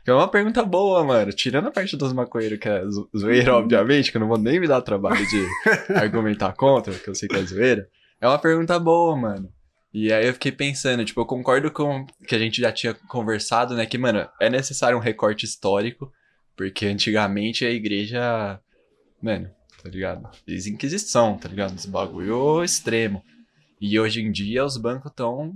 [0.04, 1.32] Que é uma pergunta boa, mano.
[1.32, 4.58] Tirando a parte dos maconheiros, que é zo- zoeira, obviamente, que eu não vou nem
[4.58, 5.46] me dar o trabalho de
[5.94, 7.88] argumentar contra, que eu sei que é zoeira.
[8.20, 9.52] É uma pergunta boa, mano.
[9.92, 13.74] E aí eu fiquei pensando, tipo, eu concordo com que a gente já tinha conversado,
[13.74, 13.86] né?
[13.86, 16.12] Que, mano, é necessário um recorte histórico,
[16.56, 18.60] porque antigamente a igreja.
[19.20, 19.50] Mano,
[19.82, 20.28] tá ligado?
[20.46, 21.74] Fiz inquisição, tá ligado?
[21.74, 23.22] Esse bagulho extremo.
[23.80, 25.54] E hoje em dia os bancos estão,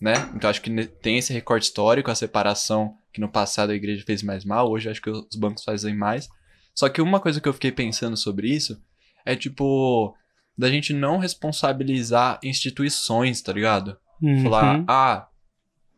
[0.00, 0.12] né?
[0.34, 4.22] Então acho que tem esse recorte histórico, a separação que no passado a igreja fez
[4.22, 6.28] mais mal, hoje acho que os bancos fazem mais.
[6.74, 8.80] Só que uma coisa que eu fiquei pensando sobre isso
[9.24, 10.14] é tipo
[10.56, 13.96] da gente não responsabilizar instituições, tá ligado?
[14.22, 14.42] Uhum.
[14.42, 15.28] Falar, ah,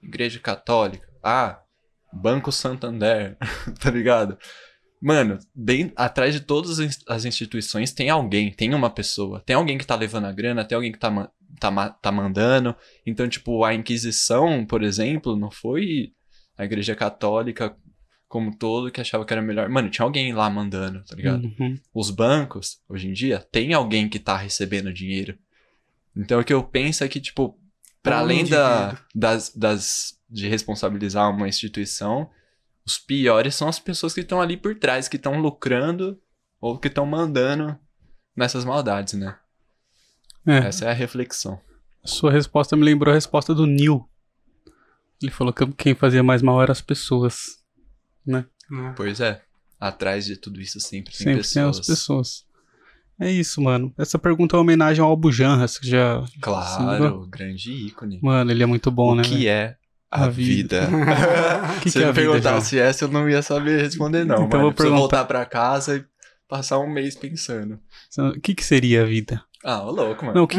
[0.03, 1.61] Igreja Católica, ah,
[2.13, 3.37] Banco Santander,
[3.81, 4.39] tá ligado?
[5.01, 9.57] Mano, bem atrás de todas as ins- as instituições tem alguém, tem uma pessoa, tem
[9.57, 11.29] alguém que tá levando a grana, tem alguém que tá,
[11.59, 12.75] tá, tá mandando.
[13.05, 16.13] Então, tipo, a Inquisição, por exemplo, não foi
[16.57, 17.77] a igreja católica
[18.29, 19.69] como todo que achava que era melhor.
[19.69, 21.45] Mano, tinha alguém lá mandando, tá ligado?
[21.59, 21.79] Uhum.
[21.93, 25.39] Os bancos, hoje em dia, tem alguém que tá recebendo dinheiro.
[26.17, 27.59] Então o que eu penso é que, tipo,
[28.03, 32.31] para além da, das, das de responsabilizar uma instituição,
[32.87, 36.19] os piores são as pessoas que estão ali por trás, que estão lucrando
[36.59, 37.79] ou que estão mandando
[38.35, 39.37] nessas maldades, né?
[40.47, 41.61] É, Essa é a reflexão.
[42.05, 44.09] sua resposta me lembrou a resposta do Neil.
[45.23, 47.59] Ele falou que quem fazia mais mal eram as pessoas.
[48.27, 48.45] Né?
[48.71, 48.93] né?
[48.97, 49.43] Pois é.
[49.79, 51.79] Atrás de tudo isso sempre tem Sempre tem pessoas.
[51.81, 52.45] as pessoas.
[53.21, 53.93] É isso, mano.
[53.99, 56.25] Essa pergunta é uma homenagem ao Albujanras, que já.
[56.41, 58.19] Claro, grande ícone.
[58.23, 59.23] Mano, ele é muito bom, o né?
[59.23, 59.49] que velho?
[59.49, 59.77] é
[60.11, 60.87] a, A vida.
[60.87, 60.99] vida?
[61.83, 64.45] que Se que é perguntasse essa, eu não ia saber responder, não.
[64.47, 64.99] Então eu vou perguntar.
[64.99, 66.05] voltar pra casa e
[66.49, 67.79] passar um mês pensando.
[68.19, 69.43] O que, que seria a vida?
[69.65, 70.37] Ah, louco, mano.
[70.37, 70.59] Não, o que.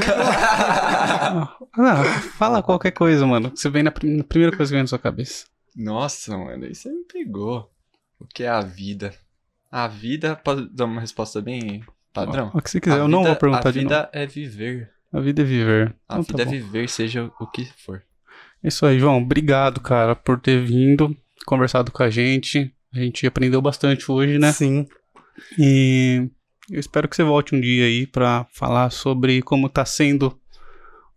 [1.78, 2.04] ah,
[2.38, 3.52] fala qualquer coisa, mano.
[3.56, 5.46] Você vem na, prim- na primeira coisa que vem na sua cabeça.
[5.76, 7.70] Nossa, mano, isso aí me pegou.
[8.20, 9.14] O que é a vida?
[9.72, 12.52] A vida, pode dar uma resposta bem padrão?
[12.54, 14.10] O que você quiser, A eu não vida- vou perguntar A de vida novo.
[14.14, 14.92] é viver.
[15.12, 15.96] A vida é viver.
[16.08, 18.04] A Então vida tá é viver, seja o que for.
[18.64, 19.18] É isso aí, João.
[19.18, 21.16] Obrigado, cara, por ter vindo,
[21.46, 22.74] conversado com a gente.
[22.96, 24.52] A gente aprendeu bastante hoje, né?
[24.54, 24.88] Sim.
[25.60, 26.30] E
[26.70, 30.38] eu espero que você volte um dia aí pra falar sobre como tá sendo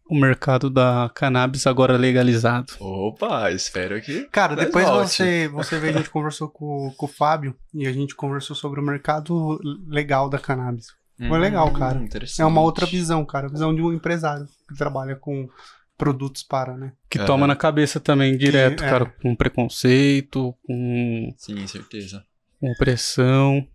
[0.08, 2.74] o mercado da cannabis agora legalizado.
[2.78, 4.24] Opa, espero que.
[4.30, 5.08] Cara, Mas depois volte.
[5.08, 8.80] você, você vê, a gente conversou com, com o Fábio e a gente conversou sobre
[8.80, 10.86] o mercado legal da cannabis.
[11.18, 11.98] Foi legal, cara.
[11.98, 12.42] Hum, interessante.
[12.42, 13.46] É uma outra visão, cara.
[13.46, 15.48] A visão de um empresário que trabalha com
[15.96, 16.92] produtos para, né?
[17.08, 18.90] Que toma na cabeça também direto, é.
[18.90, 22.22] cara, com preconceito, com, Sim, certeza.
[22.60, 23.66] com opressão.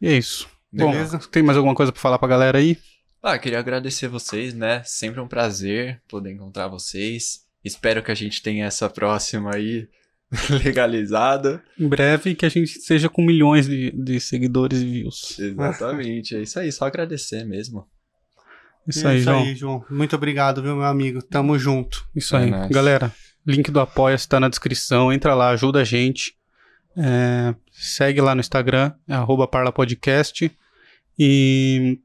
[0.00, 0.48] E é isso.
[0.72, 1.18] Beleza?
[1.18, 2.78] Bom, tem mais alguma coisa pra falar pra galera aí?
[3.22, 4.82] Ah, queria agradecer vocês, né?
[4.84, 7.40] Sempre um prazer poder encontrar vocês.
[7.64, 9.86] Espero que a gente tenha essa próxima aí
[10.64, 11.62] legalizada.
[11.78, 15.38] Em breve que a gente seja com milhões de, de seguidores e views.
[15.38, 17.86] Exatamente, é isso aí, só agradecer mesmo.
[18.88, 19.42] Isso aí, João.
[19.42, 19.84] aí, João.
[19.90, 21.22] Muito obrigado, viu, meu amigo?
[21.22, 22.04] Tamo junto.
[22.16, 22.50] Isso É aí.
[22.50, 22.70] nóis.
[22.70, 23.12] Galera,
[23.46, 25.12] link do Apoia-se tá na descrição.
[25.12, 26.34] Entra lá, ajuda a gente.
[26.96, 30.50] É, segue lá no Instagram, é arroba parlapodcast.
[31.18, 31.98] E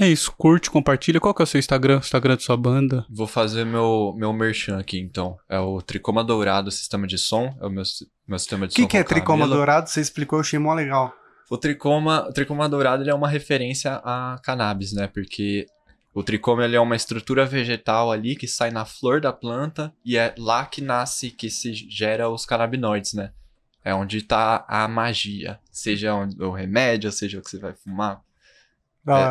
[0.00, 0.32] é isso.
[0.36, 1.20] Curte, compartilha.
[1.20, 1.96] Qual que é o seu Instagram?
[1.96, 3.06] O Instagram de sua banda?
[3.10, 5.36] Vou fazer meu, meu merchan aqui, então.
[5.48, 7.56] É o Tricoma Dourado Sistema de Som.
[7.60, 7.82] É o meu,
[8.26, 8.88] meu sistema de O que, som.
[8.88, 9.56] que é com tricoma Camila.
[9.56, 9.88] dourado?
[9.90, 11.12] Você explicou, eu achei mó legal.
[11.50, 15.06] O tricoma, o tricoma dourado ele é uma referência a cannabis, né?
[15.06, 15.66] Porque
[16.14, 20.16] o tricoma ele é uma estrutura vegetal ali que sai na flor da planta e
[20.16, 23.32] é lá que nasce, que se gera os canabinoides, né?
[23.84, 25.58] É onde tá a magia.
[25.70, 28.20] Seja onde- o remédio, seja o que você vai fumar.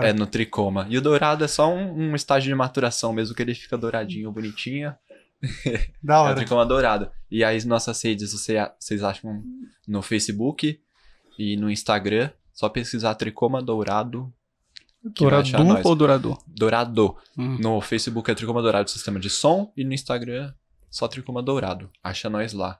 [0.03, 0.85] É, é no tricoma.
[0.89, 4.29] E o dourado é só um, um estágio de maturação mesmo, que ele fica douradinho,
[4.31, 4.93] bonitinho.
[6.03, 6.35] da É o hora.
[6.35, 7.09] tricoma dourado.
[7.31, 9.41] E aí, nossas redes, você, vocês acham
[9.87, 10.79] no Facebook
[11.39, 12.29] e no Instagram.
[12.53, 14.31] Só pesquisar tricoma dourado.
[15.75, 15.85] nós.
[15.85, 16.37] ou Dourador?
[16.45, 17.15] Dourado.
[17.37, 17.57] Hum.
[17.59, 19.71] No Facebook é tricoma dourado sistema de som.
[19.77, 20.53] E no Instagram,
[20.89, 21.89] só tricoma dourado.
[22.03, 22.77] Acha nós lá.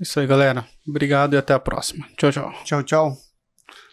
[0.00, 0.66] Isso aí, galera.
[0.86, 2.06] Obrigado e até a próxima.
[2.16, 2.52] Tchau, tchau.
[2.64, 3.25] Tchau, tchau.